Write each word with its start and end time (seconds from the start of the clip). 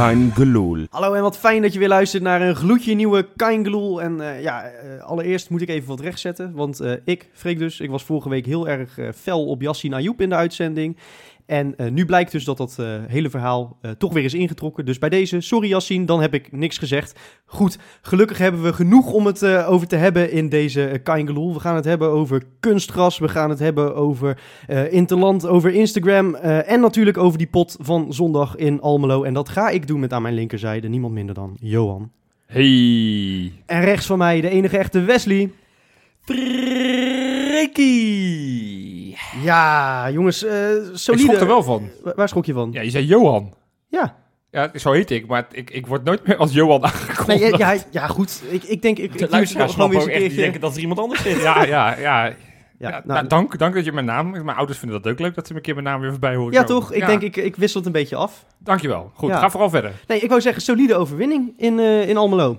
Kein 0.00 0.32
Geloel. 0.34 0.86
Hallo 0.90 1.14
en 1.14 1.22
wat 1.22 1.38
fijn 1.38 1.62
dat 1.62 1.72
je 1.72 1.78
weer 1.78 1.88
luistert 1.88 2.22
naar 2.22 2.40
een 2.40 2.56
gloedje 2.56 2.94
nieuwe 2.94 3.28
Kaingeloel. 3.36 4.02
En 4.02 4.20
eh, 4.20 4.42
ja, 4.42 4.64
eh, 4.64 5.02
allereerst 5.02 5.50
moet 5.50 5.60
ik 5.60 5.68
even 5.68 5.88
wat 5.88 6.00
rechtzetten. 6.00 6.52
Want 6.52 6.80
eh, 6.80 6.92
ik, 7.04 7.28
Freek 7.32 7.58
dus, 7.58 7.80
ik 7.80 7.90
was 7.90 8.04
vorige 8.04 8.28
week 8.28 8.46
heel 8.46 8.68
erg 8.68 8.98
fel 9.14 9.46
op 9.46 9.62
Yassine 9.62 9.94
Ayoub 9.94 10.20
in 10.20 10.28
de 10.28 10.34
uitzending. 10.34 10.96
En 11.50 11.76
eh, 11.76 11.90
nu 11.90 12.04
blijkt 12.04 12.32
dus 12.32 12.44
dat 12.44 12.56
dat 12.56 12.76
eh, 12.78 12.86
hele 13.06 13.30
verhaal 13.30 13.78
eh, 13.80 13.90
toch 13.90 14.12
weer 14.12 14.24
is 14.24 14.34
ingetrokken. 14.34 14.84
Dus 14.84 14.98
bij 14.98 15.08
deze, 15.08 15.40
sorry 15.40 15.68
Yassine, 15.68 16.04
dan 16.04 16.20
heb 16.20 16.34
ik 16.34 16.52
niks 16.52 16.78
gezegd. 16.78 17.18
Goed, 17.44 17.78
gelukkig 18.02 18.38
hebben 18.38 18.62
we 18.62 18.72
genoeg 18.72 19.12
om 19.12 19.26
het 19.26 19.44
over 19.44 19.86
te 19.86 19.96
hebben 19.96 20.32
in 20.32 20.48
deze 20.48 21.00
Kaingeloel. 21.02 21.54
We 21.54 21.60
gaan 21.60 21.74
het 21.74 21.84
hebben 21.84 22.08
over 22.08 22.42
kunstgras, 22.60 23.18
we 23.18 23.28
gaan 23.28 23.50
het 23.50 23.58
hebben 23.58 23.94
over 23.94 24.40
Interland, 24.90 25.46
over 25.46 25.74
Instagram... 25.74 26.34
en 26.34 26.80
natuurlijk 26.80 27.18
over 27.18 27.38
die 27.38 27.46
pot 27.46 27.76
van 27.80 28.12
zondag 28.12 28.56
in 28.56 28.80
Almelo. 28.80 29.22
En 29.22 29.34
dat 29.34 29.48
ga 29.48 29.68
ik 29.68 29.86
doen 29.86 30.00
met 30.00 30.12
aan 30.12 30.22
mijn 30.22 30.34
linkerzijde 30.34 30.88
niemand 30.88 31.14
minder 31.14 31.34
dan 31.34 31.56
Johan. 31.60 32.10
Hey. 32.46 33.52
En 33.66 33.80
rechts 33.80 34.06
van 34.06 34.18
mij 34.18 34.40
de 34.40 34.48
enige 34.48 34.78
echte 34.78 35.00
Wesley. 35.00 35.50
Freekie. 37.90 39.16
Ja, 39.42 40.10
jongens, 40.10 40.44
eh 40.44 40.70
Ik 40.70 40.82
solide. 40.92 41.22
schrok 41.24 41.40
er 41.40 41.46
wel 41.46 41.62
van. 41.62 41.90
Wa- 42.02 42.12
Waar 42.16 42.28
schrok 42.28 42.44
je 42.44 42.52
van? 42.52 42.68
Ja, 42.72 42.80
je 42.80 42.90
zei 42.90 43.04
Johan. 43.06 43.54
Ja. 43.88 44.18
Ja, 44.50 44.70
zo 44.74 44.92
heet 44.92 45.10
ik, 45.10 45.26
maar 45.26 45.46
ik, 45.52 45.70
ik 45.70 45.86
word 45.86 46.04
nooit 46.04 46.26
meer 46.26 46.36
als 46.36 46.52
Johan 46.52 46.80
Nee, 46.80 46.90
aangekondigd. 46.90 47.56
ja, 47.58 47.72
ja, 47.72 47.80
ja, 47.90 48.06
goed. 48.06 48.42
Ik, 48.50 48.62
ik 48.64 48.82
denk, 48.82 48.98
ik, 48.98 49.12
ik 49.12 49.18
De 49.18 49.26
luisteraars 49.30 49.72
gewoon 49.72 49.88
weer 49.90 49.98
eens 49.98 50.06
een 50.06 50.12
echt, 50.12 50.20
die 50.20 50.28
keertje. 50.28 50.44
denken 50.44 50.60
dat 50.68 50.74
er 50.74 50.80
iemand 50.80 51.00
anders 51.00 51.22
zit. 51.22 51.40
Ja, 51.42 51.62
ja, 51.64 51.98
ja. 51.98 52.24
Ja, 52.24 52.34
Ja, 52.78 52.90
nou, 52.90 53.02
nou, 53.06 53.26
dank, 53.26 53.58
dank 53.58 53.74
dat 53.74 53.84
je 53.84 53.92
mijn 53.92 54.04
naam... 54.06 54.30
Mijn 54.30 54.56
ouders 54.56 54.78
vinden 54.78 55.02
dat 55.02 55.12
ook 55.12 55.18
leuk, 55.18 55.34
dat 55.34 55.46
ze 55.46 55.52
me 55.52 55.58
een 55.58 55.64
keer 55.64 55.74
mijn 55.74 55.86
naam 55.86 56.00
weer 56.00 56.10
voorbij 56.10 56.34
horen 56.34 56.52
ja, 56.52 56.64
toch? 56.64 56.92
Ik 56.92 57.00
Ja, 57.00 57.06
denk, 57.06 57.22
ik, 57.22 57.36
ik 57.36 57.56
wissel 57.56 57.78
het 57.78 57.86
een 57.86 57.92
beetje 57.92 58.16
af. 58.16 58.44
Dankjewel. 58.58 59.10
Goed, 59.14 59.28
Ja. 59.30 59.38
ga 59.38 59.50
vooral 59.50 59.70
verder. 59.70 59.92
Nee, 60.06 60.20
ik 60.20 60.28
wou 60.28 60.40
zeggen, 60.40 60.62
solide 60.62 60.94
overwinning 60.96 61.52
in, 61.56 61.78
eh, 61.78 62.08
in 62.08 62.16
Almelo. 62.16 62.58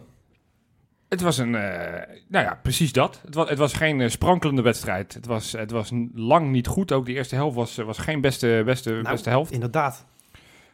Het 1.12 1.22
was 1.22 1.38
een... 1.38 1.56
eh, 1.56 2.16
nou 2.28 2.46
ja, 2.46 2.60
precies 2.62 2.92
dat. 2.92 3.22
Het 3.26 3.36
was, 3.36 3.50
het 3.50 3.58
was 3.58 3.74
geen 3.74 4.02
eh, 4.02 4.10
sprankelende 4.10 4.62
wedstrijd. 4.62 5.14
Het 5.14 5.26
was, 5.26 5.52
het 5.52 5.72
was 5.72 5.92
lang 6.16 6.52
niet 6.52 6.68
goed. 6.68 6.92
Ook 6.92 7.06
de 7.06 7.14
eerste 7.14 7.36
helft 7.36 7.56
was, 7.56 7.76
was 7.76 7.98
geen 7.98 8.22
beste, 8.22 8.62
beste, 8.66 8.90
Nou, 8.90 9.04
beste 9.12 9.30
helft. 9.30 9.52
Inderdaad. 9.52 10.06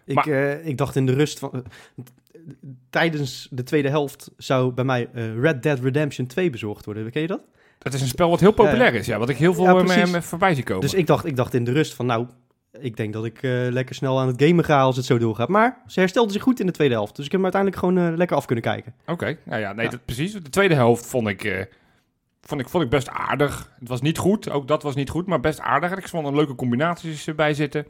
Ik, 0.06 0.16
Maar- 0.16 0.28
eh, 0.28 0.66
ik 0.66 0.78
dacht 0.78 0.96
in 0.96 1.06
de 1.06 1.14
rust 1.14 1.40
van... 1.40 1.50
eh, 1.54 1.60
tijdens 2.90 3.48
de 3.52 3.64
tweede 3.64 3.90
helft 3.90 4.32
zou 4.38 4.72
bij 4.74 4.84
mij 4.84 5.10
eh, 5.14 5.40
Red 5.40 5.64
Dead 5.64 5.80
Redemption 5.80 6.28
2 6.28 6.50
bezorgd 6.50 6.86
worden. 6.86 7.12
Ken 7.12 7.22
je 7.22 7.28
dat? 7.28 7.42
Het 7.80 7.94
is 7.94 8.02
een 8.02 8.08
spel 8.08 8.30
wat 8.30 8.40
heel 8.40 8.52
populair 8.52 8.94
is, 8.94 9.06
ja. 9.06 9.18
Wat 9.18 9.30
ik 9.30 9.38
heel 9.38 9.54
veel 9.54 9.64
Ja, 9.64 10.04
eh, 10.14 10.22
voorbij 10.22 10.56
zie 10.56 10.64
komen. 10.64 10.82
Dus 10.82 10.94
ik 10.94 11.08
dacht, 11.08 11.26
ik 11.26 11.36
dacht 11.36 11.54
in 11.54 11.64
de 11.64 11.72
rust 11.72 11.94
van, 11.94 12.06
nou, 12.06 12.28
ik 12.80 12.98
denk 12.98 13.14
dat 13.14 13.26
ik 13.26 13.44
eh, 13.44 13.52
lekker 13.52 13.96
snel 13.96 14.20
aan 14.20 14.28
het 14.28 14.42
gamen 14.44 14.64
ga 14.66 14.82
als 14.82 14.96
het 14.96 15.06
zo 15.06 15.18
doorgaat. 15.18 15.48
Maar 15.50 15.82
ze 15.88 16.00
herstelde 16.00 16.32
zich 16.32 16.42
goed 16.42 16.60
in 16.60 16.66
de 16.66 16.72
tweede 16.72 16.94
helft. 16.94 17.16
Dus 17.16 17.26
ik 17.26 17.32
heb 17.32 17.42
hem 17.42 17.52
uiteindelijk 17.54 17.82
gewoon 17.84 18.12
eh, 18.12 18.18
lekker 18.18 18.38
af 18.38 18.46
kunnen 18.46 18.64
kijken. 18.64 18.94
Oké, 19.06 19.38
nou 19.44 19.62
ja, 19.62 19.74
nee, 19.74 19.86
Ja. 19.86 19.92
Dat, 19.92 20.06
precies. 20.06 20.34
De 20.34 20.50
tweede 20.50 20.74
helft 20.76 21.06
vond 21.06 21.28
ik, 21.28 21.44
eh, 21.44 21.62
vond, 22.42 22.62
ik, 22.62 22.70
vond 22.70 22.84
ik 22.84 22.90
best 22.90 23.10
aardig. 23.10 23.72
Het 23.80 23.88
was 23.90 24.02
niet 24.02 24.18
goed, 24.18 24.50
ook 24.50 24.68
dat 24.68 24.84
was 24.84 24.96
niet 24.96 25.10
goed, 25.10 25.26
maar 25.28 25.40
best 25.40 25.60
aardig. 25.60 25.92
Ik 25.98 26.08
vond 26.08 26.28
er 26.28 26.36
leuke 26.36 26.56
combinaties 26.56 27.28
eh, 27.28 27.36
bij 27.36 27.54
zitten. 27.54 27.86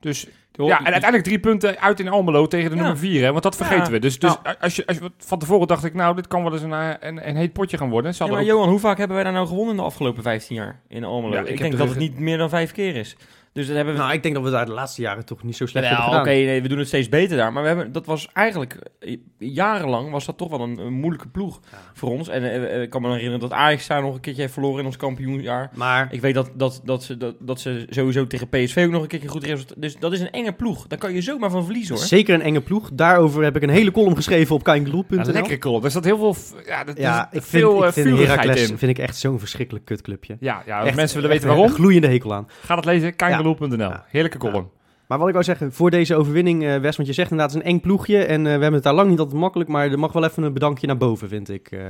Dus 0.00 0.26
ja, 0.52 0.78
en 0.78 0.84
uiteindelijk 0.84 1.24
drie 1.24 1.38
punten 1.40 1.78
uit 1.80 2.00
in 2.00 2.08
Almelo 2.08 2.46
tegen 2.46 2.70
de 2.70 2.76
Ja. 2.76 2.82
nummer 2.82 2.98
vier, 3.00 3.22
hè, 3.24 3.30
want 3.30 3.42
dat 3.42 3.56
vergeten 3.56 3.84
Ja. 3.84 3.90
we. 3.90 3.98
Dus, 3.98 4.18
dus 4.18 4.36
Nou. 4.42 4.56
als 4.60 4.76
je, 4.76 4.86
als 4.86 4.98
je, 4.98 5.10
van 5.18 5.38
tevoren 5.38 5.66
dacht 5.66 5.84
ik, 5.84 5.94
nou, 5.94 6.14
dit 6.16 6.26
kan 6.26 6.42
wel 6.42 6.52
eens 6.52 6.62
een, 6.62 6.72
een, 6.72 7.28
een 7.28 7.36
heet 7.36 7.52
potje 7.52 7.76
gaan 7.76 7.90
worden. 7.90 8.12
Ja, 8.18 8.26
maar 8.26 8.40
ook- 8.40 8.46
Johan, 8.46 8.68
hoe 8.68 8.78
vaak 8.78 8.98
hebben 8.98 9.14
wij 9.16 9.24
daar 9.24 9.34
nou 9.34 9.46
gewonnen 9.46 9.70
in 9.70 9.76
de 9.80 9.86
afgelopen 9.86 10.22
15 10.22 10.56
jaar 10.56 10.80
in 10.88 11.04
Almelo? 11.04 11.34
Ja, 11.34 11.40
ik 11.40 11.48
ik 11.48 11.58
denk 11.58 11.76
dat 11.76 11.88
het 11.88 11.98
niet 11.98 12.18
meer 12.18 12.38
dan 12.38 12.48
vijf 12.48 12.72
keer 12.72 12.96
is. 12.96 13.16
Dus 13.58 13.66
dat 13.66 13.76
hebben 13.76 13.94
we... 13.94 14.00
Nou, 14.00 14.12
ik 14.12 14.22
denk 14.22 14.34
dat 14.34 14.44
we 14.44 14.50
daar 14.50 14.66
de 14.66 14.72
laatste 14.72 15.02
jaren 15.02 15.24
toch 15.24 15.42
niet 15.42 15.56
zo 15.56 15.66
slecht 15.66 15.88
Wel, 15.88 15.96
hebben 15.98 16.18
oké, 16.20 16.30
gedaan. 16.30 16.44
nee, 16.46 16.62
we 16.62 16.68
doen 16.68 16.78
het 16.78 16.86
steeds 16.86 17.08
beter 17.08 17.36
daar. 17.36 17.52
Maar 17.52 17.62
we 17.62 17.68
hebben, 17.68 17.92
dat 17.92 18.06
was 18.06 18.28
eigenlijk... 18.32 18.78
eh, 19.00 19.16
Jarenlang 19.38 20.10
was 20.10 20.26
dat 20.26 20.36
toch 20.38 20.50
wel 20.50 20.60
een, 20.60 20.78
een 20.78 20.92
moeilijke 20.92 21.28
ploeg 21.28 21.60
voor 21.94 22.10
ons. 22.10 22.28
En 22.28 22.42
eh, 22.42 22.74
eh, 22.74 22.82
ik 22.82 22.90
kan 22.90 23.02
me 23.02 23.08
herinneren 23.08 23.40
dat 23.40 23.52
Ajax 23.52 23.86
daar 23.86 24.02
nog 24.02 24.14
een 24.14 24.20
keertje 24.20 24.40
heeft 24.42 24.52
verloren 24.54 24.80
in 24.80 24.86
ons 24.86 24.96
kampioenjaar. 24.96 25.70
Maar 25.74 26.08
Ik 26.10 26.20
weet 26.20 26.34
dat, 26.34 26.50
dat, 26.54 26.80
dat, 26.84 27.02
ze, 27.04 27.16
dat, 27.16 27.34
dat 27.40 27.60
ze 27.60 27.86
sowieso 27.90 28.26
tegen 28.26 28.48
PSV 28.48 28.82
ook 28.86 28.92
nog 28.92 29.02
een 29.02 29.08
keertje 29.08 29.28
goed 29.28 29.44
resultaat... 29.44 29.80
Dus 29.82 29.96
dat 29.96 30.12
is 30.12 30.20
een 30.20 30.30
enge 30.30 30.52
ploeg. 30.52 30.86
Daar 30.86 30.98
kan 30.98 31.12
je 31.14 31.20
zomaar 31.22 31.50
van 31.50 31.64
verliezen, 31.64 31.94
hoor. 31.94 32.04
zeker 32.04 32.34
een 32.34 32.42
enge 32.42 32.60
ploeg. 32.60 32.90
Daarover 32.92 33.42
heb 33.42 33.56
ik 33.56 33.62
een 33.62 33.68
hele 33.68 33.90
column 33.90 34.16
geschreven 34.16 34.54
op 34.54 34.62
kaingeloel.nl. 34.62 35.24
Ja, 35.24 35.32
lekkere 35.32 35.58
kolom. 35.58 35.84
Er 35.84 35.90
zat 35.90 36.04
heel 36.04 36.16
veel, 36.32 36.36
ja, 36.66 36.84
dat, 36.84 36.98
Ja, 36.98 37.22
ik 37.22 37.28
zit 37.32 37.44
vind, 37.44 37.62
veel 37.62 37.86
ik 37.86 37.92
vind 37.92 38.06
vurigheid 38.06 38.40
Heracles 38.40 38.70
in. 38.70 38.78
vind 38.78 38.90
ik 38.90 38.98
echt 38.98 39.16
zo'n 39.16 39.38
verschrikkelijk 39.38 39.84
kutclubje. 39.84 40.36
Ja, 40.40 40.62
ja 40.66 40.84
Echt- 40.84 40.96
mensen 40.96 41.14
willen 41.16 41.30
weten 41.30 41.46
waarom, 41.48 41.66
Een 41.66 41.72
gloeiende 41.74 42.08
hekel 42.08 42.34
aan. 42.34 42.46
ga 42.64 42.74
dat 42.74 42.84
lezen, 42.84 43.16
kijngeloel.nl. 43.16 43.47
Ja. 43.90 44.04
Heerlijke 44.08 44.38
column. 44.38 44.70
Maar 45.06 45.18
wat 45.18 45.26
ik 45.26 45.32
wou 45.32 45.44
zeggen, 45.44 45.72
voor 45.72 45.90
deze 45.90 46.14
overwinning, 46.16 46.64
eh 46.64 46.76
Wes, 46.76 46.96
want 46.96 47.08
je 47.08 47.14
zegt 47.14 47.30
inderdaad, 47.30 47.54
het 47.54 47.64
is 47.64 47.68
een 47.68 47.74
eng 47.76 47.80
ploegje. 47.82 48.18
En 48.24 48.38
eh, 48.38 48.44
we 48.44 48.48
hebben 48.50 48.72
het 48.72 48.82
daar 48.82 48.94
lang 48.94 49.10
niet 49.10 49.18
altijd 49.18 49.40
makkelijk, 49.40 49.70
maar 49.70 49.90
er 49.90 49.98
mag 49.98 50.12
wel 50.12 50.24
even 50.24 50.42
een 50.42 50.52
bedankje 50.52 50.86
naar 50.86 50.96
boven, 50.96 51.28
vind 51.28 51.48
ik. 51.48 51.70
eh. 51.70 51.80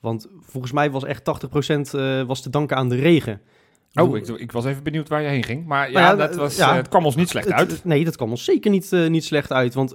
want 0.00 0.28
volgens 0.40 0.72
mij 0.72 0.90
was 0.90 1.04
echt 1.04 1.22
80% 1.22 1.94
eh, 1.94 2.22
was 2.22 2.42
te 2.42 2.50
danken 2.50 2.76
aan 2.76 2.88
de 2.88 2.96
regen. 2.96 3.40
Oh, 3.94 4.16
ik, 4.16 4.28
ik 4.28 4.52
was 4.52 4.64
even 4.64 4.82
benieuwd 4.82 5.08
waar 5.08 5.22
je 5.22 5.28
heen 5.28 5.42
ging. 5.44 5.66
Maar 5.66 5.90
ja, 5.90 6.00
Nou 6.00 6.18
ja, 6.18 6.26
dat 6.26 6.36
was, 6.36 6.56
ja. 6.56 6.74
het 6.76 6.88
kwam 6.88 7.04
ons 7.04 7.16
niet 7.16 7.28
slecht 7.28 7.52
uit. 7.52 7.70
het- 7.70 7.84
nee, 7.84 8.04
dat 8.04 8.16
kwam 8.16 8.30
ons 8.30 8.44
zeker 8.44 8.70
niet, 8.70 8.90
niet 9.08 9.24
slecht 9.24 9.52
uit. 9.52 9.74
Want 9.74 9.94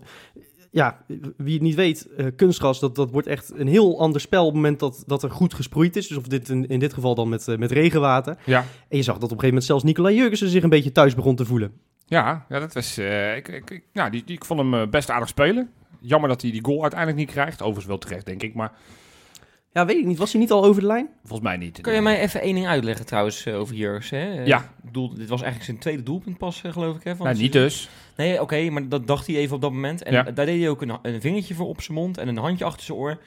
ja, 0.74 1.04
wie 1.38 1.54
het 1.54 1.62
niet 1.62 1.76
weet, 1.76 2.08
eh, 2.18 2.26
kunstgras, 2.36 2.80
dat, 2.80 2.96
dat 2.96 3.12
wordt 3.12 3.28
echt 3.28 3.52
een 3.56 3.68
heel 3.68 4.00
ander 4.00 4.22
spel 4.22 4.42
op 4.42 4.48
het 4.48 4.56
moment 4.56 4.80
dat, 4.80 5.04
dat 5.08 5.24
er 5.24 5.32
goed 5.32 5.54
gesproeid 5.54 5.96
is. 5.96 6.08
Dus 6.08 6.18
of 6.18 6.24
dit 6.24 6.50
in, 6.50 6.68
in 6.68 6.80
dit 6.80 6.94
geval 6.94 7.16
dan 7.16 7.30
met, 7.30 7.48
eh, 7.48 7.58
met 7.58 7.72
regenwater. 7.72 8.38
Ja. 8.46 8.66
En 8.90 8.98
je 8.98 9.04
zag 9.04 9.14
dat 9.16 9.16
op 9.16 9.22
een 9.24 9.28
gegeven 9.30 9.48
moment 9.48 9.66
zelfs 9.66 9.84
Nicolai 9.84 10.16
Jurgensen 10.16 10.50
zich 10.50 10.64
een 10.64 10.70
beetje 10.70 10.92
thuis 10.92 11.16
begon 11.16 11.36
te 11.36 11.46
voelen. 11.46 11.72
Ja, 12.06 12.46
ja, 12.50 12.60
dat 12.60 12.74
was. 12.74 12.98
eh, 12.98 13.36
ik, 13.36 13.48
ik, 13.48 13.70
ik- 13.70 13.84
ja, 13.94 14.10
die, 14.10 14.24
die, 14.26 14.36
ik 14.36 14.46
vond 14.46 14.60
hem 14.60 14.90
best 14.90 15.10
aardig 15.10 15.28
spelen. 15.30 15.70
Jammer 16.00 16.30
dat 16.30 16.42
hij 16.42 16.52
die 16.52 16.64
goal 16.66 16.82
uiteindelijk 16.82 17.20
niet 17.20 17.32
krijgt. 17.32 17.60
Overigens 17.62 17.86
wel 17.88 17.98
terecht, 17.98 18.26
denk 18.26 18.44
ik. 18.44 18.54
Maar 18.54 18.72
Ja, 19.74 19.86
weet 19.86 19.98
ik 19.98 20.06
niet. 20.06 20.18
Was 20.18 20.32
hij 20.32 20.42
niet 20.42 20.52
al 20.52 20.64
over 20.64 20.82
de 20.82 20.88
lijn? 20.88 21.10
volgens 21.22 21.42
mij 21.50 21.58
niet. 21.58 21.82
Kan 21.82 21.94
je 21.94 22.02
mij 22.02 22.20
even 22.20 22.42
één 22.42 22.54
ding 22.56 22.68
uitleggen 22.68 23.06
trouwens 23.06 23.46
eh, 23.46 23.60
over 23.60 23.76
Jurgens? 23.76 24.10
Hè? 24.10 24.40
Eh, 24.40 24.46
Ja. 24.46 24.70
Doel, 24.92 25.10
dit 25.10 25.30
was 25.30 25.42
eigenlijk 25.42 25.64
zijn 25.64 25.78
tweede 25.78 26.04
doelpunt 26.04 26.38
pas, 26.38 26.62
eh, 26.64 26.72
geloof 26.72 26.96
ik. 26.96 27.04
Hè, 27.04 27.16
van 27.16 27.26
Nou, 27.26 27.38
niet 27.38 27.54
dus. 27.54 27.90
Nee, 28.16 28.42
oké, 28.42 28.70
maar 28.70 28.88
dat 28.90 29.08
dacht 29.08 29.28
hij 29.28 29.36
even 29.36 29.56
op 29.56 29.62
dat 29.62 29.72
moment. 29.72 30.04
En 30.04 30.14
Ja. 30.14 30.24
daar 30.24 30.46
deed 30.46 30.60
hij 30.60 30.70
ook 30.70 30.82
een, 30.82 30.98
een 31.02 31.22
vingertje 31.22 31.54
voor 31.54 31.68
op 31.68 31.82
zijn 31.82 31.98
mond 31.98 32.18
en 32.18 32.28
een 32.28 32.38
handje 32.38 32.66
achter 32.66 32.86
zijn 32.86 32.98
oor. 32.98 33.18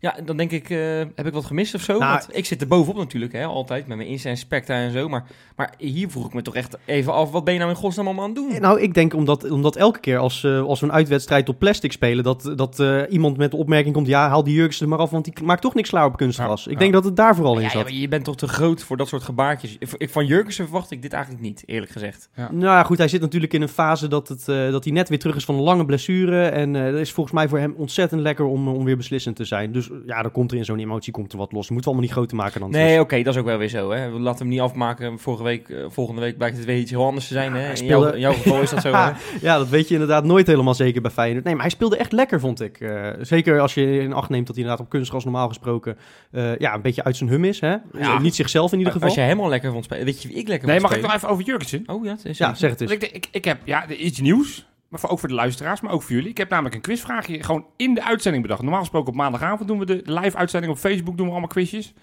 Ja, 0.00 0.16
dan 0.24 0.36
denk 0.36 0.50
ik, 0.50 0.70
eh, 0.70 0.78
heb 1.14 1.26
ik 1.26 1.32
wat 1.32 1.44
gemist 1.44 1.74
of 1.74 1.80
zo? 1.80 1.98
Nou, 1.98 2.12
Want 2.12 2.36
ik 2.36 2.46
zit 2.46 2.60
er 2.60 2.66
bovenop 2.66 2.96
natuurlijk, 2.96 3.32
hè, 3.32 3.44
altijd, 3.44 3.86
met 3.86 3.96
mijn 3.96 4.08
Insta 4.08 4.28
en 4.28 4.36
Specta 4.36 4.74
en 4.74 4.92
zo. 4.92 5.08
Maar, 5.08 5.24
maar 5.56 5.74
hier 5.78 6.10
vroeg 6.10 6.26
ik 6.26 6.34
me 6.34 6.42
toch 6.42 6.54
echt 6.54 6.78
even 6.84 7.12
af, 7.12 7.30
wat 7.30 7.44
ben 7.44 7.52
je 7.52 7.58
nou 7.58 7.70
in 7.70 7.76
godsnaam 7.76 8.06
allemaal 8.06 8.24
aan 8.24 8.30
het 8.30 8.38
doen? 8.38 8.60
Nou, 8.60 8.80
ik 8.80 8.94
denk 8.94 9.14
omdat, 9.14 9.50
omdat 9.50 9.76
elke 9.76 10.00
keer 10.00 10.18
als, 10.18 10.44
eh, 10.44 10.62
als 10.62 10.80
we 10.80 10.86
een 10.86 10.92
uitwedstrijd 10.92 11.48
op 11.48 11.58
plastic 11.58 11.92
spelen, 11.92 12.24
dat, 12.24 12.52
dat 12.56 12.80
eh, 12.80 13.02
iemand 13.08 13.36
met 13.36 13.50
de 13.50 13.56
opmerking 13.56 13.94
komt, 13.94 14.06
ja, 14.06 14.28
haal 14.28 14.44
die 14.44 14.54
Jurgensen 14.54 14.84
er 14.84 14.90
maar 14.90 14.98
af, 14.98 15.10
want 15.10 15.24
die 15.24 15.44
maakt 15.44 15.62
toch 15.62 15.74
niks 15.74 15.88
klaar 15.88 16.04
op 16.04 16.16
kunstgras. 16.16 16.64
Ja, 16.64 16.70
ik 16.70 16.76
ja. 16.76 16.82
denk 16.82 16.92
dat 16.92 17.04
het 17.04 17.16
daar 17.16 17.34
vooral 17.34 17.54
in 17.54 17.60
Ja, 17.60 17.66
ja, 17.66 17.72
zat. 17.72 17.82
maar 17.82 17.92
je 17.92 18.08
bent 18.08 18.24
toch 18.24 18.36
te 18.36 18.48
groot 18.48 18.82
voor 18.82 18.96
dat 18.96 19.08
soort 19.08 19.22
gebaartjes. 19.22 19.76
Van 19.88 20.26
Jurgensen 20.26 20.64
verwacht 20.64 20.90
ik 20.90 21.02
dit 21.02 21.12
eigenlijk 21.12 21.42
niet, 21.42 21.62
eerlijk 21.66 21.92
gezegd. 21.92 22.28
Ja. 22.36 22.48
Nou 22.52 22.64
ja, 22.64 22.82
goed, 22.82 22.98
hij 22.98 23.08
zit 23.08 23.20
natuurlijk 23.20 23.52
in 23.52 23.62
een 23.62 23.68
fase 23.68 24.08
dat, 24.08 24.28
het, 24.28 24.48
eh, 24.48 24.70
dat 24.70 24.84
hij 24.84 24.92
net 24.92 25.08
weer 25.08 25.18
terug 25.18 25.36
is 25.36 25.44
van 25.44 25.54
een 25.54 25.60
lange 25.60 25.84
blessure. 25.84 26.46
En 26.46 26.76
eh, 26.76 26.92
dat 26.92 27.00
is 27.00 27.12
volgens 27.12 27.34
mij 27.34 27.48
voor 27.48 27.58
hem 27.58 27.74
ontzettend 27.76 28.20
lekker 28.20 28.44
om, 28.44 28.68
om 28.68 28.84
weer 28.84 28.96
beslissend 28.96 29.36
te 29.36 29.44
zijn. 29.44 29.72
Dus 29.72 29.89
ja, 30.06 30.22
dan 30.22 30.30
komt 30.30 30.52
er 30.52 30.58
in 30.58 30.64
zo'n 30.64 30.78
emotie 30.78 31.12
komt 31.12 31.32
er 31.32 31.38
wat 31.38 31.52
los. 31.52 31.66
Je 31.66 31.72
moet 31.72 31.84
het 31.84 31.86
allemaal 31.86 32.04
niet 32.06 32.14
groter 32.16 32.36
maken 32.36 32.60
dan 32.60 32.70
Nee, 32.70 33.00
oké, 33.00 33.22
dat 33.22 33.34
is 33.34 33.40
ook 33.40 33.46
wel 33.46 33.58
weer 33.58 33.68
zo. 33.68 33.90
Hè. 33.90 34.10
We 34.10 34.18
laten 34.18 34.38
hem 34.40 34.48
niet 34.48 34.60
afmaken. 34.60 35.18
Vorige 35.18 35.42
week, 35.42 35.68
eh, 35.68 35.84
volgende 35.88 36.20
week 36.20 36.36
blijkt 36.36 36.56
het 36.56 36.66
weer 36.66 36.78
iets 36.78 36.90
heel 36.90 37.04
anders 37.04 37.26
te 37.26 37.32
zijn. 37.32 37.54
Ja, 37.54 37.58
hè. 37.58 37.70
In, 37.70 37.76
speelde- 37.76 38.04
jouw, 38.06 38.14
in 38.14 38.20
jouw 38.20 38.32
geval 38.32 38.60
is 38.60 38.70
dat 38.70 38.82
zo. 38.82 38.92
hè. 38.96 39.10
Ja, 39.40 39.58
dat 39.58 39.68
weet 39.68 39.88
je 39.88 39.94
inderdaad 39.94 40.24
nooit 40.24 40.46
helemaal 40.46 40.74
zeker 40.74 41.02
bij 41.02 41.10
Feyenoord. 41.10 41.44
Nee, 41.44 41.54
maar 41.54 41.62
hij 41.62 41.72
speelde 41.72 41.96
echt 41.96 42.12
lekker, 42.12 42.40
vond 42.40 42.60
ik. 42.60 42.80
Eh, 42.80 43.08
zeker 43.20 43.60
als 43.60 43.74
je 43.74 44.00
in 44.00 44.12
acht 44.12 44.28
neemt 44.28 44.46
dat 44.46 44.54
hij 44.56 44.64
inderdaad 44.64 44.86
op 44.86 44.92
kunstgras 44.92 45.24
normaal 45.24 45.48
gesproken 45.48 45.96
eh, 46.30 46.56
ja, 46.56 46.74
een 46.74 46.82
beetje 46.82 47.04
uit 47.04 47.16
zijn 47.16 47.30
hum 47.30 47.44
is. 47.44 47.60
Hè? 47.60 47.76
Ja. 47.92 48.18
Niet 48.18 48.34
zichzelf 48.34 48.72
in 48.72 48.78
ieder 48.78 48.92
geval. 48.92 49.08
Als 49.08 49.16
je 49.16 49.24
hem 49.24 49.40
al 49.40 49.48
lekker 49.48 49.72
vond 49.72 49.84
spelen, 49.84 50.04
weet 50.04 50.22
je 50.22 50.28
wie 50.28 50.36
ik 50.36 50.48
lekker 50.48 50.68
Nee, 50.68 50.78
vond 50.78 50.90
mag 50.90 50.98
ik 50.98 51.04
nog 51.06 51.14
even 51.14 51.28
over 51.28 51.44
Jurgensen? 51.44 51.82
Oh 51.86 52.04
ja, 52.04 52.10
het 52.10 52.24
is 52.24 52.38
Ja, 52.38 52.54
zeg 52.54 52.70
het 52.70 52.80
eens. 52.80 52.90
Ik, 52.92 53.02
ik, 53.02 53.26
ik 53.30 53.44
heb 53.44 53.58
ja, 53.64 53.88
iets 53.88 54.20
nieuws. 54.20 54.68
Maar 54.90 55.00
voor, 55.00 55.08
ook 55.10 55.18
voor 55.18 55.28
de 55.28 55.34
luisteraars, 55.34 55.80
maar 55.80 55.92
ook 55.92 56.02
voor 56.02 56.12
jullie. 56.12 56.30
Ik 56.30 56.36
heb 56.38 56.48
namelijk 56.50 56.74
een 56.74 56.80
quizvraagje 56.80 57.42
gewoon 57.42 57.66
in 57.76 57.94
de 57.94 58.04
uitzending 58.04 58.42
bedacht. 58.42 58.62
Normaal 58.62 58.80
gesproken 58.80 59.08
op 59.08 59.14
maandagavond 59.14 59.68
doen 59.68 59.78
we 59.78 59.84
de 59.86 60.02
live 60.04 60.36
uitzending. 60.36 60.72
Op 60.72 60.78
Facebook 60.78 61.16
doen 61.16 61.26
we 61.26 61.30
allemaal 61.32 61.48
quizjes. 61.48 61.94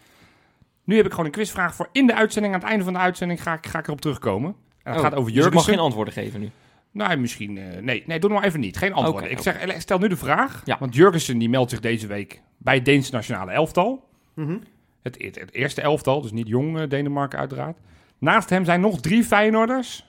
Nu 0.84 0.96
heb 0.96 1.06
ik 1.06 1.12
gewoon 1.12 1.26
een 1.26 1.32
quizvraag 1.32 1.76
voor 1.76 1.90
in 1.92 2.08
de 2.08 2.16
uitzending. 2.16 2.54
Aan 2.54 2.60
het 2.60 2.70
einde 2.70 2.84
van 2.84 2.94
de 2.94 3.00
uitzending 3.00 3.44
ga 3.44 3.54
ik, 3.54 3.66
ga 3.66 3.80
ik 3.80 3.88
erop 3.88 4.02
terugkomen. 4.02 4.50
En 4.84 4.94
dat 4.94 4.96
Oh, 4.96 5.02
gaat 5.08 5.16
over 5.16 5.34
dus 5.34 5.34
ik 5.34 5.36
mag 5.36 5.44
Jurgensen. 5.44 5.74
geen 5.74 5.84
antwoorden 5.84 6.14
geven 6.14 6.40
nu. 6.40 6.50
Nou, 6.92 7.18
misschien... 7.18 7.58
eh, 7.58 7.82
nee, 7.82 8.04
nee, 8.06 8.20
doe 8.20 8.30
nog 8.30 8.40
maar 8.40 8.48
even 8.48 8.60
niet. 8.60 8.78
Geen 8.78 8.94
antwoorden. 8.94 9.32
Ik 9.32 9.40
zeg, 9.40 9.82
stel 9.82 9.98
nu 10.00 10.08
de 10.08 10.18
vraag. 10.18 10.62
Ja. 10.66 10.78
Want 10.80 10.96
Jurgensen 10.96 11.38
die 11.38 11.50
meldt 11.50 11.70
zich 11.70 11.80
deze 11.80 12.08
week 12.08 12.42
bij 12.58 12.76
het 12.76 12.86
Deense 12.86 13.14
nationale 13.14 13.52
elftal. 13.52 14.10
Mhm. 14.34 14.58
Het, 15.04 15.16
het, 15.24 15.40
het 15.40 15.54
eerste 15.54 15.82
elftal, 15.82 16.22
dus 16.22 16.32
niet 16.32 16.48
jong 16.48 16.80
eh, 16.80 16.90
Denemarken 16.90 17.40
uiteraard. 17.40 17.78
Naast 18.18 18.50
hem 18.50 18.66
zijn 18.66 18.82
nog 18.82 19.00
drie 19.00 19.24
Feyenoorders... 19.24 20.06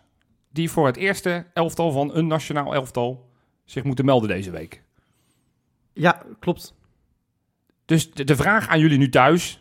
die 0.50 0.71
voor 0.71 0.87
het 0.87 0.97
eerste 0.97 1.47
elftal 1.55 1.91
van 1.93 2.15
een 2.15 2.27
nationaal 2.27 2.75
elftal... 2.75 3.31
zich 3.65 3.85
moeten 3.85 4.05
melden 4.05 4.29
deze 4.29 4.50
week. 4.50 4.83
Ja, 5.93 6.23
klopt. 6.41 6.75
Dus 7.85 8.11
de, 8.11 8.25
de 8.25 8.37
vraag 8.37 8.69
aan 8.69 8.81
jullie 8.81 8.99
nu 8.99 9.09
thuis... 9.09 9.61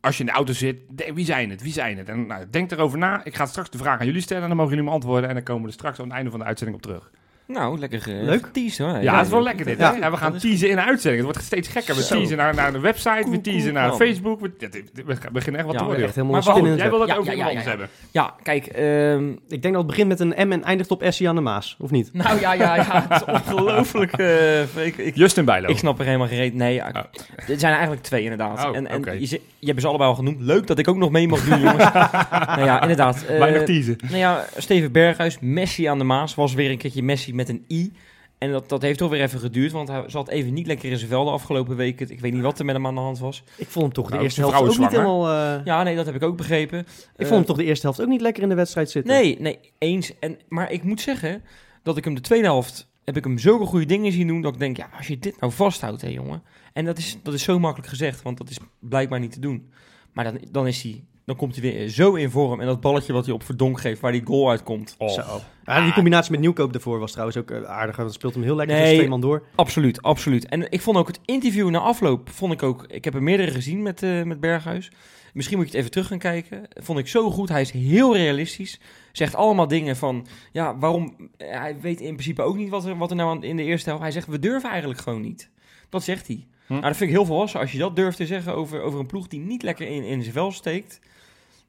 als 0.00 0.16
je 0.16 0.20
in 0.20 0.28
de 0.28 0.34
auto 0.34 0.52
zit, 0.52 0.80
de- 0.90 1.12
wie 1.14 1.24
zijn 1.24 1.50
het? 1.50 1.62
Wie 1.62 1.72
zijn 1.72 1.98
het? 1.98 2.08
En 2.08 2.26
nou, 2.26 2.50
denk 2.50 2.70
erover 2.70 2.98
na. 2.98 3.24
Ik 3.24 3.34
ga 3.34 3.46
straks 3.46 3.70
de 3.70 3.78
vraag 3.78 4.00
aan 4.00 4.06
jullie 4.06 4.20
stellen... 4.20 4.42
en 4.42 4.48
dan 4.48 4.56
mogen 4.56 4.72
jullie 4.72 4.88
me 4.88 4.94
antwoorden... 4.94 5.28
en 5.28 5.34
dan 5.34 5.44
komen 5.44 5.62
we 5.62 5.68
er 5.68 5.74
straks 5.74 5.98
aan 5.98 6.04
het 6.04 6.14
einde 6.14 6.30
van 6.30 6.38
de 6.38 6.46
uitzending 6.46 6.76
op 6.76 6.82
terug. 6.82 7.10
Nou, 7.46 7.78
lekker 7.78 8.08
uh, 8.08 8.22
Leuk. 8.22 8.48
hoor. 8.78 9.02
Ja, 9.02 9.16
het 9.16 9.24
is 9.26 9.32
wel 9.32 9.42
lekker 9.42 9.64
dit. 9.64 9.78
Ja. 9.78 9.92
hè? 9.92 9.98
Ja, 9.98 10.10
we 10.10 10.16
gaan 10.16 10.38
teasen 10.38 10.68
in 10.68 10.76
de 10.76 10.82
uitzending. 10.82 11.24
Het 11.24 11.32
wordt 11.34 11.46
steeds 11.46 11.68
gekker. 11.68 11.94
We 11.94 12.02
Zo. 12.02 12.16
teasen 12.18 12.36
naar, 12.36 12.54
naar 12.54 12.72
de 12.72 12.78
website, 12.80 13.30
we 13.30 13.40
teasen 13.40 13.72
naar. 13.72 13.92
Facebook. 13.92 14.40
We, 14.40 14.50
dit- 14.58 14.72
dit- 14.72 14.90
we 15.06 15.16
gaan- 15.16 15.32
beginnen 15.32 15.60
echt 15.60 15.64
wat 15.70 15.72
Ja, 15.72 15.78
te 15.80 15.84
worden. 15.86 16.04
Echt 16.04 16.14
helemaal 16.14 16.40
Maar 16.42 16.54
het 16.54 16.78
jij 16.78 16.90
wil 16.90 17.06
Ja, 17.06 17.14
ook 17.16 17.24
ja, 17.24 17.30
iemand 17.32 17.38
ja, 17.38 17.44
anders 17.46 17.64
ja. 17.64 17.68
hebben. 17.68 17.88
Ja, 18.10 18.34
kijk, 18.42 18.66
ehm, 18.66 19.28
Ik 19.48 19.62
denk 19.62 19.74
dat 19.74 19.74
het 19.74 19.86
begint 19.86 20.08
met 20.08 20.20
een 20.20 20.48
M 20.48 20.52
en 20.52 20.62
eindigt 20.64 20.90
op 20.90 21.02
Essie 21.02 21.28
aan 21.28 21.34
de 21.34 21.40
Maas, 21.40 21.76
of 21.78 21.90
niet? 21.90 22.10
nou 22.12 22.40
ja, 22.40 22.52
ja, 22.52 22.74
ja, 22.76 23.06
het 23.08 23.20
is 23.20 23.24
ongelooflijk. 23.34 24.12
eh, 24.12 24.60
ik, 24.86 24.96
ik, 24.96 25.16
Justin 25.16 25.44
Bijlo. 25.44 25.68
ik 25.68 25.78
snap 25.78 25.98
er 25.98 26.04
helemaal 26.04 26.26
geen 26.28 26.38
reet. 26.38 26.54
Nee, 26.54 26.74
ja, 26.74 26.88
Oh. 26.88 26.94
er 26.96 27.04
zijn 27.46 27.60
er 27.60 27.68
eigenlijk 27.78 28.02
twee 28.02 28.22
inderdaad. 28.22 28.64
Oh, 28.64 28.76
en 28.76 29.18
je, 29.20 29.40
je 29.58 29.66
hebt 29.66 29.80
ze 29.80 29.86
allebei 29.86 30.10
al 30.10 30.16
genoemd. 30.16 30.40
Leuk 30.40 30.66
dat 30.66 30.78
ik 30.78 30.88
ook 30.88 30.96
nog 30.96 31.10
mee 31.10 31.28
mag 31.28 31.44
doen, 31.44 31.60
jongens. 31.60 31.92
nou 32.56 32.64
ja, 32.64 32.80
inderdaad. 32.82 33.24
eh, 33.24 33.38
Weinig 33.38 33.62
teasen. 33.62 33.96
Nou 34.02 34.16
ja, 34.16 34.44
Steven 34.56 34.92
Berghuis, 34.92 35.36
Messi 35.40 35.84
aan 35.84 35.98
de 35.98 36.04
Maas, 36.04 36.34
was 36.34 36.54
weer 36.54 36.70
een 36.70 36.78
keertje 36.78 37.02
Messi 37.02 37.34
met 37.36 37.48
een 37.48 37.64
I. 37.68 37.92
En 38.38 38.52
dat, 38.52 38.68
dat 38.68 38.82
heeft 38.82 38.98
toch 38.98 39.10
weer 39.10 39.22
even 39.22 39.40
geduurd, 39.40 39.72
want 39.72 39.88
hij 39.88 40.04
zat 40.06 40.28
even 40.28 40.52
niet 40.52 40.66
lekker 40.66 40.90
in 40.90 40.96
zijn 40.98 41.10
vel 41.10 41.24
de 41.24 41.30
afgelopen 41.30 41.76
weken. 41.76 42.10
Ik 42.10 42.20
weet 42.20 42.32
niet 42.32 42.42
wat 42.42 42.58
er 42.58 42.64
met 42.64 42.74
hem 42.74 42.86
aan 42.86 42.94
de 42.94 43.00
hand 43.00 43.18
was. 43.18 43.42
Ik 43.56 43.68
vond 43.68 43.84
hem 43.84 43.94
toch 43.94 44.04
de 44.04 44.10
Nou, 44.10 44.22
eerste 44.24 44.40
helft 44.40 44.56
ook 44.56 44.78
niet 44.78 44.90
helemaal... 44.90 45.28
eh, 45.28 45.64
Ja, 45.64 45.82
nee, 45.82 45.96
dat 45.96 46.06
heb 46.06 46.14
ik 46.14 46.22
ook 46.22 46.36
begrepen. 46.36 46.78
ik 46.78 46.86
Eh, 46.86 47.26
vond 47.26 47.30
hem 47.30 47.44
toch 47.44 47.56
de 47.56 47.64
eerste 47.64 47.86
helft 47.86 48.00
ook 48.00 48.08
niet 48.08 48.20
lekker 48.20 48.42
in 48.42 48.48
de 48.48 48.54
wedstrijd 48.54 48.90
zitten. 48.90 49.12
Nee, 49.12 49.36
nee, 49.40 49.58
eens. 49.78 50.18
En, 50.18 50.38
maar 50.48 50.70
ik 50.72 50.82
moet 50.82 51.00
zeggen 51.00 51.42
dat 51.82 51.96
ik 51.96 52.04
hem 52.04 52.14
de 52.14 52.20
tweede 52.20 52.44
helft, 52.46 52.88
heb 53.04 53.16
ik 53.16 53.24
hem 53.24 53.38
zulke 53.38 53.64
goede 53.66 53.86
dingen 53.86 54.12
zien 54.12 54.26
doen, 54.26 54.40
dat 54.40 54.52
ik 54.52 54.58
denk, 54.58 54.76
ja, 54.76 54.88
als 54.96 55.06
je 55.06 55.18
dit 55.18 55.40
nou 55.40 55.52
vasthoudt, 55.52 56.02
hè 56.02 56.08
jongen. 56.08 56.42
En 56.72 56.84
dat 56.84 56.98
is, 56.98 57.18
dat 57.22 57.34
is 57.34 57.42
zo 57.42 57.58
makkelijk 57.58 57.88
gezegd, 57.88 58.22
want 58.22 58.38
dat 58.38 58.50
is 58.50 58.58
blijkbaar 58.78 59.20
niet 59.20 59.32
te 59.32 59.40
doen. 59.40 59.70
Maar 60.12 60.24
dan, 60.24 60.38
dan 60.50 60.66
is 60.66 60.82
hij... 60.82 61.04
Dan 61.26 61.36
komt 61.36 61.56
hij 61.56 61.72
weer 61.72 61.88
zo 61.88 62.14
in 62.14 62.30
vorm. 62.30 62.60
En 62.60 62.66
dat 62.66 62.80
balletje 62.80 63.12
wat 63.12 63.24
hij 63.24 63.34
op 63.34 63.42
Verdonk 63.42 63.80
geeft, 63.80 64.00
waar 64.00 64.12
die 64.12 64.26
goal 64.26 64.50
uitkomt. 64.50 64.94
Oh. 64.98 65.08
Zo. 65.08 65.22
Ja, 65.64 65.84
die 65.84 65.92
combinatie 65.92 66.30
met 66.30 66.40
Nieuwkoop 66.40 66.72
daarvoor 66.72 66.98
was 66.98 67.10
trouwens 67.10 67.36
ook 67.38 67.50
eh, 67.50 67.62
aardig. 67.62 67.96
Dat 67.96 68.12
speelt 68.12 68.34
hem 68.34 68.42
heel 68.42 68.56
lekker 68.56 68.76
Nee. 68.76 68.96
twee 68.96 69.08
man 69.08 69.20
door. 69.20 69.42
Absoluut, 69.54 70.02
absoluut. 70.02 70.48
En 70.48 70.70
ik 70.72 70.80
vond 70.80 70.96
ook 70.96 71.06
het 71.06 71.20
interview 71.24 71.70
na 71.70 71.78
afloop, 71.78 72.30
vond 72.30 72.52
ik 72.52 72.62
ook, 72.62 72.84
ik 72.88 73.04
heb 73.04 73.14
er 73.14 73.22
meerdere 73.22 73.50
gezien 73.50 73.82
met, 73.82 74.02
eh, 74.02 74.22
met 74.22 74.40
Berghuis. 74.40 74.90
Misschien 75.32 75.56
moet 75.56 75.66
je 75.66 75.70
het 75.72 75.80
even 75.80 75.92
terug 75.92 76.06
gaan 76.06 76.18
kijken. 76.18 76.62
Vond 76.82 76.98
ik 76.98 77.08
zo 77.08 77.30
goed. 77.30 77.48
Hij 77.48 77.60
is 77.60 77.70
heel 77.70 78.16
realistisch. 78.16 78.80
Zegt 79.12 79.34
allemaal 79.34 79.68
dingen 79.68 79.96
van, 79.96 80.26
ja, 80.52 80.78
waarom, 80.78 81.30
eh, 81.36 81.58
hij 81.60 81.80
weet 81.80 82.00
in 82.00 82.12
principe 82.12 82.42
ook 82.42 82.56
niet 82.56 82.68
wat 82.68 82.84
er, 82.84 82.96
wat 82.96 83.10
er 83.10 83.16
nou 83.16 83.46
in 83.46 83.56
de 83.56 83.62
eerste 83.62 83.88
helft. 83.88 84.04
Hij 84.04 84.12
zegt, 84.12 84.26
we 84.26 84.38
durven 84.38 84.70
eigenlijk 84.70 85.00
gewoon 85.00 85.20
niet. 85.22 85.50
Dat 85.88 86.02
zegt 86.02 86.26
hij. 86.26 86.46
Hm. 86.66 86.72
Nou, 86.72 86.84
dat 86.86 86.96
vind 86.96 87.10
ik 87.10 87.16
heel 87.16 87.26
volwassen 87.26 87.60
als 87.60 87.72
je 87.72 87.78
dat 87.78 87.96
durft 87.96 88.16
te 88.16 88.26
zeggen 88.26 88.54
over, 88.54 88.82
over 88.82 89.00
een 89.00 89.06
ploeg 89.06 89.28
die 89.28 89.40
niet 89.40 89.62
lekker 89.62 89.86
in, 89.88 90.02
in 90.02 90.20
zijn 90.22 90.34
vel 90.34 90.52
steekt. 90.52 91.00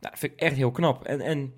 Nou, 0.08 0.20
dat 0.20 0.20
vind 0.20 0.32
ik 0.34 0.40
echt 0.40 0.56
heel 0.56 0.72
knap. 0.72 1.04
En, 1.04 1.22
en, 1.22 1.54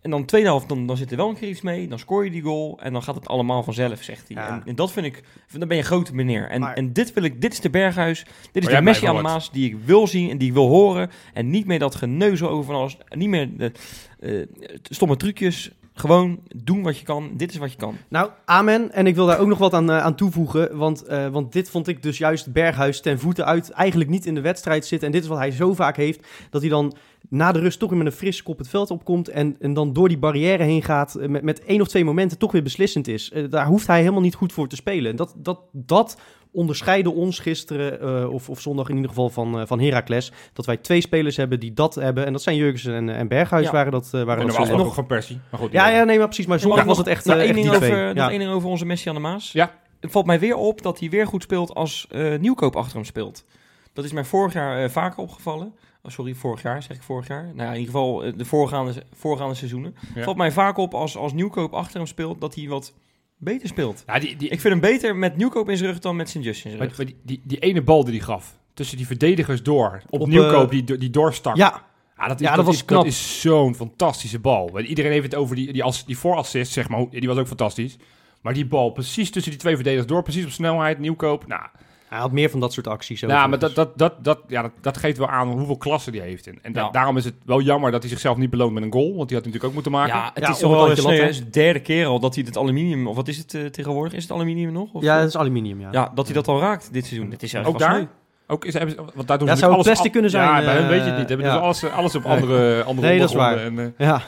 en 0.00 0.10
dan 0.10 0.20
de 0.20 0.26
tweede 0.26 0.46
helft, 0.46 0.68
dan, 0.68 0.86
dan 0.86 0.96
zit 0.96 1.10
er 1.10 1.16
wel 1.16 1.28
een 1.28 1.36
keer 1.36 1.48
iets 1.48 1.60
mee. 1.60 1.88
Dan 1.88 1.98
scoor 1.98 2.24
je 2.24 2.30
die 2.30 2.42
goal 2.42 2.78
en 2.82 2.92
dan 2.92 3.02
gaat 3.02 3.14
het 3.14 3.28
allemaal 3.28 3.62
vanzelf, 3.62 4.02
zegt 4.02 4.28
hij. 4.28 4.42
Ja. 4.42 4.48
En, 4.48 4.62
en 4.66 4.74
dat 4.74 4.92
vind 4.92 5.06
ik, 5.06 5.22
dan 5.58 5.68
ben 5.68 5.76
je 5.76 5.82
grote 5.82 6.14
meneer. 6.14 6.48
En, 6.50 6.60
Maar- 6.60 6.74
en 6.74 6.92
dit 6.92 7.12
wil 7.12 7.22
ik, 7.22 7.40
dit 7.40 7.52
is 7.52 7.60
de 7.60 7.70
Berghuis, 7.70 8.26
dit 8.52 8.62
is 8.62 8.68
de 8.68 8.80
Messi 8.82 9.06
aan 9.06 9.16
de 9.16 9.22
Maas 9.22 9.50
die 9.50 9.68
ik 9.68 9.76
wil 9.84 10.06
zien 10.06 10.30
en 10.30 10.38
die 10.38 10.48
ik 10.48 10.54
wil 10.54 10.68
horen. 10.68 11.10
En 11.32 11.50
niet 11.50 11.66
meer 11.66 11.78
dat 11.78 11.94
geneuzel 11.94 12.48
over 12.48 12.64
van 12.64 12.74
alles, 12.74 12.96
niet 13.08 13.28
meer 13.28 13.56
de 13.56 13.72
eh, 14.20 14.42
stomme 14.82 15.16
trucjes. 15.16 15.70
Gewoon 15.94 16.40
doen 16.56 16.82
wat 16.82 16.98
je 16.98 17.04
kan. 17.04 17.30
Dit 17.36 17.50
is 17.50 17.56
wat 17.56 17.70
je 17.72 17.78
kan. 17.78 17.96
Nou, 18.08 18.30
amen. 18.44 18.92
En 18.92 19.06
ik 19.06 19.14
wil 19.14 19.26
daar 19.26 19.38
ook 19.38 19.48
nog 19.48 19.58
wat 19.58 19.74
aan, 19.74 19.90
eh, 19.90 19.98
aan 19.98 20.14
toevoegen. 20.14 20.76
Want, 20.76 21.02
eh, 21.02 21.28
want 21.28 21.52
dit 21.52 21.70
vond 21.70 21.88
ik 21.88 22.02
dus 22.02 22.18
juist 22.18 22.52
Berghuis 22.52 23.00
ten 23.00 23.18
voeten 23.18 23.44
uit 23.46 23.70
eigenlijk 23.70 24.10
niet 24.10 24.26
in 24.26 24.34
de 24.34 24.40
wedstrijd 24.40 24.86
zitten. 24.86 25.06
En 25.06 25.12
dit 25.12 25.22
is 25.22 25.28
wat 25.28 25.38
hij 25.38 25.50
zo 25.50 25.74
vaak 25.74 25.96
heeft. 25.96 26.26
Dat 26.50 26.60
hij 26.60 26.70
dan 26.70 26.94
na 27.28 27.52
de 27.52 27.58
rust 27.58 27.78
toch 27.78 27.88
weer 27.90 27.98
met 27.98 28.06
een 28.06 28.12
frisse 28.18 28.42
kop 28.42 28.58
het 28.58 28.68
veld 28.68 28.90
opkomt. 28.90 29.28
En, 29.28 29.56
en 29.60 29.74
dan 29.74 29.92
door 29.92 30.08
die 30.08 30.18
barrière 30.18 30.62
heen 30.62 30.82
gaat. 30.82 31.14
eh, 31.14 31.28
Met, 31.28 31.42
met 31.42 31.64
één 31.64 31.80
of 31.80 31.88
twee 31.88 32.04
momenten 32.04 32.38
toch 32.38 32.52
weer 32.52 32.62
beslissend 32.62 33.08
is. 33.08 33.30
Eh, 33.30 33.44
daar 33.50 33.66
hoeft 33.66 33.86
hij 33.86 33.98
helemaal 34.00 34.20
niet 34.20 34.34
goed 34.34 34.52
voor 34.52 34.68
te 34.68 34.76
spelen. 34.76 35.10
En 35.10 35.16
dat, 35.16 35.34
dat, 35.36 35.60
dat 35.72 36.20
onderscheidde 36.54 37.10
ons 37.12 37.38
gisteren, 37.38 38.00
eh, 38.00 38.32
of, 38.32 38.48
of 38.50 38.60
zondag 38.60 38.88
in 38.88 38.94
ieder 38.94 39.08
geval, 39.10 39.30
van, 39.30 39.60
eh, 39.60 39.66
van 39.66 39.80
Heracles. 39.80 40.32
Dat 40.52 40.66
wij 40.66 40.76
twee 40.76 41.00
spelers 41.00 41.36
hebben 41.36 41.60
die 41.60 41.72
dat 41.72 41.94
hebben. 41.94 42.26
En 42.26 42.32
dat 42.32 42.42
zijn 42.42 42.56
Jurgensen 42.56 42.94
en, 42.94 43.08
en 43.08 43.28
Berghuis 43.28 43.64
Ja. 43.66 43.72
waren 43.72 43.92
dat, 43.92 44.04
eh, 44.04 44.22
waren 44.22 44.40
En 44.40 44.46
dat 44.46 44.66
zondag. 44.66 44.86
ook 44.86 44.94
van 44.94 45.06
Persie. 45.06 45.40
Maar 45.50 45.60
goed, 45.60 45.72
Ja, 45.72 45.88
ja, 45.88 46.04
nee, 46.04 46.18
maar 46.18 46.26
precies. 46.26 46.46
Maar 46.46 46.58
zondag 46.60 46.84
was 46.84 46.96
nog- 46.96 47.06
het 47.06 47.14
echt, 47.16 47.24
nog 47.24 47.34
eh, 47.36 47.40
één 47.40 47.48
echt 47.50 47.58
ding 47.58 47.68
die 47.68 47.76
over, 47.76 47.90
twee. 47.90 48.06
Nog 48.06 48.16
Ja. 48.16 48.30
één 48.30 48.38
ding 48.38 48.50
over 48.50 48.68
onze 48.68 48.84
Messi 48.86 49.08
aan 49.08 49.14
de 49.14 49.20
Maas. 49.20 49.52
Ja. 49.52 49.74
Het 50.00 50.10
valt 50.10 50.26
mij 50.26 50.38
weer 50.40 50.56
op 50.56 50.82
dat 50.82 50.98
hij 51.00 51.10
weer 51.10 51.26
goed 51.26 51.42
speelt 51.42 51.74
als 51.74 52.06
eh, 52.10 52.38
Nieuwkoop 52.38 52.76
achter 52.76 52.94
hem 52.94 53.04
speelt. 53.04 53.44
Dat 53.92 54.04
is 54.04 54.12
mij 54.12 54.24
vorig 54.24 54.52
jaar 54.52 54.82
eh, 54.82 54.88
vaker 54.90 55.18
opgevallen. 55.22 55.74
Oh, 56.02 56.12
sorry, 56.12 56.34
vorig 56.34 56.62
jaar, 56.62 56.82
zeg 56.82 56.96
ik 56.96 57.02
vorig 57.02 57.26
jaar. 57.28 57.44
Nou 57.44 57.56
ja, 57.56 57.72
in 57.72 57.78
ieder 57.78 57.94
geval 57.94 58.24
eh, 58.24 58.32
de 58.36 58.44
voorgaande, 58.44 59.02
voorgaande 59.12 59.54
seizoenen. 59.54 59.94
Ja. 60.14 60.22
Valt 60.22 60.36
mij 60.36 60.52
vaak 60.52 60.76
op 60.76 60.94
als, 60.94 61.16
als 61.16 61.32
Nieuwkoop 61.32 61.72
achter 61.74 61.96
hem 61.96 62.06
speelt, 62.06 62.40
dat 62.40 62.54
hij 62.54 62.68
wat 62.68 62.94
beter 63.36 63.68
speelt. 63.68 64.02
Ja, 64.06 64.18
die, 64.18 64.36
die, 64.36 64.48
Ik 64.48 64.60
vind 64.60 64.72
hem 64.72 64.92
beter 64.92 65.16
met 65.16 65.36
Nieuwkoop 65.36 65.68
in 65.68 65.76
zijn 65.76 65.90
rug 65.90 65.98
dan 65.98 66.16
met 66.16 66.28
Sint-Just 66.28 66.64
in 66.64 66.70
zijn 66.70 66.82
rug. 66.82 66.96
maar 66.96 67.06
die, 67.06 67.16
die, 67.22 67.40
die 67.44 67.58
ene 67.58 67.82
bal 67.82 68.04
die 68.04 68.14
hij 68.14 68.22
gaf, 68.24 68.58
tussen 68.74 68.96
die 68.96 69.06
verdedigers 69.06 69.62
door, 69.62 70.02
op, 70.08 70.20
Op, 70.20 70.28
Nieuwkoop 70.28 70.72
eh, 70.72 70.84
die, 70.84 70.98
die 70.98 71.10
doorstak. 71.10 71.56
Ja, 71.56 71.84
Ja, 72.16 72.28
dat, 72.28 72.40
is, 72.40 72.46
Ja, 72.46 72.56
dat 72.56 72.64
was 72.64 72.74
is, 72.74 72.84
knap. 72.84 73.02
Dat 73.02 73.12
is 73.12 73.40
zo'n 73.40 73.74
fantastische 73.74 74.38
bal. 74.38 74.80
Iedereen 74.80 75.12
heeft 75.12 75.24
het 75.24 75.34
over 75.34 75.56
die, 75.56 75.72
die, 75.72 75.82
als, 75.82 76.04
die 76.04 76.18
voorassist, 76.18 76.72
zeg 76.72 76.88
maar. 76.88 77.06
Die 77.10 77.28
was 77.28 77.38
ook 77.38 77.46
fantastisch. 77.46 77.96
Maar 78.40 78.54
die 78.54 78.66
bal 78.66 78.90
precies 78.90 79.30
tussen 79.30 79.50
die 79.50 79.60
twee 79.60 79.74
verdedigers 79.74 80.08
door, 80.08 80.22
precies 80.22 80.44
op 80.44 80.50
snelheid, 80.50 80.98
Nieuwkoop. 80.98 81.46
Nou, 81.46 81.62
hij 82.12 82.20
had 82.20 82.32
meer 82.32 82.50
van 82.50 82.60
dat 82.60 82.72
soort 82.72 82.86
acties. 82.86 83.20
nou 83.20 83.48
maar 83.48 83.58
dat, 83.58 83.74
dat, 83.74 83.98
dat, 83.98 84.24
dat, 84.24 84.38
ja, 84.46 84.62
dat, 84.62 84.70
dat 84.80 84.96
geeft 84.96 85.18
wel 85.18 85.28
aan 85.28 85.48
hoeveel 85.48 85.76
klasse 85.76 86.10
die 86.10 86.20
heeft. 86.20 86.46
En, 86.46 86.58
en 86.62 86.72
da- 86.72 86.80
Ja. 86.80 86.90
daarom 86.90 87.16
is 87.16 87.24
het 87.24 87.34
wel 87.44 87.60
jammer 87.60 87.90
dat 87.90 88.00
hij 88.02 88.10
zichzelf 88.10 88.36
niet 88.36 88.50
beloont 88.50 88.72
met 88.74 88.82
een 88.82 88.92
goal. 88.92 89.14
Want 89.16 89.28
die 89.28 89.36
had 89.36 89.44
hij 89.44 89.52
natuurlijk 89.52 89.64
ook 89.64 89.72
moeten 89.72 89.92
maken. 89.92 90.14
Ja, 90.16 90.30
het 90.34 90.44
Ja, 90.44 90.50
is 90.50 90.58
toch 90.58 90.70
wel 90.70 90.90
eens 90.90 91.04
is 91.30 91.38
de 91.38 91.50
derde 91.50 91.80
keer 91.80 92.06
al 92.06 92.20
dat 92.20 92.34
hij 92.34 92.44
het 92.46 92.56
aluminium, 92.58 93.06
of 93.06 93.16
wat 93.16 93.28
is 93.28 93.38
het 93.38 93.54
eh, 93.54 93.64
tegenwoordig? 93.64 94.12
Is 94.12 94.22
het 94.22 94.32
aluminium 94.32 94.72
nog? 94.72 94.92
Of, 94.92 95.02
Ja, 95.02 95.18
dat 95.18 95.28
is 95.28 95.36
aluminium, 95.36 95.80
ja. 95.80 95.88
ja, 95.92 96.12
dat 96.14 96.24
hij 96.26 96.34
dat 96.34 96.48
al 96.48 96.60
raakt 96.60 96.92
dit 96.92 97.06
seizoen. 97.06 97.30
Het 97.30 97.42
is 97.42 97.56
ook 97.56 97.78
daar? 97.78 98.06
Ook 98.46 98.64
is, 98.64 98.74
want 99.14 99.28
daar 99.28 99.38
doen 99.38 99.46
Ja, 99.48 99.54
ze 99.54 99.60
zou 99.60 99.72
alles 99.72 99.86
plastic 99.86 100.12
kunnen 100.12 100.30
zijn, 100.30 100.44
Ja, 100.48 100.64
bij 100.64 100.74
hun 100.74 100.82
eh, 100.82 100.88
weet 100.88 101.04
je 101.04 101.08
het 101.10 101.18
niet. 101.18 101.28
Hebben 101.28 101.46
ja. 101.46 101.52
dus 101.52 101.62
alles, 101.62 101.84
alles 101.84 102.14
op 102.14 102.24
andere, 102.24 102.82
andere 102.82 103.06
Nee, 103.06 103.18
dat 103.18 103.28
is 103.28 103.34
waar. 103.34 103.48
ondergronden 103.52 103.84
En, 103.84 103.94
eh, 103.98 104.06
Ja. 104.06 104.22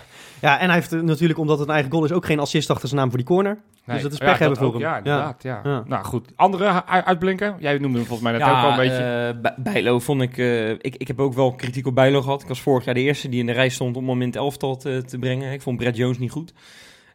Ja, 0.45 0.59
en 0.59 0.67
hij 0.67 0.75
heeft 0.75 0.91
natuurlijk, 0.91 1.39
omdat 1.39 1.59
het 1.59 1.69
een 1.69 1.75
eigen 1.75 1.93
goal 1.93 2.05
is, 2.05 2.13
ook 2.13 2.25
geen 2.27 2.39
assist 2.39 2.71
achter 2.71 2.89
zijn 2.89 3.01
naam 3.01 3.09
voor 3.09 3.19
die 3.19 3.27
corner. 3.27 3.59
nee. 3.85 4.03
dat 4.03 4.13
is 4.13 4.19
Ja, 4.19 4.25
pech 4.25 4.39
hebben 4.39 4.59
ook, 4.59 4.65
voor 4.73 4.73
hem. 4.73 4.83
Ja, 4.83 4.91
Ja. 4.93 4.99
inderdaad. 4.99 5.43
Ja. 5.43 5.61
Ja. 5.65 5.83
Nou 5.87 6.05
goed, 6.05 6.29
andere 6.37 6.85
uitblinken? 6.87 7.57
Jij 7.59 7.79
noemde 7.79 7.99
hem 7.99 8.07
volgens 8.07 8.29
mij 8.31 8.39
net 8.39 8.49
ook 8.49 8.57
al 8.57 8.71
een 8.71 8.77
beetje. 8.77 9.33
eh, 9.35 9.41
Bij- 9.41 9.55
Bijlo 9.73 9.99
vond 9.99 10.23
ik, 10.23 10.39
eh, 10.39 10.71
ik... 10.71 10.97
Ik 10.97 11.07
heb 11.09 11.21
ook 11.21 11.35
wel 11.35 11.55
kritiek 11.55 11.87
op 11.87 11.95
Bijlo 11.95 12.23
gehad. 12.23 12.43
Ik 12.43 12.49
was 12.49 12.61
vorig 12.63 12.85
jaar 12.85 12.95
de 12.95 13.01
eerste 13.01 13.29
die 13.29 13.41
in 13.41 13.47
de 13.47 13.53
rij 13.53 13.69
stond 13.69 13.97
om 13.97 14.09
hem 14.09 14.21
in 14.21 14.27
het 14.27 14.37
elftal 14.37 14.77
te, 14.77 15.03
te 15.07 15.19
brengen. 15.19 15.53
Ik 15.53 15.63
vond 15.63 15.79
Brad 15.79 15.97
Jones 15.97 16.19
niet 16.19 16.31
goed. 16.31 16.53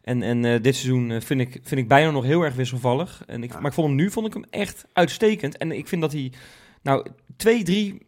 En, 0.02 0.22
en 0.22 0.44
eh, 0.44 0.62
dit 0.62 0.74
seizoen 0.76 1.20
vind, 1.22 1.40
ik, 1.40 1.60
vind 1.62 1.80
ik 1.80 1.88
Bijlo 1.88 2.10
nog 2.10 2.24
heel 2.24 2.42
erg 2.42 2.54
wisselvallig. 2.54 3.22
En 3.26 3.42
ik, 3.42 3.52
Ja. 3.52 3.56
Maar 3.58 3.66
ik 3.68 3.72
vond 3.72 3.86
hem 3.86 3.96
nu 3.96 4.10
vond 4.10 4.26
ik 4.26 4.32
hem 4.34 4.44
echt 4.50 4.84
uitstekend. 4.92 5.56
En 5.56 5.72
ik 5.72 5.88
vind 5.88 6.00
dat 6.00 6.12
hij 6.12 6.32
nou 6.82 7.06
twee, 7.36 7.62
drie 7.62 8.06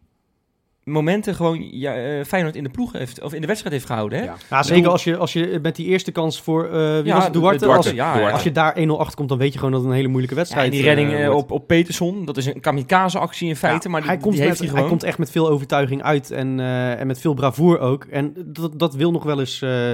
momenten 0.83 1.35
gewoon 1.35 1.67
ja, 1.71 1.95
eh, 1.95 2.25
Feyenoord 2.25 2.55
in 2.55 2.63
de 2.63 2.69
ploeg 2.69 2.91
heeft, 2.91 3.21
of 3.21 3.33
in 3.33 3.41
de 3.41 3.47
wedstrijd 3.47 3.73
heeft 3.75 3.87
gehouden. 3.87 4.19
Hè? 4.19 4.25
Ja. 4.25 4.35
Ja, 4.49 4.63
zeker 4.63 4.89
als 4.89 5.03
je, 5.03 5.17
als 5.17 5.33
je 5.33 5.59
met 5.61 5.75
die 5.75 5.85
eerste 5.87 6.11
kans 6.11 6.41
voor, 6.41 6.65
eh 6.65 6.99
wie 7.01 7.13
was 7.13 7.23
het, 7.23 7.33
Duarte? 7.33 7.57
Duarte, 7.65 7.67
Als, 7.67 7.85
ja, 7.85 7.93
Duarte. 7.93 8.19
ja. 8.21 8.29
als 8.31 8.43
je 8.43 8.51
daar 8.51 8.75
1-0 8.77 8.99
achter 8.99 9.15
komt, 9.15 9.29
dan 9.29 9.37
weet 9.37 9.51
je 9.53 9.57
gewoon 9.57 9.73
dat 9.73 9.81
het 9.81 9.89
een 9.89 9.95
hele 9.95 10.07
moeilijke 10.07 10.35
wedstrijd 10.35 10.65
en 10.65 10.71
die 10.71 10.81
redding 10.83 11.13
eh, 11.13 11.27
wordt. 11.27 11.41
op, 11.41 11.51
op 11.51 11.67
Peterson, 11.67 12.25
dat 12.25 12.37
is 12.37 12.45
een 12.45 12.59
kamikaze-actie 12.59 13.47
in 13.47 13.55
feite, 13.55 13.85
Ja, 13.87 13.91
maar 13.91 14.01
die, 14.01 14.09
hij, 14.09 14.19
komt 14.19 14.33
die 14.35 14.43
heeft 14.43 14.61
met, 14.61 14.71
hij 14.71 14.85
komt 14.87 15.03
echt 15.03 15.17
met 15.17 15.31
veel 15.31 15.49
overtuiging 15.49 16.01
uit 16.03 16.31
en, 16.31 16.59
eh, 16.59 16.99
en 16.99 17.07
met 17.07 17.19
veel 17.19 17.33
bravoer 17.33 17.79
ook. 17.79 18.03
En 18.05 18.33
dat, 18.45 18.79
dat 18.79 18.95
wil 18.95 19.11
nog 19.11 19.23
wel 19.23 19.39
eens 19.39 19.61
eh, 19.61 19.91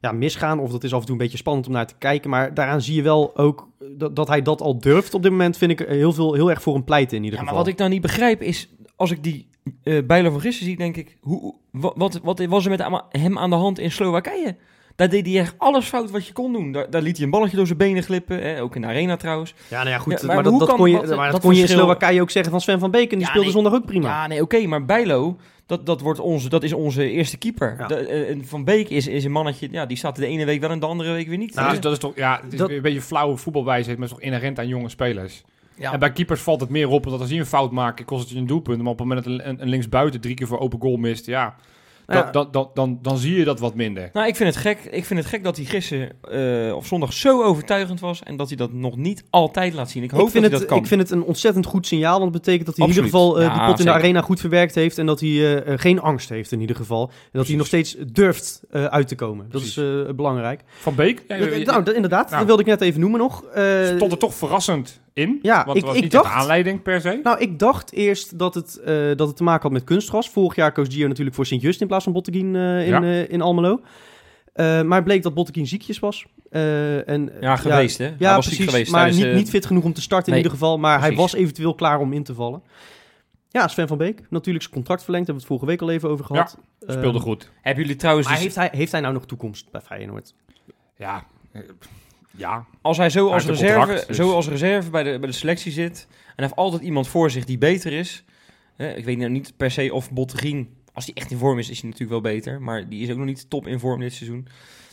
ja, 0.00 0.12
misgaan, 0.12 0.58
of 0.60 0.70
dat 0.70 0.84
is 0.84 0.92
af 0.92 0.98
en 1.00 1.04
toe 1.06 1.14
een 1.14 1.20
beetje 1.22 1.36
spannend 1.38 1.66
om 1.66 1.72
naar 1.72 1.86
te 1.86 1.94
kijken. 1.98 2.30
Maar 2.30 2.54
daaraan 2.54 2.82
zie 2.82 2.94
je 2.94 3.02
wel 3.02 3.36
ook 3.36 3.68
dat, 3.96 4.16
dat 4.16 4.28
hij 4.28 4.42
dat 4.42 4.60
al 4.60 4.78
durft 4.78 5.14
op 5.14 5.22
dit 5.22 5.30
moment, 5.30 5.56
vind 5.56 5.70
ik 5.70 5.78
heel, 5.88 6.12
veel, 6.12 6.34
heel 6.34 6.50
erg 6.50 6.62
voor 6.62 6.74
hem 6.74 6.84
pleiten 6.84 7.16
in 7.16 7.24
ieder 7.24 7.38
Ja, 7.38 7.44
maar 7.44 7.52
geval. 7.54 7.64
wat 7.64 7.72
ik 7.74 7.78
nou 7.78 7.90
niet 7.90 8.02
begrijp 8.02 8.42
is, 8.42 8.68
als 8.96 9.10
ik 9.10 9.22
die 9.22 9.48
eh 9.82 9.98
Bijlo 10.06 10.30
van 10.30 10.40
gisteren 10.40 10.68
zie, 10.68 10.76
denk 10.76 10.96
ik, 10.96 11.16
hoe, 11.20 11.54
wa- 11.70 11.92
wat, 11.96 12.20
wat 12.22 12.44
was 12.44 12.64
er 12.64 12.70
met 12.70 12.82
hem 13.10 13.38
aan 13.38 13.50
de 13.50 13.56
hand 13.56 13.78
in 13.78 13.90
Slowakije? 13.90 14.56
Daar 14.96 15.08
deed 15.08 15.26
hij 15.26 15.38
echt 15.38 15.54
alles 15.58 15.86
fout 15.86 16.10
wat 16.10 16.26
je 16.26 16.32
kon 16.32 16.52
doen. 16.52 16.72
Daar, 16.72 16.90
daar 16.90 17.02
liet 17.02 17.16
hij 17.16 17.24
een 17.24 17.30
balletje 17.30 17.56
door 17.56 17.66
zijn 17.66 17.78
benen 17.78 18.02
glippen, 18.02 18.42
hè, 18.42 18.62
ook 18.62 18.74
in 18.74 18.80
de 18.80 18.86
arena 18.86 19.16
trouwens. 19.16 19.54
Ja, 19.68 19.76
nou 19.78 19.88
ja, 19.88 19.98
goed. 19.98 20.20
Ja, 20.20 20.26
maar 20.26 20.34
maar 20.34 20.42
dat, 20.44 20.52
hoe 20.52 20.60
dat 20.60 20.68
kan- 20.68 20.78
kon 20.78 20.90
je, 20.90 20.96
wat- 20.96 21.06
maar 21.08 21.22
dat 21.24 21.32
dat 21.32 21.40
kon 21.40 21.54
je 21.54 21.60
in 21.60 21.68
Slowakije 21.68 22.20
ook 22.20 22.30
zeggen 22.30 22.50
van 22.52 22.60
Sven 22.60 22.78
van 22.78 22.90
Beek. 22.90 23.02
En 23.02 23.08
die 23.08 23.18
Ja, 23.18 23.24
speelde 23.24 23.42
nee. 23.44 23.50
zondag 23.54 23.72
ook 23.74 23.86
prima. 23.86 24.08
Ja, 24.08 24.26
nee, 24.26 24.42
oké, 24.42 24.66
maar 24.66 24.84
Bijlo, 24.84 25.36
dat, 25.66 25.86
dat, 25.86 26.00
wordt 26.00 26.20
onze, 26.20 26.48
dat 26.48 26.62
is 26.62 26.72
onze 26.72 27.10
eerste 27.10 27.36
keeper. 27.38 27.74
Ja. 27.78 27.86
De, 27.86 27.94
eh, 27.96 28.36
van 28.42 28.64
Beek 28.64 28.88
is, 28.88 29.06
is 29.06 29.24
een 29.24 29.32
mannetje, 29.32 29.68
ja, 29.70 29.86
die 29.86 29.96
staat 29.96 30.16
de 30.16 30.26
ene 30.26 30.44
week 30.44 30.60
wel 30.60 30.70
en 30.70 30.80
de 30.80 30.86
andere 30.86 31.12
week 31.12 31.28
weer 31.28 31.38
niet. 31.38 31.54
Nou, 31.54 31.70
dus 31.70 31.80
dat 31.80 31.92
is 31.92 31.98
toch, 31.98 32.12
ja, 32.16 32.40
Dat- 32.56 32.70
een 32.70 32.82
beetje 32.82 33.00
flauwe 33.02 33.36
voetbalwijsheid, 33.36 33.96
maar 33.98 34.06
is 34.06 34.12
toch 34.12 34.22
inherent 34.22 34.58
aan 34.58 34.68
jonge 34.68 34.88
spelers. 34.88 35.42
Ja. 35.80 35.92
En 35.92 35.98
bij 35.98 36.12
keepers 36.12 36.40
valt 36.40 36.60
het 36.60 36.70
meer 36.70 36.88
op, 36.88 37.04
omdat 37.06 37.20
als 37.20 37.30
hij 37.30 37.38
een 37.38 37.46
fout 37.46 37.70
maakt, 37.70 38.04
kost 38.04 38.20
het 38.22 38.30
je 38.30 38.38
een 38.38 38.46
doelpunt. 38.46 38.82
Maar 38.82 38.92
op 38.92 38.98
het 38.98 39.06
moment 39.08 39.26
dat 39.26 39.34
een, 39.34 39.48
een, 39.48 39.62
een 39.62 39.68
linksbuiten 39.68 40.20
drie 40.20 40.34
keer 40.34 40.46
voor 40.46 40.58
open 40.58 40.80
goal 40.80 40.96
mist, 40.96 41.26
ja, 41.26 41.54
Nou 42.06 42.22
dan, 42.22 42.32
dan, 42.32 42.48
dan, 42.52 42.70
dan, 42.74 42.98
dan 43.02 43.18
zie 43.18 43.34
je 43.38 43.44
dat 43.44 43.60
wat 43.60 43.74
minder. 43.74 44.10
Nou, 44.12 44.26
ik 44.26 44.36
vind 44.36 44.54
het 44.54 44.58
gek. 44.62 44.78
Ik 44.90 45.04
vind 45.04 45.20
het 45.20 45.28
gek 45.28 45.44
dat 45.44 45.56
hij 45.56 45.64
gisteren 45.64 46.10
eh, 46.68 46.76
of 46.76 46.86
zondag 46.86 47.12
zo 47.12 47.42
overtuigend 47.42 48.00
was 48.00 48.22
en 48.22 48.36
dat 48.36 48.48
hij 48.48 48.56
dat 48.56 48.72
nog 48.72 48.96
niet 48.96 49.24
altijd 49.30 49.72
laat 49.74 49.90
zien. 49.90 50.02
Ik 50.02 50.10
hoop 50.10 50.26
ik, 50.26 50.30
vind 50.30 50.42
dat 50.42 50.52
het, 50.52 50.60
hij 50.60 50.60
dat 50.60 50.68
kan. 50.76 50.78
ik 50.78 50.86
vind 50.86 51.00
het 51.00 51.10
een 51.10 51.22
ontzettend 51.26 51.66
goed 51.66 51.86
signaal, 51.86 52.20
want 52.20 52.34
het 52.34 52.42
betekent 52.44 52.66
dat 52.66 52.76
hij 52.76 52.84
in 52.86 52.90
ieder 52.92 53.10
geval 53.10 53.38
eh, 53.38 53.44
Ja, 53.44 53.48
die 53.52 53.58
pot 53.60 53.70
in 53.70 53.76
zeker. 53.76 53.92
de 53.92 53.98
arena 53.98 54.20
goed 54.20 54.40
verwerkt 54.40 54.74
heeft 54.74 54.98
en 54.98 55.06
dat 55.06 55.20
hij 55.20 55.28
eh, 55.28 55.72
eh, 55.72 55.78
geen 55.78 56.00
angst 56.00 56.28
heeft 56.28 56.52
in 56.52 56.60
ieder 56.60 56.76
geval. 56.76 57.06
En 57.08 57.38
dat 57.38 57.46
hij 57.46 57.56
nog 57.56 57.66
steeds 57.66 57.96
durft 58.12 58.62
eh, 58.70 58.84
uit 58.84 59.08
te 59.08 59.14
komen. 59.14 59.46
Dat 59.50 59.62
is 59.62 59.76
eh, 59.76 59.84
belangrijk. 60.16 60.60
Van 60.66 60.94
Beek 60.94 61.24
ja, 61.28 61.34
Eh, 61.36 61.58
je- 61.58 61.64
nou, 61.64 61.82
dat- 61.84 61.94
inderdaad, 61.94 62.24
nou. 62.26 62.36
dat 62.38 62.46
wilde 62.46 62.62
ik 62.62 62.68
net 62.68 62.80
even 62.80 63.00
noemen 63.00 63.18
nog. 63.20 63.44
Eh, 63.44 63.84
stond 63.96 64.12
er 64.12 64.18
toch 64.18 64.34
verrassend 64.34 65.00
in. 65.12 65.38
Ja, 65.42 65.54
want 65.56 65.66
het 65.68 65.76
ik- 65.76 65.84
was 65.84 65.96
ik 65.96 66.02
niet 66.02 66.12
dacht- 66.12 66.24
de 66.24 66.30
aanleiding 66.30 66.82
per 66.82 67.00
se. 67.00 67.20
Nou, 67.22 67.38
ik 67.38 67.58
dacht 67.58 67.92
eerst 67.92 68.38
dat 68.38 68.54
het, 68.54 68.76
eh, 68.76 68.94
dat 69.16 69.26
het 69.28 69.36
te 69.36 69.42
maken 69.42 69.62
had 69.62 69.72
met 69.72 69.84
kunstgras. 69.84 70.30
Vorig 70.30 70.54
jaar 70.56 70.72
koos 70.72 70.86
Gio 70.90 71.06
natuurlijk 71.08 71.36
voor 71.36 71.46
Sint-Just 71.46 71.80
in 71.80 71.86
plaats 71.86 72.04
van 72.04 72.12
Botteguin 72.12 72.56
eh, 72.56 72.82
in, 72.86 72.88
Ja. 72.92 73.02
eh, 73.02 73.28
in 73.30 73.40
Almelo. 73.40 73.80
Eh, 74.52 74.82
maar 74.82 74.96
het 74.96 75.04
bleek 75.04 75.22
dat 75.22 75.34
Botteguin 75.34 75.66
ziekjes 75.66 75.98
was. 75.98 76.26
Eh, 76.50 77.08
en, 77.08 77.32
Ja, 77.40 77.56
geweest 77.56 77.98
hè. 77.98 78.14
Ja, 78.18 78.34
was 78.34 78.44
ziek 78.46 78.54
precies. 78.54 78.72
geweest 78.72 78.92
maar 78.92 79.12
niet, 79.12 79.32
niet 79.34 79.50
fit 79.50 79.66
genoeg 79.66 79.84
om 79.84 79.92
te 79.92 80.00
starten 80.02 80.30
in 80.32 80.36
ieder 80.36 80.52
geval. 80.52 80.78
Maar 80.78 81.00
hij 81.00 81.14
was 81.14 81.34
eventueel 81.34 81.74
klaar 81.74 81.98
om 82.00 82.12
in 82.12 82.22
te 82.22 82.34
vallen. 82.34 82.62
Ja, 83.48 83.68
Sven 83.68 83.88
van 83.88 83.98
Beek. 83.98 84.20
Natuurlijk 84.30 84.62
zijn 84.64 84.74
contract 84.76 85.02
verlengd. 85.02 85.26
Hebben 85.26 85.44
we 85.46 85.50
het 85.52 85.60
vorige 85.60 85.78
week 85.78 85.88
al 85.90 85.94
even 85.96 86.08
over 86.08 86.24
gehad. 86.24 86.58
Eh, 86.86 86.96
Speelde 86.96 87.18
goed. 87.18 87.50
Hebben 87.62 87.82
jullie 87.82 87.98
trouwens... 87.98 88.26
Maar 88.26 88.36
dus- 88.36 88.44
heeft 88.44 88.56
hij, 88.56 88.68
heeft 88.72 88.92
hij 88.92 89.00
nou 89.00 89.14
nog 89.14 89.26
toekomst 89.26 89.70
bij 89.70 89.80
Feyenoord? 89.80 90.34
Ja. 90.96 91.24
Ja. 92.36 92.66
Als 92.80 92.96
hij 92.96 93.10
zo 93.10 93.28
als, 93.28 93.46
reserve, 93.46 93.78
contract, 93.78 94.06
dus- 94.06 94.16
zo 94.16 94.32
als 94.32 94.48
reserve 94.48 94.90
bij 94.90 95.02
de, 95.02 95.18
bij 95.18 95.28
de 95.28 95.34
selectie 95.36 95.72
zit... 95.72 96.06
en 96.10 96.16
hij 96.36 96.44
heeft 96.44 96.56
altijd 96.56 96.82
iemand 96.82 97.08
voor 97.08 97.30
zich 97.30 97.44
die 97.44 97.58
beter 97.58 97.92
is... 97.92 98.24
Hè, 98.76 98.92
ik 98.92 99.04
weet 99.04 99.18
nou 99.18 99.30
niet 99.30 99.56
per 99.56 99.70
se 99.70 99.94
of 99.94 100.10
Bottegien... 100.10 100.76
als 100.92 101.04
hij 101.04 101.14
echt 101.14 101.30
in 101.30 101.38
vorm 101.38 101.58
is, 101.58 101.70
is 101.70 101.80
hij 101.80 101.90
natuurlijk 101.90 102.22
wel 102.22 102.32
beter... 102.32 102.62
maar 102.62 102.88
die 102.88 103.02
is 103.02 103.10
ook 103.10 103.16
nog 103.16 103.26
niet 103.26 103.50
top 103.50 103.66
in 103.66 103.78
vorm 103.78 104.00
dit 104.00 104.12
seizoen. 104.12 104.46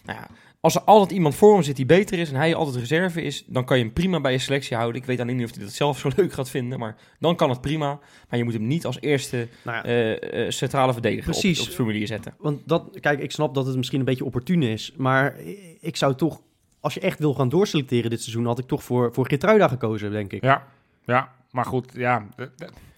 Nou 0.06 0.20
ja, 0.20 0.27
als 0.60 0.75
er 0.75 0.82
altijd 0.82 1.12
iemand 1.12 1.36
voor 1.36 1.53
hem 1.53 1.63
zit 1.63 1.75
die 1.75 1.86
beter 1.86 2.20
is... 2.20 2.29
en 2.29 2.36
hij 2.36 2.56
altijd 2.56 2.75
reserve 2.75 3.22
is... 3.22 3.44
dan 3.48 3.65
kan 3.65 3.77
je 3.77 3.84
hem 3.84 3.94
prima 3.94 4.22
bij 4.22 4.32
je 4.32 4.38
selectie 4.38 4.77
houden. 4.77 5.01
Ik 5.01 5.08
weet 5.08 5.20
alleen 5.20 5.36
niet 5.36 5.46
of 5.46 5.56
hij 5.56 5.63
dat 5.63 5.74
zelf 5.74 6.00
zo 6.00 6.10
leuk 6.15 6.34
gaat 6.34 6.50
vinden... 6.50 6.79
maar 6.79 6.96
dan 7.20 7.36
kan 7.36 7.50
het 7.50 7.62
prima. 7.62 8.00
Maar 8.29 8.39
je 8.39 8.44
moet 8.44 8.53
hem 8.53 8.67
niet 8.67 8.86
als 8.86 9.01
eerste 9.01 9.48
Nou 9.63 9.77
ja, 9.77 9.84
eh, 9.84 10.46
eh, 10.46 10.51
centrale 10.51 10.94
verdediger 10.94 11.36
op 11.36 11.41
het 11.41 11.75
formulier 11.75 12.08
zetten. 12.08 12.34
Want 12.38 12.62
dat, 12.65 13.00
kijk, 13.00 13.20
ik 13.20 13.32
snap 13.32 13.53
dat 13.53 13.65
het 13.65 13.75
misschien 13.75 14.00
een 14.00 14.06
beetje 14.06 14.25
opportun 14.25 14.63
is. 14.63 14.94
Maar 14.98 15.36
ik 15.79 15.96
zou 15.96 16.15
toch, 16.15 16.41
als 16.79 16.93
je 16.93 17.00
echt 17.00 17.19
wil 17.19 17.34
gaan 17.34 17.50
doorselecteren 17.50 18.10
dit 18.10 18.22
seizoen, 18.22 18.46
had 18.46 18.60
ik 18.60 18.67
toch 18.67 18.84
voor, 18.84 19.13
voor 19.13 19.27
Geertruida 19.27 19.67
gekozen, 19.67 20.12
denk 20.12 20.34
ik. 20.34 20.43
Ja. 20.43 20.67
Ja. 21.05 21.31
Maar 21.51 21.65
goed, 21.65 21.91
ja. 21.93 22.27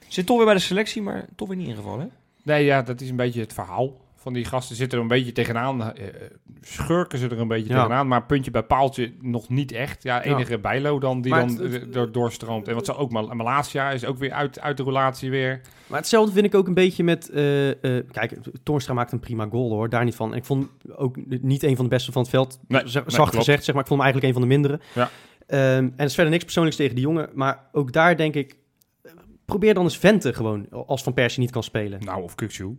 Zit 0.07 0.25
toch 0.25 0.37
weer 0.37 0.45
bij 0.45 0.55
de 0.55 0.59
selectie, 0.59 1.01
maar 1.01 1.25
toch 1.35 1.47
weer 1.47 1.57
niet 1.57 1.67
ingevallen. 1.67 1.99
hè? 1.99 2.07
Nee, 2.43 2.65
ja, 2.65 2.81
dat 2.81 3.01
is 3.01 3.09
een 3.09 3.15
beetje 3.15 3.39
het 3.41 3.53
verhaal. 3.53 3.93
Van 4.21 4.33
die 4.33 4.45
gasten 4.45 4.75
zitten 4.75 4.97
er 4.97 5.03
een 5.03 5.09
beetje 5.09 5.31
tegenaan. 5.31 5.93
eh, 5.93 6.07
eh, 6.07 6.13
schurken 6.61 7.19
ze 7.19 7.27
er 7.27 7.39
een 7.39 7.47
beetje 7.47 7.69
Ja. 7.73 7.75
tegenaan. 7.75 8.07
Maar 8.07 8.25
puntje 8.25 8.51
bij 8.51 8.63
paaltje 8.63 9.13
nog 9.21 9.49
niet 9.49 9.71
echt. 9.71 10.03
Ja, 10.03 10.23
enige 10.23 10.59
Bijlo 10.59 10.99
dan 10.99 11.21
die 11.21 11.31
Maar 11.31 11.47
dan 11.47 11.57
het- 11.57 11.73
het- 11.73 11.83
eh, 11.87 11.91
door, 11.93 12.11
doorstroomt. 12.11 12.67
En 12.67 12.73
wat 12.75 12.85
ze 12.85 12.95
ook, 12.95 13.11
Mal- 13.11 13.27
Malasia 13.35 13.91
is 13.91 14.05
ook 14.05 14.17
weer 14.17 14.31
uit, 14.31 14.59
uit 14.59 14.77
de 14.77 14.83
relatie 14.83 15.29
weer. 15.29 15.61
Maar 15.87 15.99
hetzelfde 15.99 16.33
vind 16.33 16.45
ik 16.45 16.55
ook 16.55 16.67
een 16.67 16.73
beetje 16.73 17.03
met... 17.03 17.29
kijk, 18.11 18.37
Toornstra 18.63 18.93
maakt 18.93 19.11
een 19.11 19.19
prima 19.19 19.47
goal 19.51 19.69
hoor, 19.69 19.89
daar 19.89 20.03
niet 20.03 20.15
van. 20.15 20.31
En 20.31 20.37
ik 20.37 20.45
vond 20.45 20.67
ook 20.95 21.15
niet 21.41 21.63
een 21.63 21.75
van 21.75 21.85
de 21.85 21.91
beste 21.91 22.11
van 22.11 22.21
het 22.21 22.31
veld. 22.31 22.59
Nee, 22.67 22.81
Z- 22.87 22.93
nee, 22.93 23.03
zacht 23.07 23.35
gezegd, 23.35 23.63
zeg 23.63 23.73
maar. 23.75 23.83
Ik 23.83 23.89
vond 23.89 24.01
hem 24.01 24.09
eigenlijk 24.11 24.25
een 24.25 24.33
van 24.41 24.41
de 24.41 24.55
mindere. 24.55 24.79
Ja. 24.95 25.09
Ehm, 25.47 25.59
en 25.83 25.93
er 25.97 26.05
is 26.05 26.13
verder 26.13 26.31
niks 26.31 26.43
persoonlijks 26.43 26.77
tegen 26.77 26.95
die 26.95 27.03
jongen. 27.03 27.29
Maar 27.33 27.65
ook 27.71 27.91
daar 27.91 28.17
denk 28.17 28.35
ik... 28.35 28.57
Probeer 29.45 29.73
dan 29.73 29.83
eens 29.83 29.97
Vente 29.97 30.33
gewoon, 30.33 30.67
als 30.69 31.03
Van 31.03 31.13
Persie 31.13 31.39
niet 31.41 31.51
kan 31.51 31.63
spelen. 31.63 31.99
Nou, 32.03 32.23
of 32.23 32.35
Kuksu. 32.35 32.77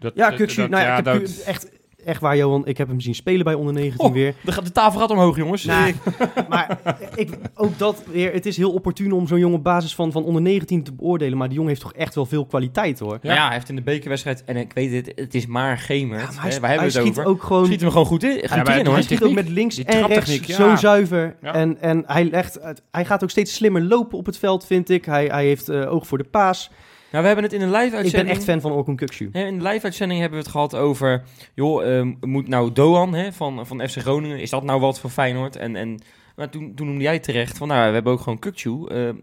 Dat, 0.00 0.12
Ja, 0.14 0.30
dat- 0.30 0.56
nou 0.56 0.70
ja, 0.70 0.96
ik 0.98 1.04
heb 1.04 1.04
dat- 1.04 1.42
echt, 1.46 1.70
echt 2.04 2.20
waar 2.20 2.36
Johan, 2.36 2.66
ik 2.66 2.78
heb 2.78 2.88
hem 2.88 3.00
zien 3.00 3.14
spelen 3.14 3.44
bij 3.44 3.54
onder 3.54 3.74
19 3.74 4.06
Oh, 4.06 4.12
weer. 4.12 4.34
De, 4.44 4.62
de 4.62 4.72
tafel 4.72 5.00
gaat 5.00 5.10
omhoog, 5.10 5.36
jongens. 5.36 5.64
Nou, 5.64 5.94
maar 6.48 6.78
ik, 7.14 7.30
ook 7.54 7.78
dat 7.78 8.02
weer, 8.12 8.32
het 8.32 8.46
is 8.46 8.56
heel 8.56 8.72
opportun 8.72 9.12
om 9.12 9.26
zo'n 9.26 9.38
jongen 9.38 9.58
op 9.58 9.64
basis 9.64 9.94
van, 9.94 10.12
van 10.12 10.24
onder 10.24 10.42
19 10.42 10.82
te 10.82 10.92
beoordelen. 10.92 11.38
Maar 11.38 11.46
die 11.46 11.56
jongen 11.56 11.70
heeft 11.72 11.82
toch 11.84 11.92
echt 11.94 12.14
wel 12.14 12.26
veel 12.26 12.46
kwaliteit 12.46 12.98
hoor. 12.98 13.18
Ja. 13.22 13.34
ja, 13.34 13.44
hij 13.44 13.54
heeft 13.54 13.68
in 13.68 13.76
de 13.76 13.82
bekerwedstrijd, 13.82 14.44
en 14.44 14.56
ik 14.56 14.72
weet 14.72 14.92
het, 15.06 15.12
het 15.18 15.34
is 15.34 15.46
maar 15.46 15.78
Gemert. 15.78 16.20
Ja, 16.20 16.26
maar 16.26 16.44
hè, 16.44 16.50
hij, 16.50 16.60
wij 16.60 16.70
hebben 16.70 16.76
hij 16.76 16.84
het 16.84 16.92
schiet 16.92 17.18
over. 17.18 17.24
ook 17.30 17.42
gewoon. 17.42 17.64
Schiet 17.66 17.80
hem 17.80 17.90
gewoon 17.90 18.06
goed 18.06 18.22
in, 18.24 18.30
goed 18.30 18.64
maar 18.64 18.78
in 18.78 18.84
hoor. 18.84 18.94
hij 18.94 19.02
schiet 19.02 19.22
ook 19.22 19.28
techniek, 19.28 19.44
met 19.44 19.54
links 19.54 19.74
die 19.76 19.84
en 19.84 20.06
rechts 20.06 20.34
ja. 20.46 20.54
zo 20.54 20.76
zuiver. 20.76 21.36
Ja. 21.42 21.54
En, 21.54 21.80
en 21.80 22.02
hij, 22.06 22.24
legt, 22.24 22.58
hij 22.90 23.04
gaat 23.04 23.22
ook 23.22 23.30
steeds 23.30 23.54
slimmer 23.54 23.82
lopen 23.82 24.18
op 24.18 24.26
het 24.26 24.38
veld, 24.38 24.66
vind 24.66 24.90
ik. 24.90 25.04
Hij, 25.04 25.26
hij 25.26 25.44
heeft 25.44 25.68
eh, 25.68 25.92
oog 25.92 26.06
voor 26.06 26.18
de 26.18 26.24
paas. 26.24 26.70
Nou, 27.10 27.22
we 27.22 27.26
hebben 27.26 27.44
het 27.44 27.52
in 27.52 27.60
een 27.60 27.70
live 27.72 27.96
Ik 27.96 28.12
ben 28.12 28.26
echt 28.26 28.44
fan 28.44 28.60
van 28.60 28.72
Orkun 28.72 28.96
Kukcu. 28.96 29.28
Hè, 29.32 29.46
in 29.46 29.58
de 29.58 29.68
live 29.68 29.84
uitzending 29.84 30.20
hebben 30.20 30.38
we 30.38 30.44
het 30.44 30.52
gehad 30.54 30.74
over, 30.76 31.22
joh, 31.54 31.86
ehm, 31.96 32.14
moet 32.20 32.48
nou 32.48 32.72
Doan 32.72 33.14
hè, 33.14 33.32
van, 33.32 33.66
van 33.66 33.88
FC 33.88 33.96
Groningen, 33.98 34.40
is 34.40 34.50
dat 34.50 34.62
nou 34.62 34.80
wat 34.80 35.00
voor 35.00 35.10
Feyenoord? 35.10 35.56
En, 35.56 35.76
en 35.76 36.02
maar 36.36 36.50
toen, 36.50 36.74
toen 36.74 36.86
noemde 36.86 37.02
jij 37.02 37.18
terecht 37.18 37.58
van, 37.58 37.68
nou, 37.68 37.88
we 37.88 37.94
hebben 37.94 38.12
ook 38.12 38.20
gewoon 38.20 38.38
Kukcu. 38.38 38.86
Ehm, 38.86 39.14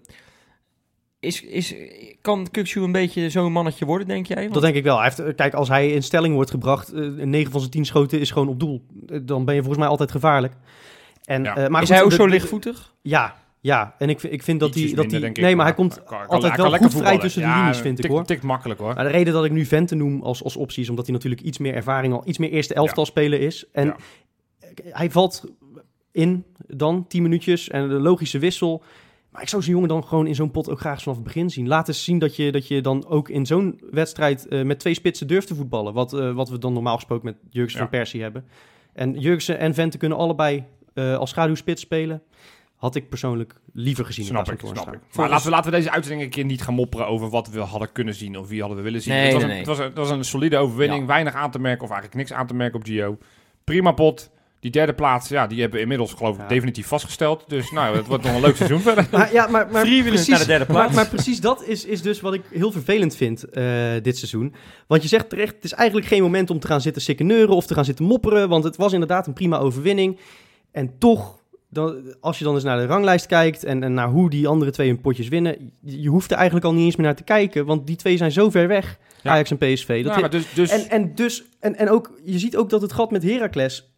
is, 1.20 1.41
is, 1.44 1.75
kan 2.22 2.48
Kukcu 2.51 2.82
een 2.82 2.91
beetje 2.91 3.29
zo'n 3.29 3.51
mannetje 3.51 3.86
worden, 3.86 4.08
denk 4.08 4.25
jij? 4.25 4.41
Want- 4.41 4.53
Dat 4.53 4.62
denk 4.63 4.75
ik 4.75 4.84
wel. 4.84 5.00
Hij 5.00 5.12
heeft, 5.15 5.36
kijk, 5.36 5.53
als 5.53 5.67
hij 5.67 5.91
in 5.91 6.03
stelling 6.03 6.34
wordt 6.34 6.50
gebracht, 6.51 6.94
eh 6.94 7.01
9 7.10 7.51
van 7.51 7.60
zijn 7.60 7.72
10 7.72 7.86
schoten 7.86 8.20
is 8.20 8.32
gewoon 8.32 8.48
op 8.48 8.60
doel. 8.60 8.86
Eh, 9.08 9.20
Dan 9.24 9.46
ben 9.46 9.53
je 9.53 9.60
volgens 9.60 9.79
mij 9.82 9.89
altijd 9.91 10.12
gevaarlijk. 10.12 10.53
En, 11.25 11.44
Ja. 11.44 11.56
eh, 11.58 11.67
maar 11.67 11.82
is 11.82 11.88
goed, 11.88 11.96
hij 11.96 12.03
ook 12.03 12.10
de- 12.10 12.15
zo 12.15 12.24
de- 12.25 12.29
lichtvoetig? 12.32 12.94
Ja, 13.01 13.36
ja. 13.67 13.95
En 13.97 14.09
ik, 14.09 14.19
vind- 14.19 14.33
ik 14.33 14.43
vind 14.43 14.59
dat 14.59 14.74
hij... 14.75 14.93
Dat 14.93 15.07
minder, 15.12 15.31
nee, 15.31 15.55
maar 15.55 15.65
hij 15.65 15.75
komt 15.75 16.03
kan- 16.03 16.27
altijd 16.27 16.53
kan 16.53 16.62
wel 16.62 16.71
lekker 16.71 16.89
goed 16.91 17.00
vrij 17.01 17.17
tussen 17.17 17.41
de 17.41 17.47
linies, 17.47 17.77
vind 17.77 18.03
ik 18.03 18.09
hoor. 18.09 18.24
Tikt 18.25 18.43
makkelijk 18.43 18.79
hoor. 18.79 18.93
Maar 18.93 19.03
de 19.03 19.09
reden 19.09 19.33
dat 19.33 19.45
ik 19.45 19.51
nu 19.51 19.65
Vente 19.65 19.95
noem 19.95 20.21
als, 20.24 20.43
als 20.43 20.55
optie 20.55 20.83
is 20.83 20.89
omdat 20.89 21.05
hij 21.05 21.13
natuurlijk 21.13 21.41
iets 21.41 21.57
meer 21.57 21.74
ervaring 21.74 22.13
al, 22.13 22.21
iets 22.25 22.38
meer 22.38 22.50
eerste 22.50 22.74
elftal 22.74 23.05
spelen 23.05 23.39
is. 23.39 23.65
En 23.71 23.86
Ja. 23.86 23.95
hij 24.89 25.12
valt 25.12 25.43
in 26.12 26.45
dan 26.67 27.07
10 27.07 27.21
minuutjes 27.21 27.69
en 27.69 27.88
de 27.89 28.00
logische 28.00 28.39
wissel. 28.39 28.83
Maar 29.31 29.41
ik 29.41 29.50
zou 29.50 29.63
zo'n 29.63 29.74
jongen 29.74 29.89
dan 29.89 30.03
gewoon 30.03 30.27
in 30.27 30.36
zo'n 30.36 30.51
pot 30.51 30.69
ook 30.69 30.79
graag 30.79 31.01
vanaf 31.01 31.17
het 31.17 31.25
begin 31.27 31.50
zien. 31.50 31.67
Laat 31.67 31.88
eens 31.88 32.03
zien 32.03 32.19
dat 32.19 32.36
je, 32.36 32.51
dat 32.51 32.67
je 32.67 32.81
dan 32.81 33.07
ook 33.07 33.29
in 33.29 33.45
zo'n 33.45 33.79
wedstrijd 33.91 34.47
eh, 34.47 34.63
met 34.63 34.79
twee 34.79 34.93
spitsen 34.93 35.27
durft 35.27 35.47
te 35.47 35.55
voetballen. 35.55 35.93
Wat, 35.93 36.13
eh, 36.13 36.33
wat 36.33 36.50
we 36.50 36.57
dan 36.57 36.74
normaal 36.74 36.95
gesproken 36.95 37.25
met 37.25 37.36
Jurgensen 37.50 37.81
Ja. 37.81 37.88
van 37.89 37.97
Persie 38.00 38.21
hebben. 38.21 38.45
En 38.93 39.13
Jurgensen 39.19 39.59
en 39.59 39.74
Vente 39.74 39.97
kunnen 39.97 40.17
allebei 40.17 40.63
eh, 40.93 41.17
als 41.17 41.29
schaduwspits 41.29 41.81
spelen. 41.81 42.21
Had 42.77 42.96
ik 42.96 43.10
persoonlijk 43.10 43.53
liever 43.74 44.05
gezien. 44.05 44.24
in 44.25 44.29
Snap 44.29 44.51
ik, 44.51 44.60
snap 44.60 44.93
ik. 44.93 45.00
Maar 45.15 45.29
laten 45.29 45.46
we, 45.46 45.51
laten 45.51 45.72
we 45.72 45.77
deze 45.77 45.91
uitzending 45.91 46.24
een 46.24 46.29
keer 46.29 46.46
niet 46.46 46.62
gaan 46.62 46.74
mopperen 46.74 47.07
over 47.07 47.29
wat 47.29 47.50
we 47.50 47.60
hadden 47.60 47.91
kunnen 47.91 48.13
zien 48.15 48.38
of 48.38 48.48
wie 48.48 48.60
hadden 48.60 48.77
we 48.77 48.84
willen 48.84 49.01
zien. 49.01 49.13
Nee, 49.13 49.24
het, 49.24 49.34
was 49.34 49.41
nee, 49.41 49.51
een, 49.51 49.57
nee. 49.57 49.67
Het, 49.67 49.77
was 49.77 49.77
een, 49.79 49.86
het 49.86 49.98
was 49.98 50.10
een 50.10 50.24
solide 50.25 50.57
overwinning, 50.57 51.01
Ja. 51.01 51.07
weinig 51.07 51.34
aan 51.34 51.51
te 51.51 51.60
merken 51.60 51.84
of 51.84 51.89
eigenlijk 51.91 52.19
niks 52.19 52.34
aan 52.34 52.48
te 52.48 52.53
merken 52.53 52.79
op 52.79 52.86
Gio. 52.86 53.17
Prima 53.63 53.91
pot. 53.91 54.29
Die 54.60 54.72
derde 54.72 54.93
plaats, 54.93 55.29
ja, 55.29 55.48
die 55.48 55.57
hebben 55.60 55.75
we 55.75 55.81
inmiddels 55.81 56.13
geloof 56.13 56.36
ik 56.36 56.41
Ja. 56.41 56.48
definitief 56.48 56.88
vastgesteld. 56.88 57.43
Dus 57.48 57.72
nou, 57.72 57.96
het 57.98 58.07
wordt 58.07 58.24
nog 58.24 58.34
een 58.36 58.41
leuk 58.41 58.55
seizoen 58.62 58.79
verder. 58.79 59.07
Maar, 59.12 59.34
ja, 59.34 59.48
maar, 59.48 59.67
maar 59.72 59.81
precies, 59.86 60.27
naar 60.27 60.39
de 60.39 60.46
derde 60.46 60.65
plaats. 60.65 60.86
Maar, 60.86 60.96
maar 60.96 61.07
precies 61.07 61.41
dat 61.41 61.63
is, 61.63 61.86
is 61.86 62.01
dus 62.01 62.22
wat 62.22 62.34
ik 62.34 62.41
heel 62.51 62.72
vervelend 62.72 63.15
vind 63.15 63.43
eh, 63.43 63.63
dit 64.01 64.17
seizoen. 64.17 64.53
Want 64.88 65.01
je 65.01 65.07
zegt 65.07 65.29
terecht, 65.29 65.55
het 65.55 65.63
is 65.63 65.74
eigenlijk 65.74 66.07
geen 66.07 66.22
moment 66.22 66.50
om 66.50 66.60
te 66.60 66.67
gaan 66.67 66.81
zitten 66.81 67.01
sikkeneuren 67.01 67.55
of 67.55 67.65
te 67.67 67.74
gaan 67.74 67.86
zitten 67.86 68.05
mopperen. 68.05 68.50
Want 68.50 68.63
het 68.63 68.75
was 68.75 68.93
inderdaad 68.93 69.27
een 69.27 69.34
prima 69.34 69.57
overwinning. 69.57 70.19
En 70.72 70.98
toch, 70.98 71.39
dan, 71.69 72.15
als 72.19 72.38
je 72.38 72.43
dan 72.43 72.53
eens 72.53 72.63
naar 72.63 72.77
de 72.77 72.86
ranglijst 72.86 73.25
kijkt 73.25 73.63
en, 73.63 73.83
en 73.83 73.93
naar 73.93 74.07
hoe 74.09 74.29
die 74.29 74.47
andere 74.47 74.71
twee 74.71 74.88
hun 74.88 75.01
potjes 75.01 75.27
winnen. 75.27 75.71
Je, 75.81 76.01
je 76.01 76.09
hoeft 76.09 76.31
er 76.31 76.38
eigenlijk 76.38 76.65
al 76.65 76.74
niet 76.74 76.86
eens 76.86 76.95
meer 76.95 77.05
naar 77.05 77.15
te 77.15 77.24
kijken. 77.24 77.65
Want 77.65 77.88
die 77.88 77.95
twee 77.95 78.17
zijn 78.17 78.31
zo 78.31 78.50
ver 78.50 78.67
weg, 78.67 78.97
Ja. 79.21 79.31
Ajax 79.31 79.51
en 79.51 79.57
PSV. 79.57 80.03
Dat 80.03 80.13
Ja, 80.13 80.19
maar 80.19 80.29
dus, 80.29 80.53
dus 80.53 80.69
en, 80.69 80.89
en 80.89 81.15
dus, 81.15 81.43
en, 81.59 81.75
en 81.75 81.89
ook, 81.89 82.19
je 82.24 82.39
ziet 82.39 82.57
ook 82.57 82.69
dat 82.69 82.81
het 82.81 82.91
gat 82.93 83.12
met 83.12 83.24
Heracles, 83.24 83.91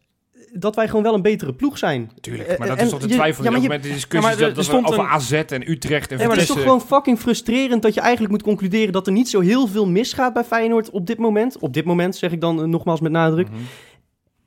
dat 0.52 0.74
wij 0.76 0.86
gewoon 0.88 1.02
wel 1.02 1.14
een 1.14 1.22
betere 1.22 1.52
ploeg 1.54 1.78
zijn. 1.78 2.10
Tuurlijk, 2.20 2.58
maar 2.58 2.68
dat 2.68 2.78
En- 2.78 2.84
is 2.84 2.90
toch 2.90 3.00
de 3.00 3.06
twijfel 3.08 3.44
ja, 3.44 3.50
maar 3.50 3.60
je- 3.60 3.68
met 3.68 3.82
de 3.82 3.88
discussies 3.92 4.30
er- 4.32 4.38
dat, 4.38 4.54
dat 4.54 4.64
stond 4.64 4.86
over 4.86 4.98
een- 4.98 5.06
AZ 5.06 5.32
en 5.32 5.70
Utrecht 5.70 6.10
en 6.10 6.16
Nee, 6.18 6.26
maar 6.26 6.36
het 6.36 6.44
is 6.44 6.50
toch 6.52 6.62
gewoon 6.62 6.80
fucking 6.80 7.18
frustrerend 7.18 7.82
dat 7.82 7.94
je 7.94 8.00
eigenlijk 8.00 8.32
moet 8.32 8.42
concluderen 8.42 8.92
dat 8.92 9.06
er 9.06 9.12
niet 9.12 9.28
zo 9.28 9.40
heel 9.40 9.66
veel 9.66 9.86
misgaat 9.86 10.32
bij 10.32 10.44
Feyenoord 10.44 10.90
op 10.90 11.06
dit 11.06 11.18
moment. 11.18 11.58
Op 11.58 11.74
dit 11.74 11.84
moment 11.84 12.16
zeg 12.16 12.32
ik 12.32 12.40
dan 12.40 12.60
eh, 12.60 12.64
nogmaals 12.66 13.00
met 13.00 13.12
nadruk. 13.12 13.48
Mhm. 13.48 13.58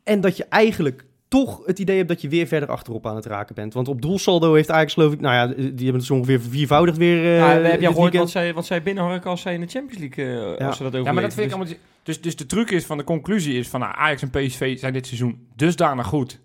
En 0.03 0.22
dat 0.22 0.38
je 0.38 0.46
eigenlijk 0.50 1.06
toch 1.34 1.62
het 1.66 1.80
idee 1.80 1.98
hebt 1.98 2.08
dat 2.10 2.22
je 2.22 2.30
weer 2.30 2.48
verder 2.48 2.70
achterop 2.70 3.08
aan 3.08 3.16
het 3.16 3.25
raken 3.25 3.56
bent. 3.56 3.74
Want 3.74 3.88
op 3.88 4.02
doelsaldo 4.02 4.54
heeft 4.54 4.72
Ajax 4.72 4.94
geloof 4.94 5.13
ik, 5.13 5.22
nou 5.22 5.36
ja, 5.36 5.48
die 5.56 5.66
hebben 5.66 5.94
het 5.94 6.04
zo 6.04 6.13
ongeveer 6.13 6.42
viervoudigd 6.42 6.98
weer 6.98 7.24
eh 7.24 7.38
Ja, 7.38 7.48
heb 7.48 7.82
je 7.82 7.88
gehoord 7.88 8.16
wat 8.16 8.30
zij, 8.30 8.54
wat 8.54 8.66
zij 8.66 8.84
binnenharken 8.84 9.30
als 9.30 9.42
zij 9.42 9.54
in 9.54 9.62
de 9.62 9.68
Champions 9.68 10.00
League, 10.00 10.25
eh, 10.25 10.32
Ja. 10.60 10.66
als 10.68 10.78
ze 10.78 10.84
dat 10.84 10.92
Ja, 10.94 11.00
overleven? 11.00 11.13
maar 11.13 11.24
dat 11.24 11.34
vind 11.34 11.52
ik 11.52 11.58
Dus- 11.60 11.68
allemaal... 11.68 11.74
Dus, 12.04 12.22
dus 12.22 12.36
de 12.36 12.46
truc 12.46 12.72
is 12.72 12.86
van 12.86 12.98
de 12.98 13.04
conclusie 13.04 13.58
is 13.58 13.68
van 13.68 13.80
nou, 13.80 13.94
Ajax 13.96 14.22
en 14.22 14.30
PSV 14.30 14.80
zijn 14.80 14.94
dit 14.94 15.08
seizoen 15.08 15.48
dusdanig 15.56 16.06
goed 16.06 16.40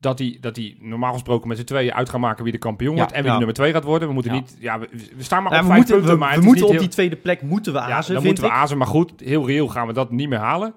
dat 0.00 0.18
die, 0.18 0.40
dat 0.40 0.54
die 0.54 0.76
normaal 0.80 1.12
gesproken 1.12 1.48
met 1.48 1.58
z'n 1.58 1.64
tweeën 1.64 1.92
uit 1.94 2.08
gaan 2.08 2.20
maken 2.20 2.42
wie 2.44 2.52
de 2.52 2.58
kampioen 2.58 2.92
Ja, 2.94 2.98
wordt 3.00 3.12
en 3.12 3.18
wie 3.22 3.26
ja. 3.26 3.32
de 3.32 3.38
nummer 3.38 3.56
twee 3.56 3.72
gaat 3.72 3.84
worden. 3.84 4.08
We 4.08 4.14
moeten 4.14 4.32
Ja. 4.34 4.38
niet, 4.38 4.56
ja, 4.60 4.78
we, 4.78 4.88
we 5.16 5.22
staan 5.22 5.42
maar 5.42 5.52
Ja, 5.52 5.58
op 5.58 5.64
we 5.64 5.68
vijf 5.70 5.78
moeten, 5.80 5.94
punten, 5.96 6.14
we, 6.14 6.18
maar 6.24 6.38
we 6.38 6.44
moeten 6.44 6.64
op 6.64 6.70
heel- 6.70 6.80
die 6.80 6.88
tweede 6.88 7.16
plek 7.16 7.42
moeten 7.42 7.72
we 7.72 7.78
ja, 7.78 7.84
azen, 7.84 7.94
dan 8.14 8.22
vind 8.22 8.24
moeten 8.24 8.44
we 8.44 8.50
ik. 8.50 8.56
azen, 8.56 8.78
maar 8.78 8.86
goed, 8.86 9.12
heel 9.24 9.46
reëel 9.46 9.68
gaan 9.68 9.86
we 9.86 9.92
dat 9.92 10.10
niet 10.10 10.28
meer 10.28 10.38
halen. 10.38 10.74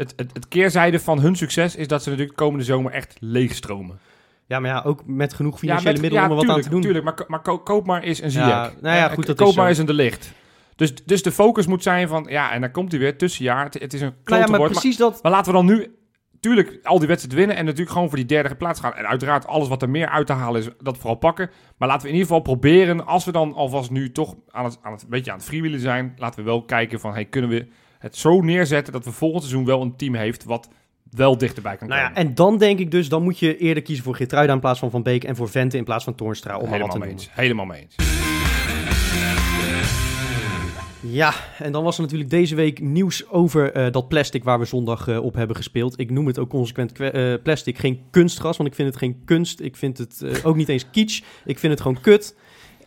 Het, 0.00 0.12
het, 0.16 0.30
het 0.32 0.48
keerzijde 0.48 1.00
van 1.00 1.20
hun 1.20 1.36
succes 1.36 1.76
is 1.76 1.86
dat 1.88 2.02
ze 2.02 2.10
natuurlijk 2.10 2.36
komende 2.36 2.64
zomer 2.64 2.92
echt 2.92 3.16
leegstromen. 3.18 3.98
Ja, 4.46 4.60
maar 4.60 4.70
ja, 4.70 4.82
ook 4.86 5.02
met 5.06 5.34
genoeg 5.34 5.52
Ja, 5.52 5.58
financiële 5.58 5.92
met- 5.92 6.00
middelen 6.00 6.24
ja, 6.24 6.30
om 6.30 6.38
er 6.40 6.46
wat 6.46 6.56
aan 6.56 6.62
te 6.62 6.68
doen. 6.70 6.80
Tuurlijk, 6.80 7.04
maar, 7.04 7.24
maar 7.26 7.42
ko- 7.42 7.58
koop 7.58 7.86
maar 7.86 8.02
eens 8.02 8.18
een 8.22 8.30
Ja, 8.30 8.64
Ziyech. 8.64 8.80
nou 8.80 8.96
ja, 8.96 9.08
Eh, 9.08 9.14
goed, 9.14 9.26
dat 9.26 9.36
koop 9.36 9.48
is 9.48 9.54
maar 9.54 9.68
eens 9.68 9.78
een 9.78 9.86
De 9.86 9.92
Licht. 9.92 10.32
Dus, 10.76 10.94
dus 11.04 11.22
de 11.22 11.32
focus 11.32 11.66
moet 11.66 11.82
zijn 11.82 12.08
van, 12.08 12.26
ja, 12.28 12.52
en 12.52 12.60
dan 12.60 12.70
komt 12.70 12.90
hij 12.90 13.00
weer, 13.00 13.18
tussenjaar. 13.18 13.64
Het, 13.64 13.74
het 13.74 13.92
is 13.94 14.00
een 14.00 14.06
Nou 14.06 14.20
klote 14.24 14.42
ja, 14.42 14.48
maar 14.48 14.58
woord, 14.58 14.72
maar, 14.72 14.80
precies 14.80 14.96
dat. 14.98 15.22
maar 15.22 15.32
laten 15.32 15.52
we 15.52 15.58
dan 15.58 15.66
nu, 15.66 15.94
tuurlijk, 16.40 16.78
al 16.82 16.98
die 16.98 17.08
wedstrijden 17.08 17.38
winnen 17.38 17.56
en 17.56 17.64
natuurlijk 17.64 17.90
gewoon 17.92 18.08
voor 18.08 18.16
die 18.18 18.26
derde 18.26 18.54
plaats 18.54 18.80
gaan. 18.80 18.94
En 18.94 19.06
uiteraard 19.06 19.46
alles 19.46 19.68
wat 19.68 19.82
er 19.82 19.90
meer 19.90 20.08
uit 20.08 20.26
te 20.26 20.32
halen 20.32 20.60
is, 20.60 20.68
dat 20.78 20.96
vooral 20.98 21.14
pakken. 21.18 21.50
Maar 21.78 21.88
laten 21.88 22.02
we 22.02 22.08
in 22.08 22.14
ieder 22.14 22.28
geval 22.28 22.42
proberen, 22.42 23.06
als 23.06 23.24
we 23.24 23.32
dan 23.32 23.54
alvast 23.54 23.90
nu 23.90 24.12
toch 24.12 24.34
aan 24.50 24.64
het, 24.64 24.78
aan 24.82 24.92
het, 24.92 25.02
een 25.02 25.08
beetje 25.08 25.30
aan 25.30 25.36
het 25.38 25.46
freewheelen 25.46 25.80
zijn, 25.80 26.14
laten 26.16 26.38
we 26.38 26.46
wel 26.50 26.64
kijken 26.64 27.00
van, 27.00 27.12
hey, 27.12 27.24
kunnen 27.24 27.50
we 27.50 27.66
het 28.00 28.16
zo 28.16 28.40
neerzetten 28.40 28.92
dat 28.92 29.04
we 29.04 29.12
volgend 29.12 29.42
seizoen 29.42 29.64
wel 29.64 29.82
een 29.82 29.96
team 29.96 30.14
heeft 30.14 30.44
wat 30.44 30.68
wel 31.10 31.38
dichterbij 31.38 31.76
kan 31.76 31.88
Nou 31.88 32.00
komen. 32.00 32.14
ja, 32.16 32.28
en 32.28 32.34
dan 32.34 32.58
denk 32.58 32.78
ik 32.78 32.90
dus, 32.90 33.08
dan 33.08 33.22
moet 33.22 33.38
je 33.38 33.56
eerder 33.58 33.82
kiezen 33.82 34.04
voor 34.04 34.14
Geertruida 34.14 34.52
in 34.52 34.60
plaats 34.60 34.78
van 34.78 34.90
Van 34.90 35.02
Beek 35.02 35.24
en 35.24 35.36
voor 35.36 35.48
Vente 35.48 35.76
in 35.76 35.84
plaats 35.84 36.04
van 36.04 36.14
Toornstra, 36.14 36.58
om 36.58 36.68
Helemaal 36.72 36.98
mee 36.98 37.10
eens. 37.10 37.30
Helemaal 37.32 37.66
mee 37.66 37.80
eens. 37.80 37.94
Ja, 41.02 41.34
en 41.58 41.72
dan 41.72 41.84
was 41.84 41.96
er 41.96 42.02
natuurlijk 42.02 42.30
deze 42.30 42.54
week 42.54 42.80
nieuws 42.80 43.28
over 43.28 43.72
eh, 43.72 43.92
dat 43.92 44.08
plastic 44.08 44.44
waar 44.44 44.58
we 44.58 44.64
zondag 44.64 45.08
eh, 45.08 45.24
op 45.24 45.34
hebben 45.34 45.56
gespeeld. 45.56 46.00
Ik 46.00 46.10
noem 46.10 46.26
het 46.26 46.38
ook 46.38 46.48
consequent 46.48 47.00
eh, 47.00 47.34
plastic, 47.42 47.78
geen 47.78 48.00
kunstgras, 48.10 48.56
want 48.56 48.68
ik 48.68 48.74
vind 48.74 48.88
het 48.88 48.96
geen 48.96 49.22
kunst. 49.24 49.60
Ik 49.60 49.76
vind 49.76 49.98
het 49.98 50.44
ook 50.44 50.56
niet 50.56 50.68
eens 50.68 50.90
kitsch. 50.90 51.22
Ik 51.44 51.58
vind 51.58 51.72
het 51.72 51.82
gewoon 51.82 52.00
kut. 52.00 52.36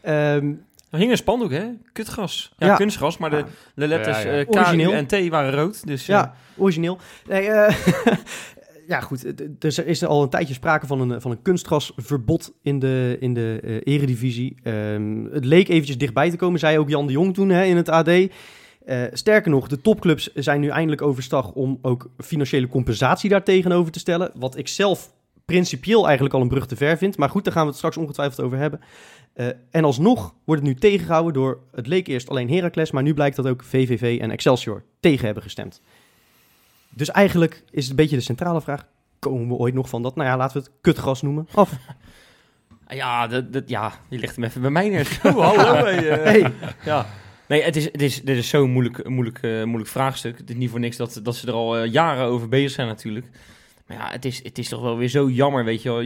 Ehm, 0.01 0.53
Er 0.93 0.99
hing 0.99 1.11
een 1.11 1.17
spandoek, 1.17 1.51
hè? 1.51 1.63
Kutgras. 1.93 2.53
Ja, 2.57 2.67
Ja. 2.67 2.75
kunstgras, 2.75 3.17
maar 3.17 3.29
de, 3.29 3.43
de 3.75 3.87
letters 3.87 4.23
Ja, 4.23 4.29
ja. 4.31 4.37
eh, 4.39 4.49
K, 4.49 4.73
U 4.73 4.91
en 4.91 5.05
T 5.07 5.27
waren 5.29 5.51
rood. 5.51 5.87
Dus, 5.87 6.01
eh, 6.01 6.07
ja, 6.07 6.33
origineel. 6.57 6.97
Nee, 7.27 7.47
eh, 7.49 7.75
ja, 8.87 8.99
goed. 9.01 9.25
eh, 9.25 9.31
d- 9.59 9.77
Er 9.77 9.87
is 9.87 10.05
al 10.05 10.23
een 10.23 10.29
tijdje 10.29 10.53
sprake 10.53 10.87
van 10.87 10.99
een, 11.11 11.21
van 11.21 11.31
een 11.31 11.41
kunstgrasverbod 11.41 12.51
in 12.61 12.79
de, 12.79 13.17
in 13.19 13.33
de 13.33 13.59
eh, 13.63 13.93
eredivisie. 13.93 14.55
Ehm, 14.63 15.23
het 15.31 15.45
leek 15.45 15.67
eventjes 15.69 15.97
dichtbij 15.97 16.29
te 16.29 16.35
komen, 16.37 16.59
zei 16.59 16.77
ook 16.79 16.89
Jan 16.89 17.07
de 17.07 17.13
Jong 17.13 17.33
toen 17.33 17.49
hè, 17.49 17.63
in 17.63 17.75
het 17.77 17.89
AD. 17.89 18.07
Eh, 18.07 18.27
sterker 19.11 19.51
nog, 19.51 19.67
de 19.67 19.81
topclubs 19.81 20.33
zijn 20.33 20.59
nu 20.61 20.67
eindelijk 20.67 21.01
overstag 21.01 21.51
om 21.51 21.79
ook 21.81 22.09
financiële 22.17 22.67
compensatie 22.67 23.29
daar 23.29 23.43
tegenover 23.43 23.91
te 23.91 23.99
stellen. 23.99 24.31
Wat 24.35 24.57
ik 24.57 24.67
zelf 24.67 25.13
principieel 25.45 26.05
eigenlijk 26.05 26.35
al 26.35 26.41
een 26.41 26.47
brug 26.47 26.65
te 26.65 26.75
ver 26.75 26.97
vind. 26.97 27.17
Maar 27.17 27.29
goed, 27.29 27.43
daar 27.43 27.53
gaan 27.53 27.61
we 27.61 27.67
het 27.67 27.77
straks 27.77 27.97
ongetwijfeld 27.97 28.45
over 28.45 28.57
hebben. 28.57 28.79
Eh, 29.33 29.47
en 29.71 29.83
alsnog 29.83 30.33
wordt 30.43 30.61
het 30.61 30.71
nu 30.71 30.79
tegengehouden 30.79 31.33
door, 31.33 31.59
het 31.71 31.87
leek 31.87 32.07
eerst 32.07 32.29
alleen 32.29 32.49
Heracles, 32.49 32.91
maar 32.91 33.03
nu 33.03 33.13
blijkt 33.13 33.35
dat 33.35 33.47
ook 33.47 33.63
VVV 33.63 34.19
en 34.21 34.31
Excelsior 34.31 34.83
tegen 34.99 35.25
hebben 35.25 35.43
gestemd. 35.43 35.81
Dus 36.89 37.11
eigenlijk 37.11 37.63
is 37.71 37.81
het 37.81 37.89
een 37.89 37.95
beetje 37.95 38.15
de 38.15 38.21
centrale 38.21 38.61
vraag, 38.61 38.87
komen 39.19 39.47
we 39.47 39.53
ooit 39.53 39.73
nog 39.73 39.89
van 39.89 40.01
dat, 40.01 40.15
nou 40.15 40.29
ja, 40.29 40.37
laten 40.37 40.57
we 40.57 40.63
het 40.63 40.73
kutgras 40.81 41.21
noemen, 41.21 41.47
af? 41.53 41.71
Ja, 42.87 43.27
dat, 43.27 43.53
dat, 43.53 43.69
ja, 43.69 43.93
je 44.09 44.19
legt 44.19 44.35
hem 44.35 44.45
even 44.45 44.61
bij 44.61 44.69
mij 44.69 44.89
neer. 44.89 45.05
Zo, 45.23 45.41
hallo. 45.41 45.85
hey, 45.85 46.09
eh. 46.09 46.23
Hey, 46.23 46.53
Ja. 46.85 47.05
Nee, 47.47 47.63
het 47.63 47.75
is, 47.75 47.85
het 47.85 48.01
is, 48.01 48.21
dit 48.21 48.37
is 48.37 48.49
zo'n 48.49 48.71
moeilijk, 48.71 49.09
moeilijk, 49.09 49.39
eh, 49.41 49.63
moeilijk 49.63 49.89
vraagstuk. 49.89 50.37
Het 50.37 50.49
is 50.49 50.55
niet 50.55 50.69
voor 50.69 50.79
niks 50.79 50.97
dat, 50.97 51.19
dat 51.23 51.35
ze 51.35 51.47
er 51.47 51.53
al 51.53 51.77
eh, 51.77 51.91
jaren 51.91 52.25
over 52.25 52.49
bezig 52.49 52.71
zijn 52.71 52.87
natuurlijk. 52.87 53.25
Maar 53.87 53.97
ja, 53.97 54.09
het 54.11 54.25
is, 54.25 54.43
het 54.43 54.57
is 54.57 54.69
toch 54.69 54.81
wel 54.81 54.97
weer 54.97 55.07
zo 55.07 55.29
jammer, 55.29 55.65
weet 55.65 55.81
je 55.81 55.89
wel. 55.89 56.01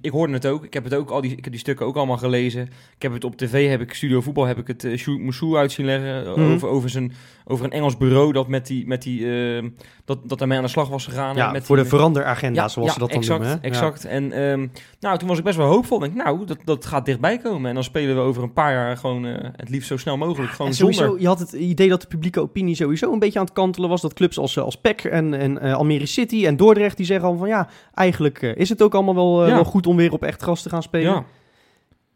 Ik 0.00 0.10
hoorde 0.10 0.32
het 0.32 0.46
ook. 0.46 0.64
Ik 0.64 0.74
heb 0.74 0.84
het 0.84 0.94
ook 0.94 1.10
al 1.10 1.20
die, 1.20 1.30
ik 1.30 1.44
heb 1.44 1.52
die 1.52 1.60
stukken 1.60 1.86
ook 1.86 1.96
allemaal 1.96 2.16
gelezen. 2.16 2.62
Ik 2.96 3.02
heb 3.02 3.12
het 3.12 3.24
op 3.24 3.36
tv, 3.36 3.68
heb 3.68 3.80
ik 3.80 3.94
Studio 3.94 4.20
Voetbal, 4.20 4.44
heb 4.44 4.58
ik 4.58 4.66
het 4.66 4.84
uh, 4.84 4.96
Sjoerd 4.96 5.20
Moussou 5.20 5.56
uit 5.56 5.72
zien 5.72 5.86
leggen. 5.86 6.24
eh, 6.26 6.36
Mhm. 6.36 6.52
over, 6.52 6.68
over, 6.68 6.90
zijn, 6.90 7.12
over 7.44 7.64
een 7.64 7.70
Engels 7.70 7.96
bureau 7.96 8.32
dat 8.32 8.48
met 8.48 8.66
die, 8.66 8.86
met 8.86 9.02
die, 9.02 9.18
eh, 9.56 9.64
dat, 10.04 10.28
dat 10.28 10.38
daarmee 10.38 10.56
aan 10.58 10.64
de 10.64 10.70
slag 10.70 10.88
was 10.88 11.04
gegaan. 11.04 11.36
ja, 11.36 11.46
en 11.46 11.52
met 11.52 11.64
voor 11.64 11.76
die, 11.76 11.84
de 11.84 11.90
veranderagenda, 11.90 12.68
zoals 12.68 12.92
ze 12.92 12.98
dat 12.98 13.08
dan 13.10 13.18
exact, 13.18 13.40
noemen. 13.40 13.60
hè? 13.60 13.66
Ja. 13.68 13.72
Exact. 13.74 14.04
En 14.04 14.32
ehm, 14.32 14.66
nou, 15.00 15.18
toen 15.18 15.28
was 15.28 15.38
ik 15.38 15.44
best 15.44 15.56
wel 15.56 15.66
hoopvol. 15.66 16.04
Ik 16.04 16.14
denk, 16.14 16.24
nou, 16.26 16.46
dat, 16.46 16.58
dat 16.64 16.86
gaat 16.86 17.04
dichtbij 17.06 17.38
komen. 17.38 17.68
En 17.68 17.74
dan 17.74 17.84
spelen 17.84 18.14
we 18.14 18.20
over 18.20 18.42
een 18.42 18.52
paar 18.52 18.72
jaar 18.72 18.96
gewoon 18.96 19.26
eh, 19.26 19.48
het 19.56 19.68
liefst 19.68 19.88
zo 19.88 19.96
snel 19.96 20.16
mogelijk. 20.16 20.52
Gewoon 20.52 20.66
En 20.70 20.74
sowieso, 20.76 21.02
zonder... 21.02 21.20
je 21.20 21.26
had 21.26 21.38
het 21.38 21.52
idee 21.52 21.88
dat 21.88 22.00
de 22.00 22.06
publieke 22.06 22.40
opinie 22.40 22.74
sowieso 22.74 23.12
een 23.12 23.18
beetje 23.18 23.38
aan 23.38 23.44
het 23.44 23.54
kantelen 23.54 23.88
was. 23.88 24.00
Dat 24.00 24.12
clubs 24.14 24.38
als, 24.38 24.56
eh, 24.56 24.64
als 24.64 24.76
PEC 24.80 25.04
en, 25.04 25.34
en 25.34 25.58
eh, 25.58 25.74
Almere 25.74 26.06
City 26.06 26.46
en 26.46 26.56
Dordrecht, 26.56 26.96
die 26.96 27.06
zeggen 27.06 27.28
al 27.28 27.36
van 27.36 27.48
ja, 27.48 27.68
eigenlijk 27.94 28.42
is 28.42 28.68
het 28.68 28.82
ook 28.82 28.94
allemaal 28.94 29.14
wel, 29.14 29.46
Ja. 29.46 29.54
wel 29.54 29.64
goed 29.64 29.86
om 29.86 29.96
weer 29.96 30.12
op 30.12 30.22
echt 30.22 30.42
gras 30.42 30.62
te 30.62 30.68
gaan 30.68 30.82
spelen. 30.82 31.12
Ja. 31.12 31.24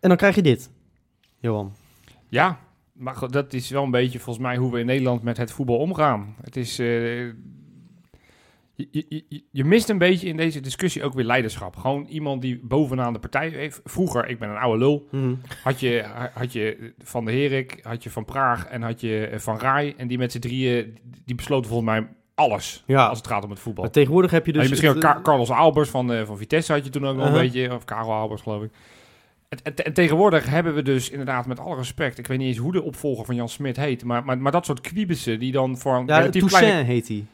En 0.00 0.08
dan 0.08 0.16
krijg 0.16 0.34
je 0.34 0.42
dit, 0.42 0.70
Johan. 1.38 1.72
Ja, 2.28 2.58
maar 2.92 3.16
dat 3.30 3.52
is 3.52 3.70
wel 3.70 3.82
een 3.82 3.90
beetje 3.90 4.18
volgens 4.18 4.44
mij 4.46 4.56
hoe 4.56 4.72
we 4.72 4.80
in 4.80 4.86
Nederland 4.86 5.22
met 5.22 5.36
het 5.36 5.52
voetbal 5.52 5.76
omgaan. 5.78 6.34
Het 6.42 6.56
is. 6.56 6.78
eh, 6.78 6.86
je, 8.76 9.24
je, 9.50 9.64
mist 9.64 9.88
een 9.88 9.98
beetje 9.98 10.28
in 10.28 10.36
deze 10.36 10.60
discussie 10.60 11.04
ook 11.04 11.14
weer 11.14 11.24
leiderschap. 11.24 11.76
Gewoon 11.76 12.04
iemand 12.06 12.42
die 12.42 12.60
bovenaan 12.62 13.12
de 13.12 13.18
partij 13.18 13.48
heeft. 13.48 13.80
Vroeger, 13.84 14.28
ik 14.28 14.38
ben 14.38 14.48
een 14.48 14.56
oude 14.56 14.78
lul, 14.78 15.08
had 15.62 15.80
je, 15.80 16.04
had 16.34 16.52
je 16.52 16.92
Van 16.98 17.24
de 17.24 17.32
Herik, 17.32 17.78
had 17.82 18.02
je 18.02 18.10
Van 18.10 18.24
Praag 18.24 18.66
en 18.66 18.82
had 18.82 19.00
je 19.00 19.26
eh, 19.26 19.38
Van 19.38 19.58
Rij. 19.58 19.94
En 19.96 20.08
die 20.08 20.18
met 20.18 20.32
z'n 20.32 20.38
drieën, 20.38 20.98
die 21.24 21.34
besloten 21.34 21.70
volgens 21.70 21.90
mij 21.90 22.08
alles 22.34 22.82
Ja, 22.86 23.06
als 23.06 23.18
het 23.18 23.26
gaat 23.26 23.44
om 23.44 23.50
het 23.50 23.58
voetbal. 23.58 23.84
maar 23.84 23.92
tegenwoordig 23.92 24.30
heb 24.30 24.46
je 24.46 24.52
dus... 24.52 24.68
Misschien 24.68 24.90
ook 24.90 25.00
Car- 25.00 25.22
Carlos 25.22 25.50
Albers 25.50 25.88
van, 25.90 26.12
eh, 26.12 26.24
van 26.26 26.36
Vitesse 26.36 26.72
had 26.72 26.84
je 26.84 26.90
toen 26.90 27.06
ook 27.06 27.16
nog 27.16 27.24
Uh-huh. 27.26 27.40
een 27.40 27.50
beetje. 27.50 27.74
Of 27.74 27.84
Karel 27.84 28.12
Albers, 28.12 28.42
geloof 28.42 28.62
ik. 28.62 28.70
En, 29.48 29.58
en- 29.62 29.84
en 29.84 29.92
tegenwoordig 29.92 30.46
hebben 30.46 30.74
we 30.74 30.82
dus 30.82 31.10
inderdaad 31.10 31.46
met 31.46 31.60
alle 31.60 31.76
respect... 31.76 32.18
Ik 32.18 32.26
weet 32.26 32.38
niet 32.38 32.46
eens 32.48 32.56
hoe 32.56 32.72
de 32.72 32.82
opvolger 32.82 33.24
van 33.24 33.34
Jan 33.34 33.48
Smit 33.48 33.76
heet... 33.76 34.04
maar, 34.04 34.24
maar, 34.24 34.38
maar 34.38 34.52
dat 34.52 34.64
soort 34.66 34.80
kwiebussen 34.80 35.38
die 35.38 35.52
dan 35.52 35.78
voor 35.78 35.94
een 35.96 36.06
ja, 36.06 36.28
Toussaint 36.28 36.48
kleine... 36.66 36.82
heet 36.82 37.08
hij. 37.08 37.24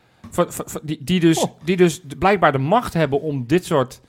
Die, 0.83 1.05
die, 1.05 1.21
dus, 1.21 1.39
Oh. 1.39 1.51
die 1.65 1.77
dus 1.77 2.03
blijkbaar 2.19 2.53
de 2.53 2.59
macht 2.59 2.95
hebben 2.95 3.21
om 3.21 3.47
dit 3.47 3.65
soort 3.65 4.01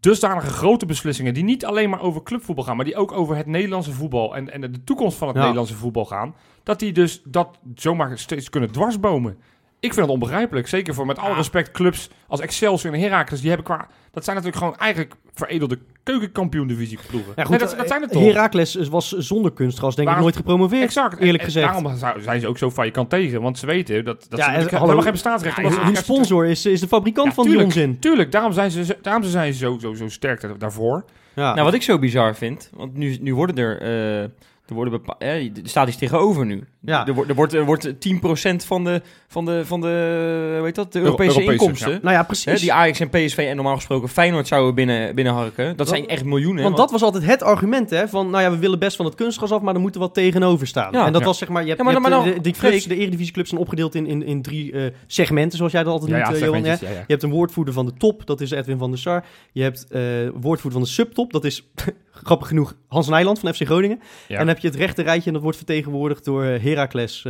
dusdanige 0.00 0.46
grote 0.46 0.86
beslissingen... 0.86 1.34
die 1.34 1.44
niet 1.44 1.64
alleen 1.64 1.90
maar 1.90 2.00
over 2.00 2.22
clubvoetbal 2.22 2.64
gaan... 2.64 2.76
maar 2.76 2.84
die 2.84 2.96
ook 2.96 3.12
over 3.12 3.36
het 3.36 3.46
Nederlandse 3.46 3.92
voetbal... 3.92 4.36
en, 4.36 4.52
en 4.52 4.60
de 4.60 4.84
toekomst 4.84 5.18
van 5.18 5.26
het 5.28 5.36
Ja. 5.36 5.42
Nederlandse 5.42 5.74
voetbal 5.74 6.04
gaan... 6.04 6.34
dat 6.62 6.78
die 6.78 6.92
dus 6.92 7.22
dat 7.24 7.58
zomaar 7.74 8.18
steeds 8.18 8.50
kunnen 8.50 8.72
dwarsbomen. 8.72 9.38
Ik 9.80 9.92
vind 9.94 10.06
het 10.06 10.14
onbegrijpelijk. 10.14 10.68
Zeker 10.68 10.94
voor 10.94 11.06
met 11.06 11.18
alle 11.18 11.34
respect 11.34 11.70
clubs 11.70 12.10
als 12.28 12.40
Excelsior 12.40 12.94
en 12.94 13.00
Heracles. 13.00 13.38
Die 13.40 13.48
hebben 13.48 13.66
qua... 13.66 13.86
Dat 14.12 14.24
zijn 14.24 14.36
natuurlijk 14.36 14.64
gewoon 14.64 14.78
eigenlijk 14.78 15.14
veredelde 15.34 15.78
keukenkampioen-divisie 16.02 16.98
ploegen. 17.08 17.32
Ja, 17.36 17.42
goed, 17.42 17.50
nee, 17.50 17.58
dat, 17.68 17.76
dat 17.78 17.88
zijn 17.88 18.02
het 18.02 18.12
toch? 18.12 18.22
Heracles 18.22 18.74
was 18.88 19.08
zonder 19.12 19.52
kunstgras 19.52 19.94
denk 19.96 20.08
ik 20.10 20.18
nooit 20.18 20.36
gepromoveerd. 20.36 20.82
Exact. 20.82 21.12
eerlijk 21.12 21.32
En- 21.32 21.38
en 21.38 21.44
gezegd. 21.44 22.00
Daarom 22.00 22.22
zijn 22.22 22.40
ze 22.40 22.46
ook 22.48 22.58
zo 22.58 22.70
falikant 22.70 23.10
tegen. 23.10 23.42
Want 23.42 23.58
ze 23.58 23.66
weten 23.66 24.04
dat, 24.04 24.26
dat 24.28 24.38
Ja, 24.38 24.60
ze 24.68 24.76
hallo- 24.76 25.00
geen 25.00 25.12
bestaansrecht 25.12 25.56
Ja, 25.56 25.70
ze- 25.70 25.80
hun 25.80 25.96
sponsor 25.96 26.46
is, 26.46 26.66
is 26.66 26.80
de 26.80 26.88
fabrikant 26.88 27.28
Ja, 27.28 27.34
van 27.34 27.44
tuurlijk, 27.44 27.72
die 27.72 27.82
onzin. 27.82 27.98
Tuurlijk, 27.98 28.32
daarom 28.32 28.52
zijn 28.52 28.70
ze, 28.70 28.96
daarom 29.02 29.22
zijn 29.22 29.52
ze 29.52 29.58
zo, 29.58 29.78
zo, 29.80 29.94
zo 29.94 30.08
sterk 30.08 30.40
da- 30.40 30.54
daarvoor. 30.58 31.04
Ja. 31.34 31.52
Nou, 31.52 31.64
wat 31.64 31.74
ik 31.74 31.82
zo 31.82 31.98
bizar 31.98 32.36
vind, 32.36 32.70
want 32.74 32.94
nu, 32.96 33.16
nu 33.20 33.34
worden 33.34 33.56
er, 33.56 33.80
eh, 33.80 34.22
er 34.66 34.74
worden 34.74 34.92
bepa- 34.92 35.14
eh, 35.18 35.44
er 35.44 35.50
staat 35.62 35.88
iets 35.88 35.96
tegenover 35.96 36.46
nu. 36.46 36.64
Ja. 36.80 37.06
Er, 37.06 37.14
wordt, 37.14 37.28
er, 37.30 37.36
wordt, 37.36 37.52
er 37.52 37.64
wordt 37.64 38.00
10% 38.00 38.64
van 38.66 38.84
de, 38.84 39.02
van 39.30 39.44
de, 39.44 39.66
van 39.66 39.80
de, 39.80 40.54
hoe 40.56 40.64
heet 40.64 40.74
dat, 40.74 40.92
de 40.92 40.98
Euro- 40.98 41.10
Europese, 41.10 41.38
Europese, 41.40 41.62
inkomsten. 41.64 41.90
nou 42.02 42.14
ja, 42.14 42.20
Hè, 42.20 42.24
precies. 42.26 42.60
die 42.60 42.72
Ajax 42.72 43.00
en 43.00 43.08
PSV 43.08 43.38
en 43.38 43.56
normaal 43.56 43.74
gesproken 43.74 44.08
Feyenoord 44.08 44.46
zouden 44.46 44.74
binnen, 44.74 45.14
binnenharken. 45.14 45.76
Dat 45.76 45.88
zijn 45.88 46.08
echt 46.08 46.24
miljoenen. 46.24 46.62
Want 46.62 46.76
dat 46.76 46.90
was 46.90 47.02
altijd 47.02 47.24
het 47.26 47.42
argument, 47.42 47.90
hè? 47.90 48.08
Van, 48.08 48.30
nou 48.30 48.42
ja, 48.42 48.50
we 48.50 48.58
willen 48.58 48.78
best 48.78 48.96
van 48.96 49.04
het 49.04 49.14
kunstgras 49.14 49.52
af, 49.52 49.60
maar 49.60 49.74
er 49.74 49.80
moet 49.80 49.94
er 49.94 50.00
wat 50.00 50.14
tegenover 50.14 50.66
staan. 50.66 50.92
Ja. 50.92 51.06
en 51.06 51.12
dat 51.12 51.20
Ja. 51.20 51.26
was 51.26 51.38
zeg 51.38 51.48
maar, 51.48 51.62
je 51.62 51.68
hebt, 51.68 51.78
Ja, 51.78 51.84
maar 51.84 51.94
je 51.94 52.00
dan- 52.00 52.10
hebt, 52.10 52.24
maar 52.24 52.32
eh, 52.34 52.34
dan- 52.34 52.42
de, 52.42 52.50
die 52.60 52.60
clubs, 52.70 52.84
de 52.84 52.96
eredivisieclubs 52.96 53.48
zijn 53.48 53.60
opgedeeld 53.60 53.94
in, 53.94 54.06
in, 54.06 54.22
in 54.22 54.42
drie 54.42 54.72
eh, 54.72 54.82
segmenten, 55.06 55.58
zoals 55.58 55.72
jij 55.72 55.82
dat 55.82 55.92
altijd 55.92 56.10
Ja, 56.10 56.16
noemt, 56.16 56.28
ja, 56.28 56.34
eh, 56.34 56.46
Johan. 56.46 56.64
hè? 56.64 56.72
Je 56.88 57.04
hebt 57.06 57.22
een 57.22 57.30
woordvoerder 57.30 57.74
van 57.74 57.86
de 57.86 57.92
top, 57.98 58.26
dat 58.26 58.40
is 58.40 58.50
Edwin 58.50 58.78
van 58.78 58.90
der 58.90 58.98
Sar. 58.98 59.24
Je 59.52 59.62
hebt 59.62 59.86
eh 59.90 60.00
woordvoerder 60.34 60.72
van 60.80 60.82
de 60.82 60.88
subtop, 60.94 61.32
dat 61.32 61.44
is 61.44 61.70
grappig 62.24 62.48
genoeg 62.48 62.74
Hans 62.88 63.08
Nijland 63.08 63.38
van 63.38 63.54
FC 63.54 63.62
Groningen. 63.66 63.98
Ja. 64.00 64.32
En 64.32 64.38
dan 64.38 64.48
heb 64.48 64.58
je 64.58 64.68
het 64.68 64.76
rechte 64.76 65.02
rijtje 65.02 65.26
en 65.26 65.32
dat 65.32 65.42
wordt 65.42 65.56
vertegenwoordigd 65.56 66.24
door 66.24 66.44
eh, 66.44 66.62
Heracles, 66.62 67.24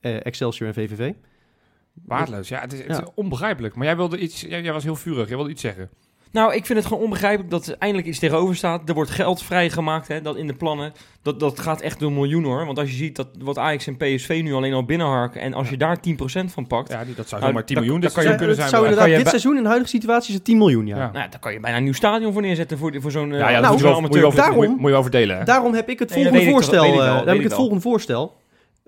eh, 0.00 0.14
eh, 0.16 0.20
Excelsior 0.24 0.68
en 0.68 0.74
VVV. 0.74 1.12
Waardeloos. 2.06 2.48
Ja, 2.48 2.60
het 2.60 2.72
is, 2.72 2.78
het 2.78 2.90
is 2.90 2.96
Ja. 2.96 3.06
onbegrijpelijk. 3.14 3.74
Maar 3.74 3.86
jij 3.86 3.96
wilde 3.96 4.18
iets... 4.18 4.40
Jij, 4.40 4.62
jij 4.62 4.72
was 4.72 4.84
heel 4.84 4.96
vurig. 4.96 5.26
Jij 5.28 5.36
wilde 5.36 5.50
iets 5.50 5.60
zeggen. 5.62 5.90
Nou, 6.32 6.54
ik 6.54 6.66
vind 6.66 6.78
het 6.78 6.88
gewoon 6.88 7.02
onbegrijpelijk 7.02 7.50
dat 7.50 7.66
er 7.66 7.76
eindelijk 7.78 8.08
iets 8.08 8.18
tegenover 8.18 8.56
staat. 8.56 8.88
Er 8.88 8.94
wordt 8.94 9.10
geld 9.10 9.42
vrijgemaakt 9.42 10.08
hè, 10.08 10.20
dat 10.22 10.36
in 10.36 10.46
de 10.46 10.54
plannen. 10.54 10.92
Dat, 11.22 11.40
dat 11.40 11.60
gaat 11.60 11.80
echt 11.80 11.98
door 12.00 12.12
miljoenen 12.12 12.50
hoor. 12.50 12.66
Want 12.66 12.78
als 12.78 12.90
je 12.90 12.96
ziet 12.96 13.16
dat 13.16 13.28
wat 13.38 13.58
Ajax 13.58 13.86
en 13.86 13.96
PSV 13.96 14.40
nu 14.44 14.52
alleen 14.52 14.72
al 14.72 14.84
binnenharken. 14.84 15.40
En 15.40 15.54
als 15.54 15.70
je 15.70 15.76
daar 15.76 15.98
10% 16.08 16.44
van 16.44 16.66
pakt. 16.66 16.90
Ja, 16.92 17.04
dat 17.16 17.28
zou 17.28 17.40
Nou, 17.40 17.44
zomaar 17.52 17.64
10 17.64 17.74
dat- 17.76 17.84
miljoen 17.84 18.00
dat 18.00 18.14
dit 18.14 18.22
kan 18.22 18.32
je- 18.32 18.38
kunnen 18.38 18.56
zijn. 18.56 18.68
zou 18.68 18.88
inderdaad, 18.88 19.16
dit 19.16 19.28
seizoen 19.28 19.56
in 19.56 19.62
de 19.62 19.68
huidige 19.68 19.90
situatie 19.90 20.28
is 20.28 20.34
het 20.34 20.44
10 20.44 20.58
miljoen, 20.58 20.86
ja. 20.86 20.96
Ja. 20.96 21.10
Nou, 21.12 21.30
daar 21.30 21.40
kan 21.40 21.52
je 21.52 21.60
bijna 21.60 21.76
een 21.76 21.84
nieuw 21.84 21.92
stadion 21.92 22.32
voor 22.32 22.42
neerzetten 22.42 22.78
voor, 22.78 22.94
voor 23.00 23.10
zo'n. 23.10 23.32
eh, 23.32 23.38
Ja, 23.38 23.48
ja, 23.48 23.52
dat 23.52 23.60
Nou, 23.60 23.72
moet, 23.72 23.80
je 23.82 23.88
wel, 23.88 24.00
moet, 24.00 24.14
je 24.14 24.20
daarom- 24.36 24.54
moet, 24.56 24.64
je- 24.64 24.70
moet 24.70 24.80
je 24.84 24.90
wel 24.90 25.02
verdelen. 25.02 25.38
Hè? 25.38 25.44
Daarom 25.44 25.74
heb 25.74 25.88
ik 25.88 25.98
het 25.98 26.12
volgende 26.12 26.42
voorstel. 26.50 27.02
eh, 27.02 27.24
heb 27.26 27.34
ik 27.36 27.42
het 27.42 27.54
volgende 27.54 27.80
voorstel. 27.80 28.37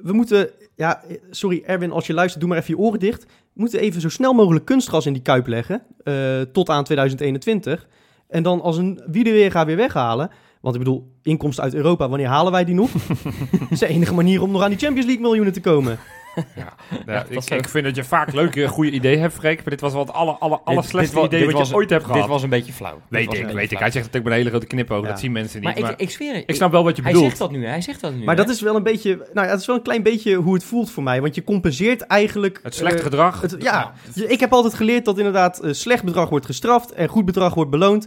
We 0.02 0.12
moeten, 0.12 0.50
ja, 0.76 1.02
sorry 1.30 1.62
Erwin, 1.66 1.92
als 1.92 2.06
je 2.06 2.12
luistert, 2.12 2.40
doe 2.40 2.48
maar 2.48 2.58
even 2.58 2.74
je 2.74 2.80
oren 2.80 2.98
dicht. 3.00 3.24
We 3.24 3.60
moeten 3.60 3.80
even 3.80 4.00
zo 4.00 4.08
snel 4.08 4.32
mogelijk 4.32 4.64
kunstgras 4.64 5.06
in 5.06 5.12
die 5.12 5.22
kuip 5.22 5.46
leggen, 5.46 5.82
eh, 6.04 6.40
tot 6.52 6.68
aan 6.68 6.84
2021. 6.84 7.88
En 8.28 8.42
dan 8.42 8.60
als 8.60 8.76
een 8.76 9.02
wie 9.06 9.24
de 9.24 9.30
weer 9.30 9.50
gaat 9.50 9.66
weer 9.66 9.76
weghalen. 9.76 10.30
Want 10.60 10.74
ik 10.74 10.80
bedoel, 10.80 11.12
inkomsten 11.22 11.64
uit 11.64 11.74
Europa, 11.74 12.08
wanneer 12.08 12.28
halen 12.28 12.52
wij 12.52 12.64
die 12.64 12.74
nog? 12.74 12.90
dat 13.60 13.70
is 13.70 13.78
de 13.78 13.86
enige 13.86 14.14
manier 14.14 14.42
om 14.42 14.50
nog 14.50 14.62
aan 14.62 14.70
die 14.70 14.78
Champions 14.78 15.06
League 15.06 15.24
miljoenen 15.24 15.52
te 15.52 15.60
komen. 15.60 15.98
Ja, 16.56 16.74
dat 17.06 17.30
ik, 17.50 17.50
ik 17.50 17.68
vind 17.68 17.84
dat 17.84 17.96
je 17.96 18.04
vaak 18.04 18.32
leuke, 18.32 18.68
goede 18.76 18.90
ideeën 18.90 19.20
hebt, 19.20 19.34
Freek. 19.34 19.56
Maar 19.56 19.70
dit 19.70 19.80
was 19.80 19.92
wel 19.92 20.02
het 20.02 20.12
aller, 20.12 20.34
aller, 20.34 20.58
dit 20.92 21.12
wa- 21.12 21.24
idee 21.24 21.40
dit 21.40 21.50
wat 21.50 21.58
was- 21.60 21.68
je 21.68 21.74
ooit 21.74 21.90
hebt 21.90 22.04
gehad. 22.04 22.20
Dit 22.20 22.28
was 22.30 22.42
een 22.42 22.48
beetje 22.48 22.72
flauw. 22.72 23.00
Weet 23.08 23.32
ik, 23.32 23.46
weet 23.46 23.72
ik. 23.72 23.78
Hij 23.78 23.90
zegt 23.90 24.06
het 24.06 24.16
ook 24.16 24.22
met 24.22 24.32
een 24.32 24.38
hele 24.38 24.50
grote 24.50 24.66
knipoog. 24.66 25.02
Ja. 25.02 25.08
Dat 25.08 25.20
zien 25.20 25.32
mensen 25.32 25.60
niet. 25.60 25.72
Maar, 25.74 25.80
Maar, 25.82 25.90
ik, 25.92 26.00
ik 26.00 26.10
zweer 26.10 26.34
het. 26.34 26.42
ik 26.46 26.54
snap 26.54 26.70
wel 26.70 26.84
wat 26.84 26.96
je 26.96 27.02
Hij 27.02 27.10
bedoelt. 27.12 27.28
zegt 27.28 27.40
dat 27.40 27.50
nu, 27.50 27.66
hij 27.66 27.80
zegt 27.80 28.00
dat 28.00 28.14
nu. 28.14 28.24
Maar 28.24 28.36
hè? 28.36 28.42
dat 28.44 28.50
is 28.54 28.60
wel 28.60 28.76
een 28.76 28.82
beetje, 28.82 29.16
nou 29.32 29.46
ja, 29.46 29.52
het 29.52 29.60
is 29.60 29.66
wel 29.66 29.76
een 29.76 29.82
klein 29.82 30.02
beetje 30.02 30.34
hoe 30.34 30.54
het 30.54 30.64
voelt 30.64 30.90
voor 30.90 31.02
mij. 31.02 31.20
Want 31.20 31.34
je 31.34 31.44
compenseert 31.44 32.00
eigenlijk... 32.02 32.60
Het 32.62 32.74
slechte 32.74 32.98
eh, 32.98 33.02
gedrag. 33.04 33.40
het- 33.40 33.56
ja, 33.58 33.92
je- 34.14 34.26
ik 34.26 34.40
heb 34.40 34.52
altijd 34.52 34.74
geleerd 34.74 35.04
dat 35.04 35.18
inderdaad 35.18 35.58
eh, 35.60 35.72
slecht 35.72 36.04
bedrag 36.04 36.28
wordt 36.28 36.46
gestraft 36.46 36.92
en 36.92 37.08
goed 37.08 37.24
bedrag 37.24 37.54
wordt 37.54 37.70
beloond. 37.70 38.06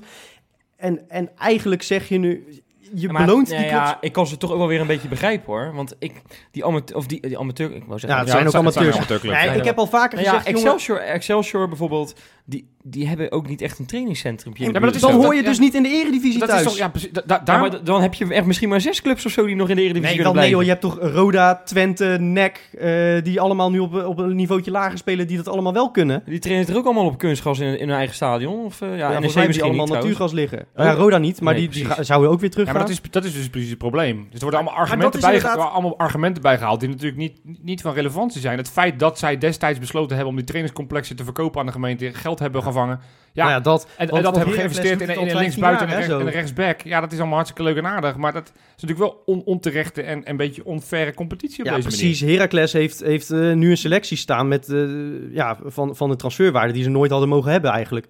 En, 0.77 1.09
en 1.09 1.29
eigenlijk 1.37 1.81
zeg 1.83 2.09
je 2.09 2.17
nu, 2.17 2.47
je 2.95 3.09
Maar, 3.09 3.25
beloont 3.25 3.47
die 3.47 3.55
clubs. 3.55 3.71
ja, 3.71 3.97
ik 4.01 4.11
kan 4.11 4.27
ze 4.27 4.37
toch 4.37 4.51
ook 4.51 4.57
wel 4.57 4.67
weer 4.67 4.81
een 4.81 4.87
beetje 4.87 5.07
begrijpen 5.07 5.45
hoor. 5.53 5.71
Want 5.75 5.95
ik, 5.99 6.21
die 6.51 6.65
amateur, 6.65 6.97
of 6.97 7.05
die, 7.07 7.21
die 7.27 7.37
amateur, 7.39 7.75
ik 7.75 7.83
wou 7.85 7.99
zeggen, 7.99 8.09
Ja, 8.19 8.25
het 8.25 8.33
zijn 8.33 8.47
ook 8.47 8.53
amateurs. 8.55 8.95
amateurclubs. 8.95 9.43
Ja. 9.43 9.51
ik 9.51 9.63
heb 9.63 9.77
al 9.77 9.87
vaker 9.87 10.17
Nou 10.21 10.29
ja, 10.29 10.37
gezegd, 10.37 10.57
jongen, 10.57 10.73
Excelsior, 10.73 10.99
Excelsior 11.07 11.67
bijvoorbeeld, 11.67 12.15
die, 12.45 12.67
die 12.83 13.07
hebben 13.07 13.31
ook 13.31 13.47
niet 13.47 13.61
echt 13.61 13.79
een 13.79 13.85
trainingscentrum. 13.85 14.53
Ja, 14.57 14.71
maar 14.71 14.81
dat 14.81 14.95
is 14.95 15.01
dan 15.01 15.11
hoor 15.13 15.21
dat- 15.23 15.31
je 15.35 15.41
ja. 15.41 15.47
dus 15.47 15.59
niet 15.59 15.73
in 15.73 15.83
de 15.83 15.89
eredivisie 15.89 16.39
Dat 16.39 16.49
thuis. 16.49 16.61
is 16.61 16.67
toch, 16.67 16.77
ja, 16.77 16.87
precies. 16.89 17.11
Da, 17.11 17.21
da- 17.25 17.35
Ja, 17.35 17.41
daarom- 17.43 17.69
maar 17.69 17.83
dan 17.83 18.01
heb 18.01 18.13
je 18.13 18.33
echt 18.33 18.45
misschien 18.45 18.69
maar 18.69 18.81
zes 18.81 19.01
clubs 19.01 19.25
of 19.25 19.31
zo 19.31 19.45
die 19.45 19.55
nog 19.55 19.69
in 19.69 19.75
de 19.75 19.81
Eredivisie 19.81 20.15
Nee, 20.15 20.25
kunnen 20.25 20.43
nee 20.43 20.53
hoor, 20.53 20.63
je 20.63 20.69
hebt 20.69 20.81
toch 20.81 20.97
Roda, 21.01 21.61
Twente, 21.65 22.05
NEC, 22.19 22.69
eh, 22.79 22.89
die 23.23 23.39
allemaal 23.41 23.71
nu 23.71 23.79
op, 23.79 23.93
op 24.05 24.17
een 24.17 24.35
niveautje 24.35 24.71
lager 24.71 24.97
spelen, 24.97 25.27
die 25.27 25.37
dat 25.37 25.47
allemaal 25.47 25.73
wel 25.73 25.91
kunnen. 25.91 26.23
Die 26.25 26.39
trainen 26.39 26.67
er 26.67 26.77
ook 26.77 26.85
allemaal 26.85 27.05
op 27.05 27.17
kunstgras 27.17 27.59
in, 27.59 27.79
in 27.79 27.87
hun 27.87 27.97
eigen 27.97 28.15
stadion? 28.15 28.65
Of, 28.65 28.81
eh, 28.81 28.87
ja, 28.87 28.95
Ja, 28.95 28.99
volgens 29.11 29.11
mij 29.11 29.19
hebben 29.19 29.33
die 29.33 29.47
misschien 29.47 29.63
allemaal 29.67 29.85
niet 29.85 29.95
natuurgas 29.95 30.31
liggen. 30.31 30.65
Ja, 30.75 30.91
Roda 30.93 31.17
niet, 31.17 31.41
maar 31.41 31.55
die, 31.55 31.69
die 31.69 31.87
zouden 31.99 32.29
ook 32.29 32.39
weer 32.39 32.49
Ja, 32.49 32.55
teruggaan. 32.55 32.82
Dat 32.87 33.03
is, 33.05 33.11
dat 33.11 33.23
is 33.25 33.33
dus 33.33 33.49
precies 33.49 33.69
het 33.69 33.77
probleem. 33.77 34.15
Dus 34.29 34.33
er 34.33 34.39
worden 34.41 34.59
allemaal 34.59 34.77
argumenten, 34.79 35.19
bij, 35.21 35.33
inderdaad- 35.33 35.71
allemaal 35.71 35.97
argumenten 35.97 36.41
bijgehaald 36.41 36.79
die 36.79 36.89
natuurlijk 36.89 37.17
niet, 37.17 37.39
niet 37.61 37.81
van 37.81 37.93
relevantie 37.93 38.41
zijn. 38.41 38.57
Het 38.57 38.69
feit 38.69 38.99
dat 38.99 39.19
zij 39.19 39.37
destijds 39.37 39.79
besloten 39.79 40.09
hebben 40.15 40.27
om 40.29 40.35
die 40.35 40.45
trainingscomplexen 40.45 41.15
te 41.15 41.23
verkopen 41.23 41.59
aan 41.59 41.65
de 41.65 41.71
gemeente, 41.71 42.13
geld 42.13 42.39
hebben 42.39 42.63
gevangen. 42.63 42.99
Ja, 43.33 43.43
Nou 43.43 43.55
ja, 43.55 43.61
dat. 43.63 43.83
en, 43.83 43.89
want- 43.97 44.17
en 44.17 44.23
dat 44.23 44.35
hebben 44.35 44.53
geïnvesteerd 44.53 45.01
in, 45.01 45.07
in 45.09 45.15
15 45.15 45.37
linksbuiten 45.37 45.87
en, 45.87 46.07
jaar, 46.09 46.21
rechtsback. 46.23 46.81
Ja, 46.81 47.01
dat 47.01 47.11
is 47.11 47.17
allemaal 47.17 47.35
hartstikke 47.35 47.63
leuk 47.63 47.77
en 47.77 47.87
aardig. 47.87 48.15
Maar 48.17 48.33
dat 48.33 48.51
is 48.75 48.81
natuurlijk 48.81 48.99
wel 48.99 49.21
on, 49.25 49.41
onterechte 49.43 50.01
en 50.01 50.11
en 50.23 50.29
een 50.29 50.37
beetje 50.37 50.65
onfaire 50.65 51.13
competitie 51.13 51.59
op 51.59 51.65
Ja, 51.65 51.75
deze 51.75 51.87
precies. 51.87 52.19
Heracles 52.21 52.73
heeft, 52.73 52.99
heeft 52.99 53.31
eh, 53.31 53.51
nu 53.53 53.69
een 53.69 53.77
selectie 53.77 54.17
staan 54.17 54.47
met, 54.47 54.69
eh, 54.69 54.83
ja, 55.31 55.57
van, 55.65 55.95
van 55.95 56.09
de 56.09 56.15
transferwaarde 56.15 56.73
die 56.73 56.83
ze 56.83 56.89
nooit 56.89 57.11
hadden 57.11 57.29
mogen 57.29 57.51
hebben 57.51 57.71
eigenlijk. 57.71 58.07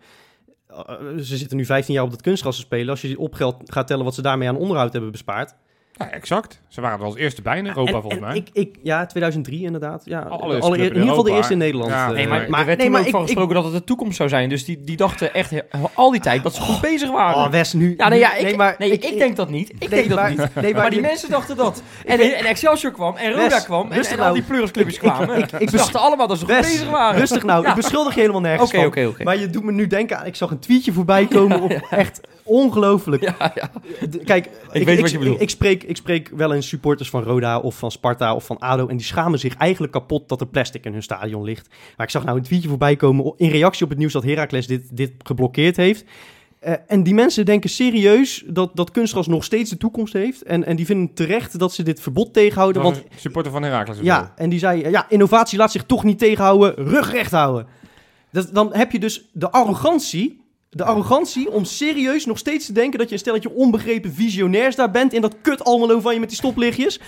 Eh, 0.73 0.95
ze 1.17 1.37
zitten 1.37 1.57
nu 1.57 1.65
15 1.65 1.93
jaar 1.93 2.03
op 2.03 2.09
dat 2.09 2.21
kunstgras 2.21 2.55
te 2.55 2.61
spelen. 2.61 2.89
Als 2.89 3.01
je 3.01 3.19
op 3.19 3.33
geld 3.33 3.55
gaat 3.65 3.87
tellen 3.87 4.05
wat 4.05 4.15
ze 4.15 4.21
daarmee 4.21 4.47
aan 4.47 4.57
onderhoud 4.57 4.93
hebben 4.93 5.11
bespaard. 5.11 5.55
Ja, 5.97 6.11
exact. 6.11 6.61
Ze 6.67 6.81
waren 6.81 6.99
er 6.99 7.05
als 7.05 7.15
eerste 7.15 7.41
bij 7.41 7.57
in 7.57 7.65
Europa 7.67 7.91
En- 7.93 8.01
volgens 8.01 8.21
en 8.21 8.27
mij. 8.27 8.35
Ik, 8.37 8.47
ik, 8.53 8.75
ja, 8.83 9.05
2003 9.05 9.61
inderdaad. 9.63 10.01
Ja, 10.05 10.21
club 10.39 10.63
in 10.73 10.79
ieder 10.83 11.01
geval 11.07 11.23
de 11.23 11.31
eerste 11.31 11.51
in 11.51 11.57
Nederland. 11.57 11.91
Ja, 11.91 12.11
Nee, 12.11 12.27
maar, 12.27 12.45
maar- 12.49 12.59
er 12.59 12.65
werd 12.65 12.77
nee, 12.79 12.89
maar 12.89 12.99
ook 12.99 13.05
ik- 13.05 13.11
van 13.11 13.21
gesproken 13.21 13.55
dat 13.55 13.63
het 13.63 13.73
de 13.73 13.83
toekomst 13.83 14.17
zou 14.17 14.29
zijn. 14.29 14.49
Dus 14.49 14.65
die, 14.65 14.83
die 14.83 14.97
dachten 14.97 15.33
echt 15.33 15.51
al 15.93 16.11
die 16.11 16.21
tijd 16.21 16.43
dat 16.43 16.55
ze 16.55 16.61
goed 16.61 16.81
bezig 16.81 17.11
waren. 17.11 17.43
Oh, 17.43 17.49
Wes, 17.51 17.73
nu... 17.73 17.93
ja, 17.97 18.09
nee, 18.09 18.19
ja, 18.19 18.35
ik, 18.35 18.43
nee, 18.43 18.55
maar 18.55 18.75
nee, 18.77 18.91
ik, 18.91 19.17
denk 19.17 19.35
dat 19.35 19.49
niet. 19.49 19.69
Ik 19.79 19.89
denk 19.89 20.09
dat 20.09 20.17
maar- 20.19 20.29
niet. 20.29 20.55
Nee, 20.61 20.73
Maar 20.73 20.89
die 20.89 21.01
mensen 21.01 21.29
dachten 21.29 21.55
dat. 21.55 21.81
En, 22.05 22.19
en 22.19 22.45
Excelsior 22.45 22.91
kwam, 22.91 23.15
en 23.15 23.31
Roda 23.31 23.49
Wes, 23.49 23.63
kwam, 23.63 23.91
en, 23.91 24.01
en 24.03 24.09
al 24.11 24.17
nou. 24.17 24.33
die 24.33 24.43
pleurisclubjes 24.43 24.97
kwamen. 24.97 25.37
ik- 25.59 25.71
dachten 25.71 25.99
allemaal 25.99 26.27
dat 26.27 26.39
ze 26.39 26.45
goed 26.45 26.55
bezig 26.57 26.89
waren. 26.89 27.19
Rustig 27.19 27.43
nou, 27.43 27.67
ik 27.67 27.73
beschuldig 27.75 28.13
je 28.13 28.19
helemaal 28.19 28.41
nergens 28.41 28.69
Oké, 28.69 28.77
van. 28.77 28.85
oké, 28.87 29.05
oké. 29.05 29.23
Maar 29.23 29.37
je 29.39 29.49
doet 29.49 29.63
me 29.63 29.71
nu 29.71 29.87
denken 29.87 30.19
aan... 30.19 30.25
Ik 30.25 30.35
zag 30.35 30.51
een 30.51 30.59
tweetje 30.59 30.93
voorbij 30.93 31.25
komen 31.27 31.61
op 31.67 31.71
echt 31.89 32.21
ongelooflijk. 32.43 33.31
Kijk, 34.25 34.49
ik, 34.71 34.85
weet 34.85 34.99
wat 35.01 35.11
je 35.11 35.17
bedoelt. 35.17 35.41
Ik, 35.41 35.49
spreek, 35.49 35.82
ik 35.83 35.97
spreek 35.97 36.31
wel 36.35 36.53
eens 36.53 36.67
supporters 36.67 37.09
van 37.09 37.23
Roda 37.23 37.59
of 37.59 37.77
van 37.77 37.91
Sparta 37.91 38.35
of 38.35 38.45
van 38.45 38.59
ADO... 38.59 38.87
en 38.87 38.97
die 38.97 39.05
schamen 39.05 39.39
zich 39.39 39.55
eigenlijk 39.55 39.93
kapot 39.93 40.29
dat 40.29 40.41
er 40.41 40.47
plastic 40.47 40.85
in 40.85 40.93
hun 40.93 41.03
stadion 41.03 41.43
ligt. 41.43 41.69
Maar 41.97 42.05
ik 42.05 42.11
zag 42.11 42.23
nou 42.23 42.37
een 42.37 42.43
tweetje 42.43 42.69
voorbij 42.69 42.95
komen 42.95 43.33
in 43.37 43.49
reactie 43.49 43.83
op 43.83 43.89
het 43.89 43.99
nieuws 43.99 44.13
dat 44.13 44.23
Heracles 44.23 44.67
dit, 44.67 44.97
dit 44.97 45.11
geblokkeerd 45.23 45.77
heeft... 45.77 46.05
Eh, 46.63 46.73
en 46.87 47.03
die 47.03 47.13
mensen 47.13 47.45
denken 47.45 47.69
serieus 47.69 48.43
dat, 48.47 48.71
dat 48.73 48.91
kunstgras 48.91 49.27
nog 49.27 49.43
steeds 49.43 49.69
de 49.69 49.77
toekomst 49.77 50.13
heeft. 50.13 50.41
En, 50.41 50.65
en 50.65 50.75
die 50.75 50.85
vinden 50.85 51.13
terecht 51.13 51.59
dat 51.59 51.73
ze 51.73 51.83
dit 51.83 51.99
verbod 52.01 52.33
tegenhouden. 52.33 52.81
Want 52.81 53.03
supporter 53.15 53.51
van 53.51 53.63
Heracles. 53.63 53.97
of 53.97 54.03
ja, 54.03 54.33
en 54.35 54.49
die 54.49 54.59
zei, 54.59 54.89
ja, 54.89 55.09
innovatie 55.09 55.57
laat 55.57 55.71
zich 55.71 55.83
toch 55.83 56.03
niet 56.03 56.19
tegenhouden, 56.19 56.73
rug 56.75 57.11
recht 57.11 57.31
houden. 57.31 57.67
Dat, 58.31 58.49
dan 58.53 58.73
heb 58.73 58.91
je 58.91 58.99
dus 58.99 59.29
de 59.31 59.51
arrogantie, 59.51 60.42
de 60.73 60.83
arrogantie 60.83 61.51
om 61.51 61.65
serieus 61.65 62.25
nog 62.25 62.37
steeds 62.37 62.65
te 62.65 62.73
denken 62.73 62.99
dat 62.99 63.07
je 63.07 63.13
een 63.13 63.19
stelletje 63.19 63.53
onbegrepen 63.53 64.13
visionairs 64.13 64.75
daar 64.75 64.91
bent 64.91 65.13
in 65.13 65.21
dat 65.21 65.35
kut 65.41 65.63
Almelo 65.63 65.99
van 65.99 66.13
je 66.13 66.19
met 66.19 66.29
die 66.29 66.37
stoplichtjes. 66.37 66.99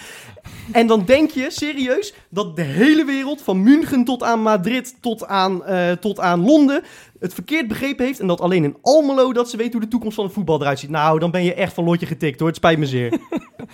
En 0.71 0.88
dan 0.88 1.06
denk 1.06 1.32
je 1.32 1.51
serieus 1.51 2.13
dat 2.30 2.56
de 2.56 2.62
hele 2.62 3.06
wereld, 3.06 3.41
van 3.41 3.63
München 3.63 4.04
tot 4.04 4.23
aan 4.23 4.41
Madrid 4.41 4.95
tot 5.01 5.28
aan, 5.28 5.65
eh, 5.65 5.91
tot 5.91 6.19
aan 6.19 6.45
Londen, 6.45 6.84
het 7.19 7.34
verkeerd 7.34 7.67
begrepen 7.67 8.06
heeft. 8.06 8.19
En 8.19 8.28
dat 8.28 8.41
alleen 8.41 8.63
in 8.63 8.78
Almelo 8.82 9.34
dat 9.34 9.49
ze 9.49 9.58
weten 9.58 9.73
hoe 9.73 9.82
de 9.82 9.88
toekomst 9.88 10.15
van 10.15 10.25
het 10.25 10.34
voetbal 10.34 10.62
eruit 10.62 10.80
ziet. 10.80 10.89
Nou, 10.89 11.19
dan 11.19 11.32
ben 11.32 11.43
je 11.43 11.54
echt 11.54 11.73
van 11.73 11.84
lotje 11.84 12.06
getikt 12.06 12.39
hoor, 12.39 12.47
het 12.47 12.58
spijt 12.58 12.80
me 12.80 12.86
zeer. 12.86 13.19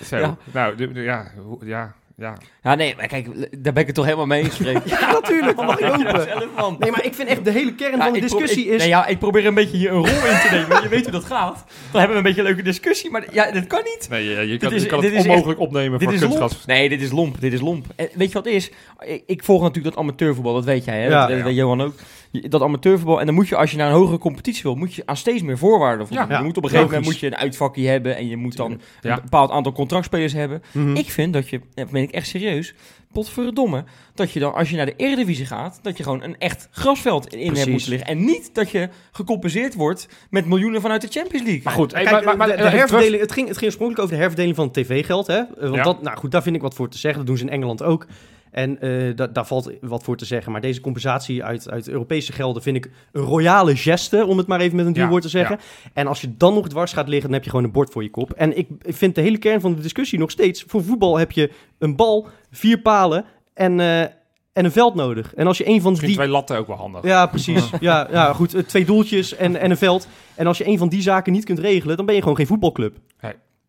Zo. 0.09 0.17
Ja. 0.17 0.37
Nou, 0.53 1.01
ja, 1.01 1.31
ja, 1.65 1.95
ja. 2.21 2.37
Ja, 2.63 2.75
nee, 2.75 2.93
maar 2.97 3.07
kijk, 3.07 3.25
daar 3.63 3.73
ben 3.73 3.81
ik 3.81 3.85
het 3.85 3.95
toch 3.95 4.05
helemaal 4.05 4.25
mee 4.25 4.43
eens. 4.43 4.55
Freek. 4.55 4.85
Ja, 4.99 5.11
natuurlijk, 5.11 5.55
mag 5.57 5.79
ik 5.79 6.47
man. 6.57 6.75
Nee, 6.79 6.91
maar 6.91 7.05
ik 7.05 7.13
vind 7.13 7.29
echt 7.29 7.45
de 7.45 7.51
hele 7.51 7.75
kern 7.75 7.97
Ja, 7.97 8.03
van 8.03 8.13
de 8.13 8.19
discussie 8.19 8.65
ik- 8.65 8.71
is... 8.71 8.79
Nee, 8.79 8.87
ja, 8.87 9.05
ik 9.07 9.19
probeer 9.19 9.45
een 9.45 9.53
beetje 9.53 9.77
hier 9.77 9.89
een 9.91 9.95
rol 9.97 10.05
in 10.05 10.39
te 10.39 10.47
nemen. 10.51 10.81
Je 10.83 10.87
weet 10.89 11.03
hoe 11.03 11.11
dat 11.11 11.23
gaat. 11.25 11.63
Dan 11.91 11.99
hebben 11.99 12.09
we 12.09 12.15
een 12.17 12.23
beetje 12.23 12.39
een 12.41 12.47
leuke 12.47 12.61
discussie. 12.63 13.11
Maar 13.11 13.23
ja, 13.33 13.51
dat 13.51 13.67
kan 13.67 13.81
niet. 13.83 14.07
Nee, 14.09 14.23
je, 14.29 14.47
je 14.47 14.57
kan, 14.57 14.73
is- 14.73 14.81
je 14.83 14.87
kan 14.87 15.01
dit 15.01 15.11
het 15.11 15.19
is 15.19 15.27
onmogelijk 15.29 15.59
opnemen 15.59 15.99
Dit 15.99 16.07
voor 16.07 16.17
is 16.29 16.37
lomp. 16.37 16.51
Nee, 16.65 16.89
dit 16.89 17.01
is 17.01 17.11
lomp. 17.11 17.41
Dit 17.41 17.53
is 17.53 17.61
lomp. 17.61 17.85
En 17.95 18.09
weet 18.13 18.27
je 18.27 18.33
wat 18.33 18.45
het 18.45 18.53
is? 18.53 18.71
Ik, 18.99 19.23
ik 19.25 19.43
volg 19.43 19.61
natuurlijk 19.61 19.95
dat 19.95 20.03
amateurvoetbal. 20.03 20.53
Dat 20.53 20.65
weet 20.65 20.85
jij, 20.85 21.01
hè? 21.01 21.07
Ja. 21.07 21.27
dat, 21.27 21.43
dat 21.43 21.55
Johan 21.55 21.81
ook. 21.81 21.93
Dat 22.31 22.61
amateurvoetbal. 22.61 23.19
En 23.19 23.25
dan 23.25 23.35
moet 23.35 23.47
je, 23.47 23.55
als 23.55 23.71
je 23.71 23.77
naar 23.77 23.87
een 23.87 23.95
hogere 23.95 24.17
competitie 24.17 24.63
wil, 24.63 24.75
moet 24.75 24.93
je 24.93 25.03
aan 25.05 25.17
steeds 25.17 25.41
meer 25.41 25.57
voorwaarden 25.57 26.07
voldoen. 26.07 26.27
Ja. 26.29 26.37
Je 26.37 26.43
moet 26.43 26.57
op 26.57 26.63
een 26.63 26.69
gegeven 26.69 26.91
moment 26.91 27.11
moet 27.11 27.19
je 27.19 27.27
een 27.27 27.35
uitvakje 27.35 27.87
hebben. 27.87 28.15
En 28.15 28.27
je 28.27 28.37
moet 28.37 28.55
dan 28.55 28.79
Ja. 29.01 29.15
een 29.15 29.21
bepaald 29.21 29.51
aantal 29.51 29.71
contractspelers 29.71 30.33
hebben. 30.33 30.61
Mhm. 30.71 30.95
Ik 30.95 31.09
vind 31.09 31.33
dat 31.33 31.49
je, 31.49 31.61
dat 31.73 31.91
meen 31.91 32.03
ik 32.03 32.11
echt 32.11 32.27
serieus, 32.27 32.73
potverdomme, 33.11 33.83
dat 34.15 34.31
je 34.31 34.39
dan 34.39 34.53
als 34.53 34.69
je 34.69 34.75
naar 34.75 34.85
de 34.85 34.93
Eredivisie 34.97 35.45
gaat, 35.45 35.79
dat 35.81 35.97
je 35.97 36.03
gewoon 36.03 36.23
een 36.23 36.37
echt 36.39 36.67
grasveld 36.71 37.33
in 37.33 37.55
hebt 37.55 37.69
moeten 37.69 37.89
liggen. 37.89 38.07
En 38.07 38.25
niet 38.25 38.49
dat 38.55 38.69
je 38.71 38.89
gecompenseerd 39.11 39.73
wordt 39.75 40.07
met 40.29 40.45
miljoenen 40.45 40.81
vanuit 40.81 41.01
de 41.01 41.07
Champions 41.07 41.45
League. 41.45 41.63
Maar 41.63 41.73
goed, 41.73 41.91
hey, 41.93 42.03
Kijk, 42.03 42.25
maar, 42.25 42.37
maar, 42.37 42.47
de, 42.47 42.55
de 42.55 42.61
maar, 42.63 42.71
herverdeling, 42.71 43.21
het, 43.21 43.31
ging, 43.31 43.47
het 43.47 43.57
ging 43.57 43.67
oorspronkelijk 43.69 44.03
over 44.05 44.15
de 44.15 44.21
herverdeling 44.21 44.55
van 44.55 44.65
het 44.65 44.73
tv-geld. 44.73 45.27
Hè? 45.27 45.37
Eh, 45.37 45.45
Want 45.59 45.75
Ja. 45.75 45.83
dat, 45.83 46.01
nou 46.01 46.17
goed, 46.17 46.31
daar 46.31 46.43
vind 46.43 46.55
ik 46.55 46.61
wat 46.61 46.73
voor 46.73 46.89
te 46.89 46.97
zeggen. 46.97 47.19
Dat 47.19 47.27
doen 47.27 47.37
ze 47.37 47.43
in 47.43 47.49
Engeland 47.51 47.83
ook. 47.83 48.05
En 48.51 48.79
eh, 48.81 49.15
da- 49.15 49.27
daar 49.27 49.45
valt 49.45 49.71
wat 49.81 50.03
voor 50.03 50.17
te 50.17 50.25
zeggen. 50.25 50.51
Maar 50.51 50.61
deze 50.61 50.81
compensatie 50.81 51.43
uit, 51.43 51.69
uit 51.69 51.87
Europese 51.89 52.31
gelden 52.31 52.61
vind 52.61 52.75
ik 52.77 52.91
een 53.11 53.21
royale 53.23 53.75
geste, 53.75 54.25
om 54.25 54.37
het 54.37 54.47
maar 54.47 54.59
even 54.59 54.75
met 54.75 54.85
een 54.85 54.93
duur 54.93 55.03
Ja, 55.03 55.09
woord 55.09 55.21
te 55.23 55.29
zeggen. 55.29 55.59
En 55.93 56.07
als 56.07 56.21
je 56.21 56.37
dan 56.37 56.53
nog 56.53 56.67
dwars 56.69 56.93
gaat 56.93 57.07
liggen, 57.07 57.23
dan 57.25 57.33
heb 57.33 57.43
je 57.43 57.49
gewoon 57.49 57.65
een 57.65 57.71
bord 57.71 57.91
voor 57.91 58.03
je 58.03 58.09
kop. 58.09 58.31
En 58.33 58.57
ik 58.57 58.67
ik 58.81 58.95
vind 58.95 59.15
de 59.15 59.21
hele 59.21 59.37
kern 59.37 59.61
van 59.61 59.75
de 59.75 59.81
discussie 59.81 60.19
nog 60.19 60.31
steeds, 60.31 60.63
voor 60.67 60.83
voetbal 60.83 61.17
heb 61.17 61.31
je 61.31 61.51
een 61.79 61.95
bal, 61.95 62.27
vier 62.51 62.79
palen 62.81 63.25
en, 63.53 63.79
eh, 63.79 64.01
en 64.01 64.65
een 64.65 64.71
veld 64.71 64.95
nodig. 64.95 65.33
En 65.33 65.47
als 65.47 65.57
je 65.57 65.67
een 65.67 65.81
van 65.81 65.89
misschien 65.89 66.09
die... 66.11 66.19
twee 66.19 66.29
latten 66.31 66.57
ook 66.57 66.67
wel 66.67 66.77
handig. 66.77 67.03
Ja, 67.03 67.25
precies. 67.25 67.69
Ja, 67.79 68.07
ja 68.11 68.33
goed. 68.33 68.53
eh, 68.53 68.63
Twee 68.63 68.85
doeltjes 68.85 69.35
en, 69.35 69.55
en 69.55 69.69
een 69.71 69.77
veld. 69.77 70.07
En 70.35 70.47
als 70.47 70.57
je 70.57 70.67
een 70.67 70.77
van 70.77 70.89
die 70.89 71.01
zaken 71.01 71.33
niet 71.33 71.45
kunt 71.45 71.59
regelen, 71.59 71.97
dan 71.97 72.05
ben 72.05 72.15
je 72.15 72.21
gewoon 72.21 72.35
geen 72.35 72.47
voetbalclub. 72.47 72.97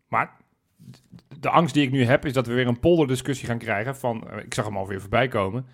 Maar 0.09 0.31
de 1.43 1.49
angst 1.51 1.75
die 1.75 1.83
ik 1.85 1.91
nu 1.91 2.05
heb, 2.05 2.25
is 2.27 2.33
dat 2.33 2.47
we 2.47 2.53
weer 2.55 2.67
een 2.67 2.81
polderdiscussie 2.81 3.49
gaan 3.49 3.59
krijgen 3.59 3.97
van, 3.97 4.29
eh, 4.31 4.45
ik 4.45 4.55
zag 4.55 4.65
hem 4.65 4.77
alweer 4.77 5.01
voorbij 5.01 5.29
komen, 5.29 5.67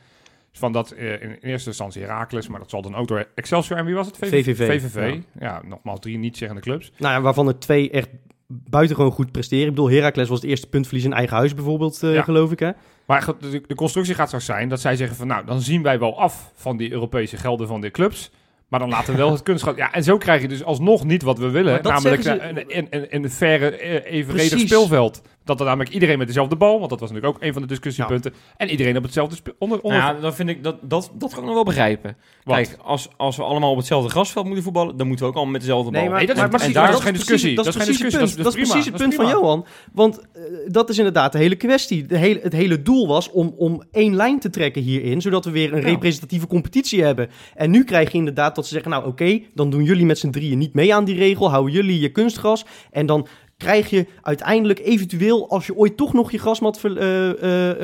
van 0.53 0.73
dat 0.73 0.91
eh, 0.91 1.23
in 1.23 1.37
eerste 1.41 1.69
instantie 1.69 2.03
Heracles, 2.03 2.49
maar 2.49 2.61
dat 2.61 2.71
zal 2.71 2.83
dan 2.83 2.95
ook 2.95 3.09
door 3.09 3.27
Excelsior 3.35 3.79
en 3.79 3.85
wie 3.85 3.95
was 3.95 4.07
het? 4.07 4.17
VVV. 4.17 4.67
VVV. 4.83 5.19
Ja. 5.41 5.63
nogmaals 5.67 6.01
drie 6.01 6.19
niet-zeggende 6.19 6.63
clubs. 6.63 6.93
Nou 6.99 7.15
ja, 7.15 7.21
waarvan 7.21 7.49
er 7.49 7.59
twee 7.59 7.91
echt 7.91 8.09
buitengewoon 8.47 9.13
goed 9.13 9.33
presteren. 9.33 9.65
Ik 9.69 9.75
bedoel, 9.75 9.91
Heracles 9.91 10.29
was 10.29 10.41
het 10.41 10.51
eerste 10.51 10.69
puntverlies 10.69 11.05
in 11.05 11.13
eigen 11.13 11.37
huis 11.37 11.55
bijvoorbeeld, 11.55 12.03
eh, 12.03 12.15
Ja. 12.15 12.23
geloof 12.23 12.53
ik. 12.53 12.59
Hè? 12.59 12.71
Maar 13.07 13.27
de, 13.41 13.63
de 13.67 13.75
constructie 13.75 14.15
gaat 14.15 14.31
zo 14.31 14.39
zijn 14.39 14.69
dat 14.69 14.81
zij 14.81 14.97
zeggen 14.97 15.17
van, 15.17 15.27
nou, 15.27 15.47
dan 15.47 15.61
zien 15.61 15.83
wij 15.83 15.99
wel 15.99 16.19
af 16.21 16.53
van 16.55 16.77
die 16.77 16.93
Europese 16.93 17.37
gelden 17.37 17.67
van 17.69 17.81
de 17.81 17.91
clubs. 17.91 18.31
Maar 18.69 18.81
dan 18.81 18.89
laten 18.89 19.13
we 19.13 19.19
wel 19.19 19.31
het 19.31 19.43
kunstgras... 19.43 19.77
Ja, 19.77 19.93
en 19.93 20.03
zo 20.05 20.17
krijg 20.19 20.43
je 20.43 20.49
dus 20.49 20.65
alsnog 20.65 21.05
niet 21.05 21.23
wat 21.23 21.39
we 21.39 21.51
willen. 21.51 21.83
Namelijk 21.83 22.23
ze- 22.23 22.41
een, 22.41 22.77
een, 22.77 22.87
een, 22.91 23.07
een 23.15 23.31
faire, 23.31 23.83
evenredig 24.05 24.49
Precies. 24.51 24.69
speelveld. 24.69 25.23
Dat 25.49 25.61
er 25.61 25.67
namelijk 25.67 25.91
iedereen 25.91 26.19
met 26.19 26.27
dezelfde 26.27 26.57
bal... 26.57 26.79
Want 26.79 26.91
dat 26.91 27.01
was 27.01 27.11
natuurlijk 27.11 27.37
ook 27.37 27.43
een 27.43 27.53
van 27.53 27.63
de 27.63 27.69
discussiepunten. 27.69 28.35
En 28.57 28.69
iedereen 28.71 28.97
op 28.97 29.03
hetzelfde... 29.03 29.37
onder, 29.59 29.81
onder, 29.81 30.01
Nou 30.01 30.15
ja, 30.15 30.21
dan 30.21 30.35
vind 30.35 30.49
ik 30.49 30.63
dat, 30.63 30.77
dat, 30.83 31.11
dat 31.15 31.31
kan 31.31 31.39
ik 31.39 31.45
nog 31.45 31.55
wel 31.55 31.65
begrijpen. 31.65 32.17
Wat? 32.45 32.55
Kijk, 32.57 32.77
als, 32.83 33.09
als 33.17 33.37
we 33.37 33.43
allemaal 33.43 33.71
op 33.71 33.77
hetzelfde 33.77 34.11
grasveld 34.11 34.45
moeten 34.47 34.65
voetballen, 34.65 34.97
dan 34.97 35.07
moeten 35.07 35.25
we 35.25 35.31
ook 35.31 35.37
allemaal 35.37 35.53
met 35.53 35.63
dezelfde 35.63 35.91
bal. 35.91 36.01
Nee, 36.01 36.11
dat 36.11 36.37
is- 36.37 36.43
En- 36.43 36.51
maar 36.51 36.73
daar 36.73 36.87
dat 36.91 36.99
is 36.99 37.05
geen 37.05 37.13
discussie. 37.13 37.55
Dat 37.55 37.67
is 37.67 37.75
Dat 37.75 37.83
geen 37.83 37.95
precies 37.95 38.13
het 38.13 38.13
discussie, 38.13 38.19
punt, 38.19 38.21
dat 38.21 38.29
is- 38.29 38.35
dat 38.35 38.45
dat 38.45 38.55
precies 38.55 38.85
het 38.85 38.97
punt 38.97 39.17
dat 39.17 39.27
van 39.27 39.41
Johan. 39.41 39.67
Want 39.93 40.21
eh, 40.21 40.43
dat 40.67 40.89
is 40.89 40.99
inderdaad 40.99 41.33
de 41.33 41.39
hele 41.39 41.57
kwestie. 41.57 42.07
De 42.07 42.17
hele, 42.17 42.41
het 42.43 42.53
hele 42.53 42.83
doel 42.83 43.07
was 43.07 43.31
om, 43.31 43.55
om 43.57 43.83
één 43.93 44.15
lijn 44.15 44.39
te 44.41 44.51
trekken 44.51 44.83
hierin, 44.83 45.21
zodat 45.21 45.45
we 45.45 45.51
weer 45.51 45.73
een 45.73 45.81
Ja. 45.81 45.87
representatieve 45.87 46.47
competitie 46.47 47.03
hebben. 47.03 47.29
En 47.55 47.71
nu 47.71 47.85
krijg 47.85 48.13
je 48.13 48.19
inderdaad 48.19 48.55
dat 48.55 48.67
ze 48.67 48.73
zeggen, 48.73 48.91
nou 48.91 49.07
oké, 49.07 49.41
dan 49.55 49.71
doen 49.71 49.83
jullie 49.85 50.07
met 50.07 50.19
z'n 50.19 50.31
drieën 50.31 50.59
niet 50.59 50.75
mee 50.75 50.95
aan 50.95 51.05
die 51.05 51.17
regel, 51.17 51.51
houden 51.51 51.73
jullie 51.73 52.01
je 52.01 52.09
kunstgras. 52.09 52.65
En 52.91 53.07
dan 53.07 53.27
krijg 53.59 53.91
je 53.91 54.07
uiteindelijk 54.23 54.79
eventueel, 54.79 55.51
als 55.51 55.67
je 55.67 55.77
ooit 55.77 55.97
toch 55.97 56.13
nog 56.13 56.31
je 56.31 56.39
grasmat 56.39 56.81
ver- 56.81 56.97
eh, 56.97 57.09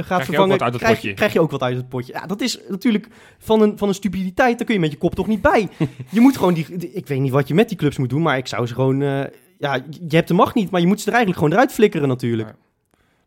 gaat 0.04 0.18
ook 0.20 0.24
vervangen, 0.24 0.48
krijg. 0.80 1.00
Je, 1.08 1.14
krijg 1.14 1.32
je 1.32 1.40
ook 1.40 1.50
wat 1.50 1.62
uit 1.62 1.76
het 1.76 1.88
potje. 1.88 2.12
Ja, 2.12 2.26
dat 2.26 2.40
is 2.40 2.58
natuurlijk 2.68 3.08
van 3.38 3.60
een, 3.62 3.78
van 3.78 3.88
een 3.88 3.94
stupiditeit, 3.94 4.56
daar 4.56 4.66
kun 4.66 4.74
je 4.74 4.80
met 4.80 4.90
je 4.90 4.98
kop 4.98 5.14
toch 5.14 5.26
niet 5.26 5.40
bij. 5.42 5.68
je 6.10 6.20
moet 6.20 6.36
gewoon 6.36 6.54
die, 6.54 6.76
die- 6.76 6.92
ik 6.92 7.06
weet 7.06 7.20
niet 7.20 7.32
wat 7.32 7.48
je 7.48 7.54
met 7.54 7.68
die 7.68 7.78
clubs 7.78 7.98
moet 7.98 8.10
doen, 8.10 8.22
maar 8.22 8.36
ik 8.36 8.46
zou 8.46 8.66
ze 8.66 8.74
gewoon, 8.74 9.00
ja, 9.58 9.74
je 10.08 10.16
hebt 10.16 10.28
de 10.28 10.34
macht 10.34 10.54
niet, 10.54 10.70
maar 10.70 10.80
je 10.80 10.86
moet 10.86 11.00
ze 11.00 11.06
er 11.06 11.12
eigenlijk 11.14 11.38
gewoon 11.38 11.52
eruit 11.58 11.72
flikkeren 11.74 12.08
natuurlijk. 12.08 12.48
Ja. 12.48 12.54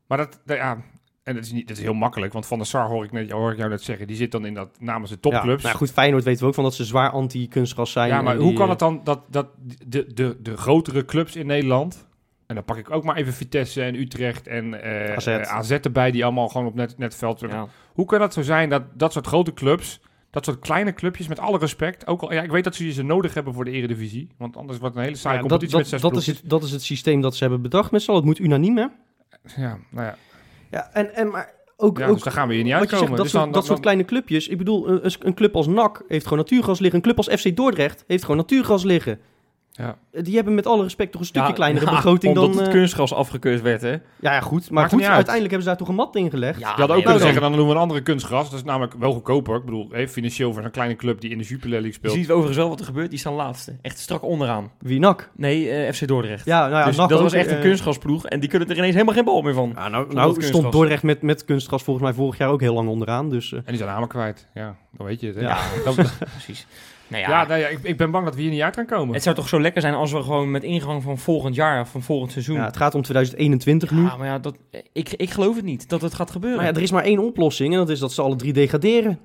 Maar 0.07 0.17
dat, 0.17 0.39
dat- 0.45 0.57
ja, 0.57 0.77
en 1.23 1.36
dat 1.36 1.43
is, 1.43 1.51
niet, 1.51 1.67
dat 1.67 1.77
is 1.77 1.83
heel 1.83 1.93
makkelijk, 1.93 2.33
want 2.33 2.45
Van 2.45 2.57
der 2.57 2.67
Sar 2.67 2.88
hoor 2.89 3.03
ik, 3.03 3.12
net, 3.12 3.31
hoor 3.31 3.51
ik 3.51 3.57
jou 3.57 3.69
net 3.69 3.81
zeggen, 3.83 4.07
die 4.07 4.15
zit 4.15 4.31
dan 4.31 4.45
in 4.45 4.53
dat 4.53 4.69
namens 4.79 5.12
de 5.12 5.19
topclubs. 5.19 5.62
Ja, 5.62 5.67
nou 5.67 5.79
goed, 5.79 5.91
Feyenoord 5.91 6.23
weten 6.23 6.41
we 6.41 6.47
ook 6.47 6.53
van 6.53 6.63
dat 6.63 6.73
ze 6.73 6.86
zwaar 6.86 7.10
anti-kunstgras 7.10 7.91
zijn. 7.91 8.07
Ja, 8.10 8.21
maar 8.21 8.36
hoe 8.36 8.53
kan 8.53 8.69
het 8.69 8.79
dan 8.79 9.01
dat, 9.03 9.21
dat 9.29 9.47
de, 9.88 10.13
de, 10.13 10.38
de 10.41 10.57
grotere 10.57 11.05
clubs 11.05 11.36
in 11.36 11.45
Nederland, 11.45 12.06
en 12.47 12.55
dan 12.55 12.63
pak 12.63 12.77
ik 12.77 12.91
ook 12.91 13.03
maar 13.03 13.15
even 13.15 13.33
Vitesse 13.33 13.81
en 13.83 13.95
Utrecht 13.95 14.47
en 14.47 14.81
eh, 14.81 15.15
AZ. 15.15 15.27
eh, 15.27 15.41
AZ 15.41 15.71
erbij, 15.71 16.12
die 16.12 16.23
allemaal 16.23 16.47
gewoon 16.47 16.67
op 16.67 16.75
net, 16.75 16.97
net 16.97 17.15
veld 17.15 17.39
Ja. 17.39 17.67
Hoe 17.93 18.05
kan 18.05 18.19
dat 18.19 18.33
zo 18.33 18.41
zijn 18.41 18.69
dat 18.69 18.83
dat 18.93 19.13
soort 19.13 19.27
grote 19.27 19.53
clubs, 19.53 19.99
dat 20.31 20.45
soort 20.45 20.60
kleine 20.60 20.93
clubjes, 20.93 21.27
met 21.27 21.39
alle 21.39 21.57
respect, 21.57 22.07
ook 22.07 22.21
al, 22.21 22.33
ja, 22.33 22.41
ik 22.41 22.51
weet 22.51 22.63
dat 22.63 22.75
ze 22.75 22.91
ze 22.91 23.03
nodig 23.03 23.33
hebben 23.33 23.53
voor 23.53 23.65
de 23.65 23.71
eredivisie, 23.71 24.27
want 24.38 24.57
anders 24.57 24.77
wordt 24.79 24.93
het 24.95 25.03
een 25.03 25.10
hele 25.10 25.21
saaie 25.21 25.36
ja, 25.36 25.41
dat, 25.41 25.49
competitie 25.49 25.77
dat, 25.83 25.91
met 25.91 26.01
zes 26.01 26.12
dat, 26.12 26.21
is 26.21 26.27
het, 26.27 26.49
dat 26.49 26.63
is 26.63 26.71
het 26.71 26.81
systeem 26.83 27.21
dat 27.21 27.36
ze 27.36 27.43
hebben 27.43 27.62
bedacht 27.62 27.91
met 27.91 28.01
z'n 28.01 28.10
allen. 28.12 28.21
Het 28.21 28.29
moet 28.29 28.39
unaniem, 28.47 28.77
hè? 28.77 28.86
Ja, 29.55 29.77
nou 29.91 30.05
ja, 30.05 30.15
Ja, 30.71 30.89
en, 30.93 31.15
en 31.15 31.29
maar 31.29 31.53
ook... 31.77 31.97
ja 31.97 32.07
ook 32.07 32.13
dus 32.13 32.23
daar 32.23 32.33
gaan 32.33 32.47
we 32.47 32.53
hier 32.53 32.63
niet 32.63 32.73
uitkomen. 32.73 32.97
zegt, 33.05 33.15
dat, 33.17 33.21
dus 33.25 33.31
soort, 33.31 33.43
dan, 33.43 33.51
dat 33.51 33.62
dan- 33.62 33.69
soort 33.71 33.79
kleine 33.79 34.05
clubjes. 34.05 34.47
Ik 34.47 34.57
bedoel, 34.57 34.89
een, 34.89 35.13
een 35.19 35.33
club 35.33 35.55
als 35.55 35.67
NAC 35.67 36.03
heeft 36.07 36.23
gewoon 36.23 36.39
natuurgas 36.39 36.79
liggen. 36.79 36.97
Een 36.97 37.03
club 37.13 37.17
als 37.17 37.41
FC 37.41 37.55
Dordrecht 37.55 38.03
heeft 38.07 38.21
gewoon 38.21 38.38
natuurgas 38.38 38.83
liggen. 38.83 39.19
Ja. 39.77 39.97
Die 40.11 40.35
hebben 40.35 40.55
met 40.55 40.65
alle 40.65 40.83
respect 40.83 41.11
toch 41.11 41.21
een 41.21 41.27
stukje 41.27 41.47
Ja, 41.47 41.53
kleinere 41.53 41.85
ja, 41.85 41.91
begroting 41.91 42.33
omdat 42.37 42.49
dan... 42.53 42.57
het 42.63 42.67
eh, 42.73 42.73
kunstgras 42.79 43.13
afgekeurd 43.13 43.61
werd, 43.61 43.81
hè? 43.81 43.89
ja, 43.91 43.99
ja, 44.19 44.39
goed. 44.39 44.71
Maar 44.71 44.89
goed, 44.89 45.03
uiteindelijk 45.03 45.39
hebben 45.41 45.61
ze 45.61 45.67
daar 45.67 45.77
toch 45.77 45.87
een 45.87 45.95
mat 45.95 46.15
in 46.15 46.29
gelegd. 46.29 46.59
Ja, 46.59 46.67
Je 46.75 46.81
had 46.81 46.81
ook 46.81 46.87
nee, 46.87 46.95
kunnen 46.95 47.11
dan- 47.13 47.21
zeggen, 47.21 47.41
dan 47.41 47.51
doen 47.55 47.67
we 47.67 47.73
een 47.73 47.79
andere 47.79 48.01
kunstgras. 48.01 48.49
Dat 48.49 48.59
is 48.59 48.65
namelijk 48.65 48.93
wel 48.99 49.13
goedkoper. 49.13 49.55
Ik 49.55 49.65
bedoel, 49.65 49.87
hey, 49.91 50.07
financieel 50.09 50.53
voor 50.53 50.61
zo'n 50.61 50.71
kleine 50.71 50.95
club 50.95 51.21
die 51.21 51.29
in 51.31 51.37
de 51.37 51.43
Jupiler 51.43 51.69
League 51.81 51.87
Je 51.87 51.93
speelt. 51.93 52.13
ziet 52.13 52.29
overigens 52.31 52.57
wel 52.57 52.69
wat 52.69 52.79
er 52.79 52.85
gebeurt. 52.85 53.09
Die 53.09 53.19
staan 53.19 53.33
laatste. 53.33 53.75
Echt 53.81 53.99
strak 53.99 54.23
onderaan. 54.23 54.71
Wie 54.79 54.99
NAC? 54.99 55.29
Nee, 55.35 55.69
eh, 55.69 55.93
FC 55.93 56.07
Dordrecht. 56.07 56.45
Ja, 56.45 56.59
nou 56.59 56.71
ja, 56.71 56.85
dus 56.85 56.95
NAC 56.95 57.09
dat 57.09 57.21
was 57.21 57.33
echt 57.33 57.49
een 57.51 57.55
eh, 57.57 57.61
kunstgrasploeg. 57.61 58.25
En 58.25 58.39
die 58.39 58.49
kunnen 58.49 58.69
er 58.69 58.77
ineens 58.77 58.93
helemaal 58.93 59.15
geen 59.15 59.25
bal 59.25 59.41
meer 59.41 59.53
van. 59.53 59.71
Ja, 59.75 59.87
nou, 59.87 60.13
nou 60.13 60.25
kunstgras. 60.33 60.57
stond 60.59 60.71
Dordrecht 60.73 61.03
met, 61.03 61.21
met 61.21 61.45
kunstgras 61.45 61.83
volgens 61.83 62.05
mij 62.05 62.13
vorig 62.15 62.37
jaar 62.37 62.49
ook 62.49 62.61
heel 62.61 62.73
lang 62.73 62.89
onderaan. 62.89 63.29
Dus 63.29 63.51
eh, 63.51 63.57
En 63.57 63.63
die 63.67 63.77
zijn 63.77 63.89
namen 63.89 64.07
kwijt. 64.07 64.47
Ja, 64.53 64.75
dan 64.97 65.05
weet 65.05 65.19
je 65.19 65.27
het. 65.27 65.35
Hè? 65.35 65.41
Ja. 65.41 65.57
Dat- 65.85 65.95
Precies. 66.33 66.67
Nou 67.07 67.23
ja, 67.23 67.29
ja, 67.29 67.47
nou 67.47 67.59
ja 67.59 67.67
ik, 67.67 67.79
ik 67.81 67.97
ben 67.97 68.11
bang 68.11 68.25
dat 68.25 68.35
we 68.35 68.41
hier 68.41 68.51
niet 68.51 68.61
uit 68.61 68.75
gaan 68.75 68.85
komen. 68.85 69.13
het 69.13 69.23
zou 69.23 69.35
toch 69.35 69.47
zo 69.47 69.61
lekker 69.61 69.81
zijn 69.81 69.93
als 69.93 70.11
we 70.11 70.23
gewoon 70.23 70.51
met 70.51 70.63
ingang 70.63 71.03
van 71.03 71.17
volgend 71.17 71.55
jaar, 71.55 71.81
of 71.81 71.89
van 71.89 72.01
volgend 72.01 72.31
seizoen... 72.31 72.55
ja, 72.55 72.65
het 72.65 72.77
gaat 72.77 72.95
om 72.95 73.01
2021 73.01 73.91
nu. 73.91 74.01
Ja, 74.01 74.17
maar 74.17 74.27
ja, 74.27 74.39
dat, 74.39 74.55
ik, 74.93 75.13
ik 75.13 75.29
geloof 75.29 75.55
het 75.55 75.65
niet 75.65 75.89
dat 75.89 76.01
het 76.01 76.13
gaat 76.13 76.31
gebeuren. 76.31 76.59
Maar 76.59 76.67
ja, 76.67 76.75
er 76.75 76.81
is 76.81 76.91
maar 76.91 77.03
één 77.03 77.19
oplossing 77.19 77.73
en 77.73 77.79
dat 77.79 77.89
is 77.89 77.99
dat 77.99 78.11
ze 78.11 78.21
alle 78.21 78.35
drie 78.35 78.53
degraderen. 78.53 79.19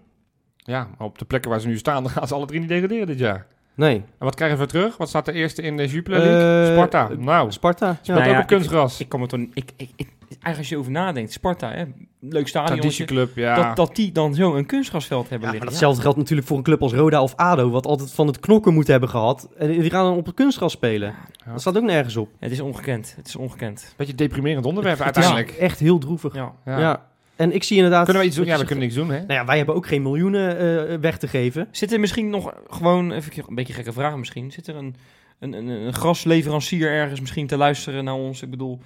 Ja, 0.56 0.88
maar 0.98 1.06
op 1.06 1.18
de 1.18 1.24
plekken 1.24 1.50
waar 1.50 1.60
ze 1.60 1.68
nu 1.68 1.78
staan, 1.78 2.02
dan 2.04 2.12
gaan 2.12 2.28
ze 2.28 2.34
alle 2.34 2.46
drie 2.46 2.60
niet 2.60 2.68
degraderen 2.68 3.06
dit 3.06 3.18
jaar. 3.18 3.46
Nee. 3.74 3.94
En 3.94 4.24
wat 4.24 4.34
krijgen 4.34 4.58
we 4.58 4.66
terug? 4.66 4.96
Wat 4.96 5.08
staat 5.08 5.24
de 5.24 5.32
eerste 5.32 5.62
in 5.62 5.76
de 5.76 5.86
Jupiler 5.86 6.18
League? 6.18 6.66
Eh, 6.66 6.72
Sparta. 6.72 7.08
Nou, 7.18 7.52
Sparta. 7.52 7.92
speelt 7.92 8.06
Ja. 8.06 8.14
Nou 8.14 8.26
ook 8.28 8.34
ja, 8.34 8.40
op 8.40 8.46
kunstgras. 8.46 9.00
Ik, 9.00 9.70
ik, 9.76 9.90
ik, 9.96 10.08
eigenlijk 10.32 10.58
als 10.58 10.68
je 10.68 10.76
over 10.78 10.90
nadenkt, 10.92 11.32
Sparta, 11.32 11.70
hè, 11.70 11.84
leuk 12.20 12.48
stadion. 12.48 12.78
Traditieclub, 12.78 13.36
ja. 13.36 13.54
Dat, 13.66 13.76
dat 13.76 13.96
die 13.96 14.12
dan 14.12 14.34
zo 14.34 14.54
een 14.54 14.66
kunstgrasveld 14.66 15.28
hebben 15.28 15.38
Ja, 15.38 15.44
maar 15.44 15.52
liggen. 15.52 15.70
datzelfde 15.70 16.02
geldt 16.02 16.18
natuurlijk 16.18 16.48
voor 16.48 16.56
een 16.56 16.62
club 16.62 16.82
als 16.82 16.92
Roda 16.92 17.22
of 17.22 17.36
ADO, 17.36 17.70
wat 17.70 17.86
altijd 17.86 18.12
van 18.12 18.26
het 18.26 18.40
knokken 18.40 18.74
moet 18.74 18.86
hebben 18.86 19.08
gehad. 19.08 19.48
En 19.58 19.68
die 19.68 19.90
gaan 19.90 20.04
dan 20.04 20.16
op 20.16 20.26
het 20.26 20.34
kunstgras 20.34 20.72
spelen. 20.72 21.14
Ja. 21.44 21.50
Dat 21.52 21.60
staat 21.60 21.76
ook 21.76 21.82
nergens 21.82 22.16
op. 22.16 22.28
Het 22.38 22.52
is 22.52 22.60
ongekend. 22.60 23.12
Het 23.16 23.26
is 23.26 23.36
ongekend. 23.36 23.94
Beetje 23.96 24.14
deprimerend 24.14 24.66
onderwerp 24.66 24.96
Het 24.98 25.04
uiteindelijk. 25.04 25.50
echt 25.50 25.78
heel 25.78 25.98
droevig. 25.98 26.34
Ja. 26.34 26.52
Ja. 26.64 26.78
Ja. 26.78 27.10
En 27.36 27.54
ik 27.54 27.62
zie 27.62 27.76
inderdaad... 27.76 28.04
Kunnen 28.04 28.22
we 28.22 28.28
iets 28.28 28.36
doen? 28.36 28.46
Ja, 28.46 28.58
we 28.58 28.64
kunnen 28.64 28.84
niks 28.84 28.96
doen, 28.96 29.10
hè? 29.10 29.18
Nou 29.18 29.32
ja, 29.32 29.44
wij 29.44 29.56
hebben 29.56 29.74
ook 29.74 29.86
geen 29.86 30.02
miljoenen 30.02 30.58
eh, 30.88 30.98
weg 31.00 31.18
te 31.18 31.28
geven. 31.28 31.68
Zit 31.70 31.92
er 31.92 32.00
misschien 32.00 32.30
nog 32.30 32.54
gewoon, 32.70 33.12
even 33.12 33.32
een 33.48 33.54
beetje 33.54 33.72
gekke 33.72 33.92
vraag 33.92 34.16
misschien, 34.16 34.50
zit 34.50 34.66
er 34.66 34.76
een, 34.76 34.94
een, 35.38 35.52
een, 35.52 35.66
een 35.68 35.92
grasleverancier 35.94 36.90
ergens 36.90 37.20
misschien 37.20 37.46
te 37.46 37.56
luisteren 37.56 38.04
naar 38.04 38.14
ons? 38.14 38.42
Ik 38.42 38.50
bedoel, 38.50 38.78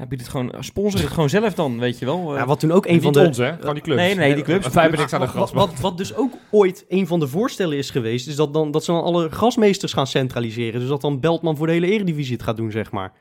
ja, 0.00 0.06
bied 0.06 0.20
het 0.20 0.28
gewoon, 0.28 0.52
sponsor 0.58 1.00
het 1.00 1.10
gewoon 1.10 1.28
zelf 1.28 1.54
dan, 1.54 1.78
weet 1.78 1.98
je 1.98 2.04
wel. 2.04 2.34
Ja, 2.34 2.40
Eh, 2.40 2.46
wat 2.46 2.60
toen 2.60 2.72
ook 2.72 2.86
een 2.86 3.02
van 3.02 3.12
de... 3.12 3.20
ons, 3.26 3.36
hè? 3.36 3.52
Gewoon 3.56 3.74
die 3.74 3.82
clubs. 3.82 4.00
Nee, 4.00 4.14
nee, 4.14 4.34
die 4.34 4.44
clubs. 4.44 4.68
Wij 4.68 4.82
hebben 4.82 5.00
niks 5.00 5.12
aan 5.12 5.20
de 5.20 5.26
Wat, 5.26 5.34
gras. 5.34 5.52
wat, 5.52 5.80
wat 5.80 5.96
dus 5.98 6.14
ook 6.14 6.32
ooit 6.50 6.84
een 6.88 7.06
van 7.06 7.20
de 7.20 7.28
voorstellen 7.28 7.76
is 7.76 7.90
geweest, 7.90 8.28
is 8.28 8.36
dat, 8.36 8.52
dan, 8.54 8.70
dat 8.70 8.84
ze 8.84 8.92
dan 8.92 9.02
alle 9.02 9.28
grasmeesters 9.30 9.92
gaan 9.92 10.06
centraliseren. 10.06 10.80
Dus 10.80 10.88
dat 10.88 11.00
dan 11.00 11.20
Beltman 11.20 11.56
voor 11.56 11.66
de 11.66 11.72
hele 11.72 11.86
eredivisie 11.86 12.32
het 12.32 12.42
gaat 12.42 12.56
doen, 12.56 12.70
zeg 12.70 12.90
maar. 12.90 13.12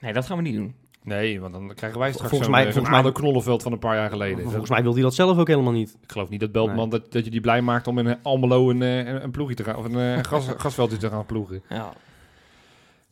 nee, 0.00 0.12
dat 0.12 0.26
gaan 0.26 0.36
we 0.36 0.42
niet 0.42 0.54
doen. 0.54 0.74
Nee, 1.04 1.40
want 1.40 1.52
dan 1.52 1.72
krijgen 1.74 1.98
wij 1.98 2.10
straks 2.12 2.28
Volgens 2.30 2.50
mij- 2.50 2.66
eh, 2.66 2.72
volgens 2.72 3.02
mij- 3.02 3.12
knollenveld 3.12 3.62
van 3.62 3.72
een 3.72 3.78
paar 3.78 3.96
jaar 3.96 4.10
geleden. 4.10 4.42
Volgens 4.42 4.70
mij 4.70 4.82
wil 4.82 4.92
hij 4.92 5.02
dat 5.02 5.14
zelf 5.14 5.38
ook 5.38 5.48
helemaal 5.48 5.72
niet. 5.72 5.96
Ik 6.02 6.12
geloof 6.12 6.28
niet 6.28 6.40
dat 6.40 6.52
Beltman 6.52 6.88
dat, 6.90 7.12
dat 7.12 7.24
je 7.24 7.30
die 7.30 7.40
blij 7.40 7.62
maakt 7.62 7.86
om 7.86 7.98
in 7.98 8.06
eh, 8.06 8.14
Almelo 8.22 8.70
een, 8.70 8.82
eh, 8.82 8.98
een, 8.98 9.22
een 9.22 9.30
ploegje 9.30 9.54
te 9.54 9.64
gaan, 9.64 9.76
of 9.76 9.84
een 9.84 10.24
gras, 10.24 10.46
grasveldje 10.56 10.96
te 11.06 11.08
gaan 11.08 11.26
ploegen. 11.26 11.62
Ja. 11.68 11.92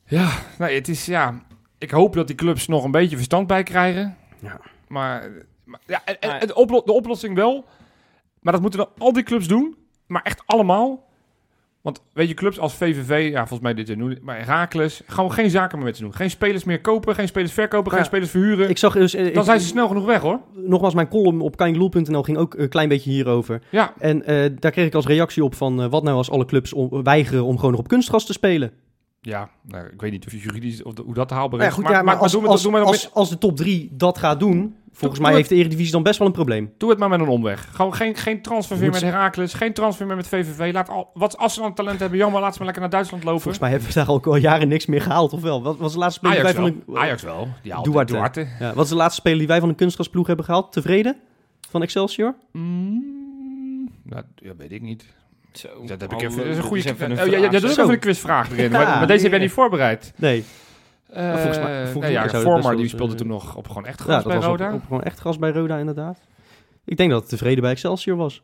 Ja, 0.06 0.30
nee, 0.58 0.74
het 0.74 0.88
is 0.88 1.06
ja. 1.06 1.42
Ik 1.80 1.90
hoop 1.90 2.14
dat 2.14 2.26
die 2.26 2.36
clubs 2.36 2.66
nog 2.66 2.84
een 2.84 2.90
beetje 2.90 3.16
verstand 3.16 3.46
bij 3.46 3.62
krijgen. 3.62 4.16
Ja. 4.38 4.60
Maar, 4.88 5.30
maar 5.64 5.80
ja, 5.86 6.02
en, 6.04 6.20
en- 6.20 6.40
en 6.40 6.46
de, 6.46 6.54
oplo- 6.54 6.82
de 6.84 6.92
oplossing 6.92 7.34
wel. 7.34 7.64
Maar 8.40 8.52
dat 8.52 8.62
moeten 8.62 8.80
dan 8.80 8.88
al 8.98 9.12
die 9.12 9.22
clubs 9.22 9.48
doen. 9.48 9.76
Maar 10.06 10.22
echt 10.22 10.42
allemaal. 10.46 11.08
Want 11.80 12.02
weet 12.12 12.28
je, 12.28 12.34
clubs 12.34 12.58
als 12.58 12.74
VVV, 12.74 13.28
ja, 13.30 13.38
volgens 13.38 13.60
mij 13.60 13.74
dit 13.74 13.86
jaar 13.88 13.96
nu, 13.96 14.18
maar 14.22 14.36
Herakles, 14.36 15.02
gewoon 15.06 15.32
geen 15.32 15.50
zaken 15.50 15.76
meer 15.78 15.86
met 15.86 15.96
ze 15.96 16.02
doen. 16.02 16.14
Geen 16.14 16.30
spelers 16.30 16.64
meer 16.64 16.80
kopen, 16.80 17.14
geen 17.14 17.28
spelers 17.28 17.52
verkopen, 17.52 17.92
geen 17.92 18.04
spelers 18.04 18.30
verhuren. 18.30 18.68
Ik 18.68 18.78
zag 18.78 18.92
dus... 18.92 19.14
eh, 19.14 19.24
dan 19.24 19.32
ik- 19.32 19.42
zijn 19.44 19.60
ze 19.60 19.66
snel 19.66 19.88
genoeg 19.88 20.04
weg, 20.04 20.20
hoor. 20.20 20.40
Nogmaals, 20.54 20.94
mijn 20.94 21.08
column 21.08 21.40
op 21.40 21.56
kindloel.nl 21.56 22.22
ging 22.22 22.38
ook 22.38 22.54
een 22.54 22.68
klein 22.68 22.88
beetje 22.88 23.10
hierover. 23.10 23.62
Ja, 23.70 23.94
En 23.98 24.24
eh, 24.24 24.50
daar 24.58 24.70
kreeg 24.70 24.86
ik 24.86 24.94
als 24.94 25.06
reactie 25.06 25.44
op 25.44 25.54
van... 25.54 25.82
eh, 25.82 25.90
wat 25.90 26.02
nou 26.02 26.16
als 26.16 26.30
alle 26.30 26.44
clubs 26.44 26.72
om- 26.72 27.02
weigeren 27.02 27.44
om 27.44 27.56
gewoon 27.56 27.70
nog 27.70 27.80
op 27.80 27.88
kunstgras 27.88 28.26
te 28.26 28.32
spelen? 28.32 28.72
Ja 29.20 29.50
nou, 29.62 29.86
ik 29.86 30.00
weet 30.00 30.10
niet 30.10 30.26
of 30.26 30.32
juridisch 30.32 30.82
of 30.82 30.94
de- 30.94 31.02
hoe 31.02 31.14
dat 31.14 31.30
haalbaar 31.30 31.58
Nou 31.58 31.70
is. 31.70 31.76
ja, 31.76 31.82
goed, 31.82 31.92
ja, 31.92 32.02
maar, 32.02 32.16
als, 32.16 32.44
als, 32.44 32.68
maar 32.68 32.82
als, 32.82 33.14
als 33.14 33.28
de 33.28 33.38
top 33.38 33.56
3 33.56 33.88
dat 33.92 34.18
gaat 34.18 34.40
doen... 34.40 34.74
Volgens 34.92 35.20
doe 35.20 35.28
mij 35.28 35.36
heeft 35.38 35.48
de 35.48 35.54
Eredivisie 35.54 35.92
dan 35.92 36.02
best 36.02 36.18
wel 36.18 36.26
een 36.26 36.32
probleem. 36.32 36.72
Doe 36.78 36.90
het 36.90 36.98
maar 36.98 37.08
met 37.08 37.20
een 37.20 37.28
omweg. 37.28 37.68
Gewoon 37.74 37.94
geen, 37.94 38.16
geen 38.16 38.42
transfer 38.42 38.78
meer 38.78 38.90
met 38.90 39.00
Herakles, 39.00 39.54
geen 39.54 39.72
transfer 39.72 40.06
meer 40.06 40.16
met 40.16 40.28
VVV. 40.28 40.72
Laat 40.72 40.88
al, 40.88 41.10
wat, 41.14 41.38
als 41.38 41.54
ze 41.54 41.60
dan 41.60 41.74
talent 41.74 42.00
hebben, 42.00 42.18
jammer, 42.18 42.40
laat 42.40 42.50
ze 42.52 42.56
maar 42.56 42.64
lekker 42.66 42.82
naar 42.82 42.92
Duitsland 42.92 43.24
lopen. 43.24 43.40
Volgens 43.40 43.62
mij 43.62 43.70
hebben 43.70 43.88
we 43.88 43.94
daar 43.94 44.06
al, 44.06 44.22
al 44.24 44.36
jaren 44.36 44.68
niks 44.68 44.86
meer 44.86 45.00
gehaald, 45.02 45.32
of 45.32 45.42
wel? 45.42 45.62
Wat 45.62 45.76
was 45.78 45.92
de 45.92 45.98
laatste 45.98 46.18
speler 46.26 46.44
die 46.44 46.54
wij 46.54 46.62
wel. 46.62 46.72
van 46.84 46.94
een... 46.94 47.00
Ajax 47.00 47.22
wel. 47.22 47.48
Die 47.62 47.72
haalt 47.72 47.84
Duarte. 47.84 48.12
Duarte. 48.12 48.46
Ja, 48.58 48.74
wat 48.74 48.84
is 48.84 48.90
de 48.90 48.96
laatste 48.96 49.20
speler 49.20 49.38
die 49.38 49.46
wij 49.48 49.60
van 49.60 49.68
een 49.68 49.74
kunstgrasploeg 49.74 50.26
hebben 50.26 50.44
gehaald? 50.44 50.72
Tevreden? 50.72 51.16
Van 51.68 51.82
Excelsior? 51.82 52.34
Mm, 52.52 53.90
nou, 54.02 54.24
weet 54.56 54.72
ik 54.72 54.82
niet. 54.82 55.04
Zo. 55.52 55.68
Dat 55.86 56.00
heb 56.00 56.12
ik 56.12 56.18
Oh, 56.18 56.22
even. 56.24 56.36
Dat 56.36 56.46
is 56.46 56.56
een 56.56 56.62
goede 56.62 56.88
een 56.88 57.12
Oh, 57.12 57.26
ja, 57.26 57.38
ja, 57.38 57.48
doe 57.48 57.62
ook 57.64 57.70
even 57.70 57.90
een 57.90 57.98
quizvraag 57.98 58.50
erin. 58.50 58.70
maar, 58.70 58.80
Ja. 58.80 58.98
maar 58.98 59.06
deze 59.06 59.22
heb 59.22 59.30
jij 59.30 59.40
niet 59.40 59.50
voorbereid. 59.50 60.12
Nee. 60.16 60.44
Eh, 61.10 61.30
volgens 61.32 61.58
mij- 61.58 61.66
volgens 61.66 61.92
nee, 61.92 62.00
mij 62.00 62.12
ja, 62.72 62.74
die 62.74 62.88
speelde 62.88 63.14
toen 63.14 63.26
nog 63.26 63.56
op 63.56 63.68
gewoon 63.68 63.86
echt 63.86 63.98
Ja, 63.98 64.04
gras 64.04 64.16
dat 64.16 64.26
bij 64.32 64.36
was 64.36 64.44
op, 64.44 64.50
Roda. 64.58 64.74
op 64.74 64.82
gewoon 64.82 65.02
echt 65.02 65.18
gras 65.18 65.38
bij 65.38 65.50
Roda, 65.50 65.78
inderdaad. 65.78 66.20
Ik 66.84 66.96
denk 66.96 67.10
dat 67.10 67.20
het 67.20 67.28
tevreden 67.30 67.62
bij 67.62 67.70
Excelsior 67.70 68.16
was. 68.16 68.42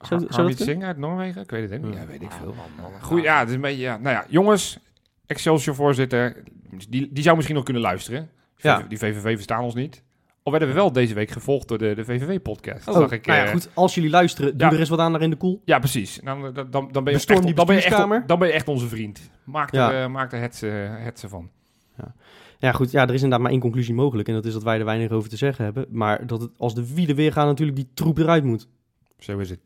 Zou- 0.00 0.26
kunnen? 0.26 0.56
Singh 0.56 0.84
uit 0.84 0.96
Noorwegen? 0.96 1.42
Ik 1.42 1.50
weet 1.50 1.70
het 1.70 1.82
niet. 1.82 1.94
Ja. 1.94 2.00
Ja, 2.00 2.06
weet 2.06 2.22
ik 2.22 2.32
veel. 2.32 2.54
man, 2.54 2.90
man. 2.92 3.00
Goed, 3.02 3.22
ja, 3.22 3.38
het 3.38 3.48
is 3.48 3.54
een 3.54 3.60
beetje, 3.60 3.82
ja. 3.82 3.96
Nou 3.96 4.14
ja, 4.14 4.24
jongens, 4.28 4.78
Excelsior 5.26 5.74
voorzitter, 5.74 6.42
die, 6.88 7.08
die 7.12 7.22
zou 7.22 7.34
misschien 7.34 7.56
nog 7.56 7.64
kunnen 7.64 7.82
luisteren. 7.82 8.30
Ja. 8.56 8.84
Die 8.88 8.98
VVV 8.98 9.34
verstaan 9.34 9.62
ons 9.62 9.74
niet. 9.74 10.02
Al 10.48 10.54
werden 10.54 10.74
we 10.74 10.80
wel 10.80 10.92
deze 10.92 11.14
week 11.14 11.30
gevolgd 11.30 11.68
door 11.68 11.78
de, 11.78 11.94
de 11.94 12.04
VVV-podcast. 12.04 12.88
Oh, 12.88 12.94
zag 12.94 13.12
ik, 13.12 13.26
nou 13.26 13.38
ja, 13.38 13.44
eh, 13.44 13.50
goed. 13.50 13.68
Als 13.74 13.94
jullie 13.94 14.10
luisteren, 14.10 14.56
doe 14.56 14.66
ja. 14.68 14.72
er 14.72 14.78
eens 14.80 14.88
wat 14.88 14.98
aan 14.98 15.12
naar 15.12 15.22
in 15.22 15.30
de 15.30 15.36
koel. 15.36 15.62
Ja, 15.64 15.78
precies. 15.78 16.20
Dan, 16.24 16.40
dan, 16.40 16.54
dan, 16.54 16.88
dan 16.92 17.04
ben 17.04 17.12
je 17.12 17.18
Bestorm 17.18 17.44
echt, 17.44 17.56
dan 17.56 17.66
ben 17.66 17.74
je 17.74 17.80
echt, 17.80 17.88
bestuurskamer. 17.90 18.26
dan 18.26 18.38
ben 18.38 18.48
je 18.48 18.54
echt 18.54 18.68
onze 18.68 18.88
vriend. 18.88 19.30
Maak 19.44 19.72
er, 19.72 19.78
Ja. 19.78 20.02
eh, 20.02 20.08
maak 20.08 20.32
er 20.32 20.40
het, 20.40 21.24
van. 21.26 21.50
Ja, 22.58 22.72
goed. 22.72 22.90
Ja, 22.90 23.02
er 23.02 23.08
is 23.08 23.14
inderdaad 23.14 23.40
maar 23.40 23.50
één 23.50 23.60
conclusie 23.60 23.94
mogelijk. 23.94 24.28
En 24.28 24.34
dat 24.34 24.44
is 24.44 24.52
dat 24.52 24.62
wij 24.62 24.78
er 24.78 24.84
weinig 24.84 25.10
over 25.10 25.28
te 25.28 25.36
zeggen 25.36 25.64
hebben. 25.64 25.86
Maar 25.90 26.26
dat 26.26 26.40
het, 26.40 26.50
als 26.56 26.74
de 26.74 26.94
wielen 26.94 27.16
weer 27.16 27.32
gaan, 27.32 27.46
natuurlijk 27.46 27.76
die 27.76 27.88
troep 27.94 28.18
eruit 28.18 28.44
moet. 28.44 28.68
Zo 29.18 29.38
is 29.38 29.50
het. 29.50 29.60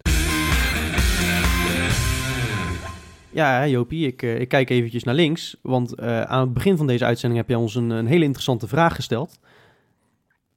Ja, 3.31 3.67
Jopie, 3.67 4.07
ik, 4.07 4.23
eh, 4.23 4.41
ik 4.41 4.49
kijk 4.49 4.71
eventjes 4.71 5.05
naar 5.05 5.15
links. 5.15 5.57
Want 5.63 6.01
aan 6.01 6.41
het 6.41 6.53
begin 6.53 6.77
van 6.77 6.87
deze 6.87 7.05
uitzending 7.05 7.41
heb 7.41 7.51
jij 7.51 7.59
ons 7.59 7.75
een, 7.75 7.91
een 7.91 8.07
hele 8.07 8.25
interessante 8.25 8.69
vraag 8.69 8.95
gesteld. 8.95 9.39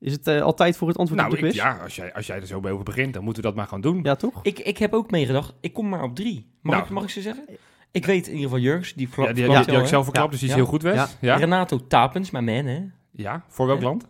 Is 0.05 0.11
het 0.11 0.27
eh, 0.27 0.41
al 0.41 0.53
tijd 0.53 0.77
voor 0.77 0.87
het 0.87 0.97
antwoord 0.97 1.21
Nou, 1.21 1.33
op 1.33 1.39
de 1.39 1.45
ik, 1.45 1.51
quiz? 1.51 1.63
ja, 1.63 1.77
als 1.83 1.95
jij, 1.95 2.13
als 2.13 2.27
jij 2.27 2.35
er 2.39 2.47
zo 2.47 2.59
bij 2.59 2.71
over 2.71 2.83
begint, 2.85 3.13
dan 3.13 3.23
moeten 3.23 3.41
we 3.41 3.47
dat 3.47 3.57
maar 3.57 3.67
gaan 3.67 3.81
doen. 3.81 3.99
Ja, 4.03 4.15
toch? 4.15 4.39
Ik, 4.43 4.59
ik 4.59 4.77
heb 4.77 4.93
ook 4.93 5.11
meegedacht, 5.11 5.53
ik 5.59 5.73
kom 5.73 5.89
maar 5.89 6.03
op 6.03 6.15
drie. 6.15 6.49
Mag, 6.61 6.73
Nou. 6.73 6.85
ik, 6.87 6.91
mag 6.93 7.03
ik 7.03 7.09
ze 7.09 7.21
zeggen? 7.21 7.45
Ik 7.91 8.05
weet 8.05 8.25
in 8.27 8.33
ieder 8.33 8.43
geval 8.49 8.63
Jurks, 8.63 8.93
die 8.93 9.07
Ja, 9.07 9.15
die, 9.15 9.33
die, 9.33 9.43
verklapt 9.43 9.65
die, 9.65 9.73
had 9.75 9.83
ik 9.83 9.89
zelf 9.89 10.03
verklapt, 10.03 10.31
dus 10.31 10.39
die 10.39 10.49
is 10.49 10.55
Ja. 10.55 10.61
heel 10.61 10.69
goed, 10.71 10.81
Wes. 10.81 10.95
Ja. 10.95 11.07
Ja. 11.19 11.33
hè? 11.33 11.39
Renato 11.39 11.87
Tapens, 11.87 12.31
mijn 12.31 12.43
man, 12.43 12.65
hè? 12.65 12.79
Ja, 13.11 13.43
voor 13.47 13.67
welk 13.67 13.79
Ja. 13.79 13.85
land? 13.85 14.07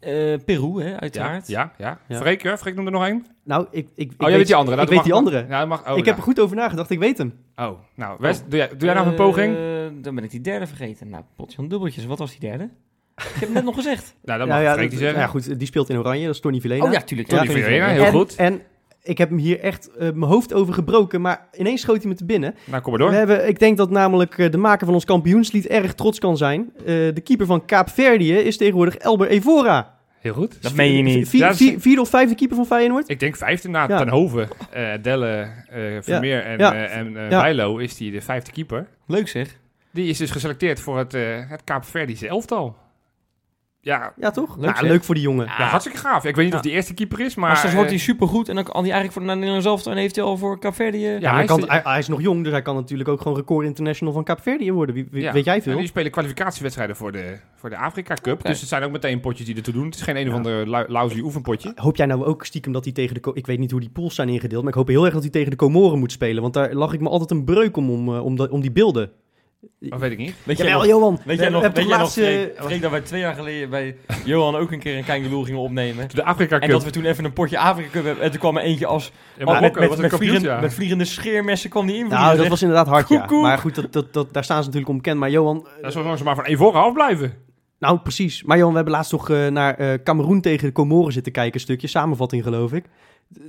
Eh, 0.00 0.34
Peru, 0.44 0.82
hè, 0.82 1.00
uiteraard. 1.00 1.46
Ja, 1.48 1.72
ja. 1.78 1.98
Ja. 2.08 2.16
Freek, 2.16 2.42
hè? 2.42 2.58
Freek 2.58 2.74
noemde 2.74 2.90
er 2.90 2.96
nog 2.96 3.06
één. 3.06 3.26
Nou, 3.44 3.66
ik, 3.70 3.88
ik, 3.94 4.12
ik 4.12 4.22
Oh, 4.22 4.28
jij 4.28 4.36
weet 4.36 4.46
die 4.46 4.56
andere. 4.56 4.72
Ik 4.76 4.78
Dat 4.80 4.88
weet 4.88 4.96
mag- 4.98 5.06
die 5.06 5.14
andere. 5.14 5.46
Ja, 5.48 5.64
mag. 5.64 5.80
Oh, 5.90 5.96
ik 5.98 6.04
ja. 6.04 6.10
heb 6.10 6.16
er 6.16 6.22
goed 6.22 6.40
over 6.40 6.56
nagedacht. 6.56 6.90
Ik 6.90 6.98
weet 6.98 7.18
hem. 7.18 7.34
Oh, 7.56 7.70
nou, 7.94 8.16
West, 8.20 8.44
doe, 8.50 8.58
jij, 8.58 8.68
doe 8.68 8.78
jij 8.78 8.94
nou 8.94 9.06
een 9.08 9.14
poging? 9.14 9.56
Eh, 9.56 9.62
dan 10.02 10.14
ben 10.14 10.24
ik 10.24 10.30
die 10.30 10.40
derde 10.40 10.66
vergeten. 10.66 11.08
Nou, 11.08 11.24
potje 11.36 11.66
dubbeltjes. 11.66 12.04
Wat 12.06 12.18
was 12.18 12.30
die 12.30 12.40
derde? 12.40 12.70
Ik 13.16 13.24
heb 13.30 13.40
het 13.40 13.52
net 13.52 13.64
nog 13.64 13.74
gezegd. 13.74 14.14
Nou, 14.24 14.38
dat 14.38 14.48
Ja, 14.48 14.54
mag 14.54 14.62
ja, 14.62 14.76
dat- 14.76 14.92
zeggen. 14.98 15.20
ja, 15.20 15.26
goed. 15.26 15.58
Die 15.58 15.66
speelt 15.66 15.88
in 15.90 15.98
Oranje. 15.98 16.26
Dat 16.26 16.34
is 16.34 16.40
Tony 16.40 16.60
Vilena. 16.60 16.84
Oh 16.84 16.92
ja, 16.92 17.00
tuurlijk. 17.00 17.28
Tony 17.28 17.58
Ja. 17.58 17.86
heel 17.88 18.04
en, 18.04 18.12
goed. 18.12 18.34
En 18.36 18.60
ik 19.02 19.18
heb 19.18 19.28
hem 19.28 19.38
hier 19.38 19.60
echt 19.60 19.90
eh, 19.90 19.98
mijn 19.98 20.30
hoofd 20.30 20.52
over 20.54 20.74
gebroken. 20.74 21.20
Maar 21.20 21.46
ineens 21.56 21.80
schoot 21.80 21.98
hij 22.00 22.06
me 22.08 22.14
te 22.14 22.24
binnen. 22.24 22.54
Nou, 22.64 22.82
kom 22.82 22.90
maar 22.90 23.00
door. 23.00 23.10
We 23.10 23.16
hebben, 23.16 23.48
ik 23.48 23.58
denk 23.58 23.76
dat 23.76 23.90
namelijk 23.90 24.38
eh, 24.38 24.50
de 24.50 24.56
maker 24.58 24.84
van 24.86 24.94
ons 24.94 25.04
kampioenslied 25.04 25.66
erg 25.66 25.94
trots 25.94 26.18
kan 26.18 26.36
zijn. 26.36 26.72
Eh, 26.78 26.84
de 26.86 27.20
keeper 27.24 27.46
van 27.46 27.64
Kaapverdië 27.64 28.34
is 28.34 28.56
tegenwoordig 28.56 28.96
Elber 28.96 29.28
Evora. 29.28 29.92
Heel 30.20 30.34
goed. 30.34 30.62
Dat 30.62 30.74
meen 30.74 30.92
je 30.96 31.02
niet. 31.02 31.28
Vier, 31.28 31.40
Ja, 31.40 31.46
dat 31.48 31.60
is- 31.60 31.66
vier- 31.66 31.80
vierde 31.80 32.00
of 32.00 32.08
vijfde 32.08 32.34
keeper 32.34 32.56
van 32.56 32.66
Feyenoord? 32.66 33.08
Ik 33.08 33.20
denk 33.20 33.36
vijfde 33.36 33.68
na 33.68 33.88
Ja. 33.88 33.98
Ten 33.98 34.08
Hoven, 34.08 34.48
eh 34.70 34.92
Delle, 35.02 35.48
eh, 35.68 35.82
Vermeer 36.00 36.42
en, 36.44 36.58
Ja. 36.58 36.74
eh, 36.74 36.96
en 36.96 37.16
eh, 37.16 37.30
Ja. 37.30 37.40
Bijlo 37.40 37.76
is 37.76 37.96
die 37.96 38.10
de 38.12 38.20
vijfde 38.20 38.52
keeper. 38.52 38.86
Leuk 39.06 39.28
zeg. 39.28 39.58
Die 39.90 40.08
is 40.08 40.18
dus 40.18 40.30
geselecteerd 40.30 40.80
voor 40.80 40.98
het, 40.98 41.14
eh 41.14 41.22
het 41.48 41.64
Kaapverdische 41.64 42.28
elftal. 42.28 42.76
Ja, 43.84 44.12
Ja, 44.16 44.30
toch? 44.30 44.56
Leuk, 44.56 44.64
Leuk, 44.66 44.76
zeg. 44.76 44.88
leuk 44.88 45.04
voor 45.04 45.14
die 45.14 45.24
jongen. 45.24 45.46
ja, 45.46 45.52
hartstikke 45.52 45.98
gaaf. 45.98 46.24
Ik 46.24 46.34
weet 46.36 46.44
niet 46.44 46.52
Ja. 46.52 46.58
of 46.58 46.64
die 46.64 46.72
eerste 46.72 46.94
keeper 46.94 47.20
is, 47.20 47.34
maar... 47.34 47.46
Maar 47.46 47.56
straks 47.56 47.74
wordt 47.74 47.90
hij 47.90 47.98
eh, 47.98 48.04
supergoed 48.04 48.48
en 48.48 48.54
dan 48.54 48.64
kan 48.64 48.72
hij 48.74 48.82
eigenlijk 48.82 49.12
voor 49.12 49.22
naar 49.22 49.34
Nederland 49.36 49.62
zelf 49.62 49.86
en 49.86 49.96
heeft 49.96 50.16
hij 50.16 50.24
al 50.24 50.36
voor 50.36 50.58
Caverdië. 50.58 50.98
Ja, 51.06 51.12
Ja, 51.12 51.28
hij, 51.28 51.30
hij 51.36 51.44
kan, 51.44 51.60
de- 51.60 51.66
hij, 51.68 51.80
hij 51.84 51.98
is 51.98 52.08
nog 52.08 52.20
jong, 52.20 52.42
dus 52.42 52.52
hij 52.52 52.62
kan 52.62 52.74
natuurlijk 52.74 53.08
ook 53.08 53.20
gewoon 53.20 53.36
record 53.36 53.66
international 53.66 54.14
van 54.14 54.24
Kaapverdië 54.24 54.72
worden. 54.72 54.94
Wie, 54.94 55.06
wie- 55.10 55.22
ja. 55.22 55.32
Weet 55.32 55.44
jij 55.44 55.54
En 55.56 55.62
veel? 55.62 55.76
die 55.76 55.86
spelen 55.86 56.10
kwalificatiewedstrijden 56.10 56.96
voor 56.96 57.12
de, 57.12 57.38
voor 57.56 57.70
de 57.70 57.76
Afrika 57.76 58.14
Cup. 58.22 58.42
Dus 58.44 58.60
het 58.60 58.68
zijn 58.68 58.82
ook 58.82 58.90
meteen 58.92 59.20
potjes 59.20 59.46
die 59.46 59.56
ertoe 59.56 59.74
doen. 59.74 59.84
Het 59.84 59.94
is 59.94 60.02
geen 60.02 60.16
een 60.16 60.28
of 60.28 60.34
ander 60.34 60.68
lousy 60.90 61.20
oefenpotje. 61.20 61.72
Hoop 61.76 61.96
jij 61.96 62.06
nou 62.06 62.24
ook 62.24 62.44
stiekem 62.44 62.72
dat 62.72 62.84
hij 62.84 62.92
tegen 62.92 63.14
de... 63.22 63.30
Ik 63.34 63.46
weet 63.46 63.58
niet 63.58 63.70
hoe 63.70 63.80
die 63.80 63.90
pools 63.90 64.14
zijn 64.14 64.28
ingedeeld, 64.28 64.60
maar 64.62 64.70
ik 64.72 64.78
hoop 64.78 64.88
heel 64.88 65.04
erg 65.04 65.12
dat 65.14 65.22
hij 65.22 65.30
tegen 65.30 65.50
de 65.50 65.56
Comoren 65.56 65.98
moet 65.98 66.12
spelen. 66.12 66.42
Want 66.42 66.54
daar 66.54 66.74
lag 66.74 66.92
ik 66.92 67.00
me 67.00 67.08
altijd 67.08 67.30
een 67.30 67.44
breuk 67.44 67.76
om, 67.76 67.90
om, 67.90 68.14
eh, 68.14 68.52
om 68.52 68.60
die 68.60 68.72
beelden. 68.72 69.10
Dat 69.80 70.00
weet 70.00 70.10
ik 70.12 70.18
niet. 70.18 70.34
Weet 70.42 70.58
jij 70.58 70.72
nog, 70.72 70.86
Johan. 70.86 71.20
weet 71.24 71.36
We- 71.36 71.42
jij 71.42 71.48
nog, 71.48 71.60
we 71.60 71.64
hebben 71.64 71.82
weet 71.82 71.90
jij 71.90 71.98
nog 71.98 72.12
Freek, 72.12 72.54
eh, 72.56 72.64
Freek, 72.64 72.82
dat 72.82 72.90
wij 72.90 73.00
twee 73.00 73.20
jaar 73.20 73.34
geleden 73.34 73.70
bij 73.70 73.96
Johan 74.24 74.56
ook 74.56 74.72
een 74.72 74.78
keer 74.78 74.96
een 74.96 75.04
Kangeloel 75.04 75.44
gingen 75.44 75.60
opnemen. 75.60 76.08
De 76.14 76.24
Afrika 76.24 76.54
En 76.54 76.60
Cup. 76.60 76.70
dat 76.70 76.84
we 76.84 76.90
toen 76.90 77.04
even 77.04 77.24
een 77.24 77.32
potje 77.32 77.58
Afrika 77.58 77.88
Cup 77.90 78.04
hebben. 78.04 78.24
En 78.24 78.30
toen 78.30 78.40
kwam 78.40 78.56
er 78.56 78.62
eentje 78.62 78.86
als... 78.86 79.12
Ja, 79.38 79.44
met, 79.44 79.46
Marokko 79.54 79.80
met, 79.80 79.98
met, 79.98 80.14
vliegende, 80.14 80.48
ja. 80.48 80.60
met 80.60 80.74
vliegende 80.74 81.04
scheermessen 81.04 81.70
kwam 81.70 81.86
die 81.86 81.96
in. 81.96 82.08
Nou, 82.08 82.36
dat 82.36 82.48
was 82.48 82.62
inderdaad 82.62 82.86
hard, 82.86 83.08
ja. 83.08 83.26
Maar 83.30 83.58
goed, 83.58 83.74
dat, 83.74 83.92
dat, 83.92 84.12
dat, 84.12 84.32
daar 84.32 84.44
staan 84.44 84.58
ze 84.58 84.64
natuurlijk 84.64 84.90
om 84.90 84.96
bekend. 84.96 85.18
Maar 85.18 85.30
Johan... 85.30 85.66
Dat 85.80 85.88
is 85.90 85.94
wel 85.94 86.04
maar 86.24 86.34
van 86.34 86.44
Evora 86.44 86.78
afblijven. 86.78 87.32
Nou, 87.78 87.98
precies. 87.98 88.42
Maar 88.42 88.56
Johan, 88.56 88.70
we 88.70 88.76
hebben 88.76 88.94
laatst 88.94 89.10
toch 89.10 89.30
eh, 89.30 89.46
naar 89.46 89.74
eh 89.74 89.94
Cameroen 90.04 90.40
tegen 90.40 90.66
de 90.66 90.72
Comoren 90.72 91.12
zitten 91.12 91.32
kijken. 91.32 91.54
Een 91.54 91.60
stukje, 91.60 91.86
samenvatting 91.86 92.42
geloof 92.42 92.72
ik. 92.72 92.84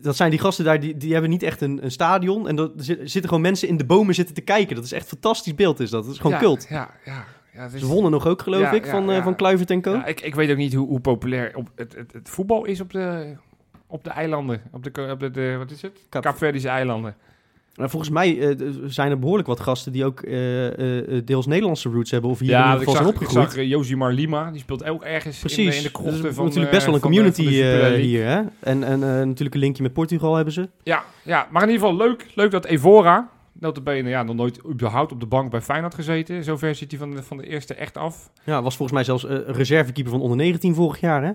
Dat 0.02 0.15
zijn 0.15 0.30
die 0.30 0.39
gasten 0.39 0.65
daar, 0.65 0.80
die, 0.80 0.98
die 0.98 1.12
hebben 1.12 1.30
niet 1.30 1.43
echt 1.43 1.62
een, 1.62 1.84
een 1.84 1.91
stadion. 1.91 2.48
En 2.48 2.58
er 2.58 2.71
zi- 2.78 2.98
zitten 3.04 3.24
gewoon 3.28 3.41
mensen 3.41 3.67
in 3.67 3.78
de 3.78 3.86
bomen 3.86 4.15
zitten 4.15 4.36
te 4.36 4.41
kijken. 4.41 4.76
Dat 4.76 4.86
is 4.86 4.91
echt 4.91 5.04
een 5.04 5.10
fantastisch 5.10 5.56
beeld 5.56 5.80
is 5.80 5.89
dat. 5.89 6.04
Dat 6.04 6.12
is 6.13 6.17
gewoon 6.19 6.32
ja, 6.32 6.39
cult. 6.39 6.65
Ja, 6.69 6.89
ja. 7.06 7.26
ja 7.54 7.65
is- 7.65 7.80
Ze 7.80 7.86
wonnen 7.86 8.12
nog 8.12 8.28
ook, 8.28 8.41
geloof 8.41 8.62
Ja, 8.62 8.71
ik, 8.71 8.86
van, 8.86 9.10
ja. 9.10 9.24
van 9.24 9.36
Kluivert 9.36 9.69
en 9.71 9.82
Co. 9.82 9.91
Ja, 9.91 10.06
ik, 10.06 10.21
ik 10.21 10.36
weet 10.36 10.52
ook 10.52 10.58
niet 10.58 10.74
hoe, 10.74 10.88
hoe 10.88 11.00
populair 11.00 11.56
op 11.56 11.69
het, 11.76 11.95
het, 11.95 12.13
het 12.13 12.30
voetbal 12.30 12.65
is 12.65 12.82
op 12.82 12.91
de, 12.91 13.36
op 13.88 14.04
de 14.04 14.10
eilanden. 14.10 14.62
Op 14.71 14.84
de, 14.84 15.08
op 15.12 15.19
de, 15.19 15.32
de- 15.32 15.56
wat 15.58 15.71
is 15.71 15.82
het? 15.82 16.00
Kap- 16.10 16.24
Kaapverdische 16.24 16.69
eilanden. 16.69 17.15
Maar 17.76 17.90
volgens 17.90 18.12
mij 18.12 18.40
eh, 18.40 18.68
zijn 18.86 19.12
er 19.12 19.20
behoorlijk 19.20 19.48
wat 19.48 19.60
gasten 19.60 19.92
die 19.92 20.06
ook 20.06 20.22
eh, 20.22 21.18
eh, 21.18 21.26
deels 21.26 21.46
Nederlandse 21.46 21.90
roots 21.90 22.12
hebben. 22.12 22.30
Of 22.30 22.40
hier 22.40 22.52
in 22.52 22.58
ieder 22.58 22.72
ik 22.74 22.78
geval 22.78 22.94
zijn 22.94 23.08
ik 23.08 23.14
opgegroeid. 23.14 23.52
zag 23.52 23.58
uh, 23.58 23.70
Josimar 23.70 24.12
Lima. 24.14 24.52
Die 24.52 24.60
speelt 24.60 24.84
ook 24.84 25.04
ergens 25.04 25.36
in 25.36 25.48
de, 25.48 25.54
Precies. 25.54 25.78
in 25.78 25.84
de 25.84 25.92
Dat 25.92 26.02
krochten 26.02 26.30
is 26.30 26.36
van 26.36 26.46
natuurlijk 26.46 26.72
best 26.72 26.86
wel 26.86 26.96
een 26.96 27.02
community 27.02 27.48
hier. 27.48 28.26
Hè? 28.26 28.42
En, 28.60 28.84
en 28.84 29.00
natuurlijk 29.00 29.54
een 29.54 29.60
linkje 29.60 29.84
met 29.84 29.94
Portugal 29.94 30.36
hebben 30.36 30.54
ze. 30.54 30.70
Ja, 30.84 31.04
ja, 31.24 31.48
maar 31.52 31.64
in 31.64 31.70
ieder 31.70 31.88
geval 31.88 32.08
leuk, 32.08 32.26
leuk 32.36 32.52
dat 32.52 32.66
Evora, 32.66 33.30
notabene, 33.60 34.10
ja, 34.10 34.24
nog 34.24 34.36
nooit 34.36 34.60
überhaupt 34.70 35.12
op 35.12 35.20
de 35.20 35.26
bank 35.26 35.52
bij 35.52 35.62
Feyenoord 35.62 35.96
gezeten. 35.96 36.44
Zover 36.44 36.76
zit 36.76 36.92
hij 36.92 37.00
van 37.00 37.12
de, 37.12 37.24
van 37.24 37.38
de 37.38 37.48
eerste 37.48 37.74
echt 37.74 37.98
af. 37.98 38.30
Ja, 38.44 38.62
was 38.62 38.76
volgens 38.76 38.98
mij 38.98 39.04
zelfs 39.04 39.26
reservekeeper 39.48 40.12
van 40.12 40.22
onder 40.22 40.38
19 40.38 40.76
vorig 40.76 41.00
jaar. 41.00 41.24
Hè? 41.24 41.32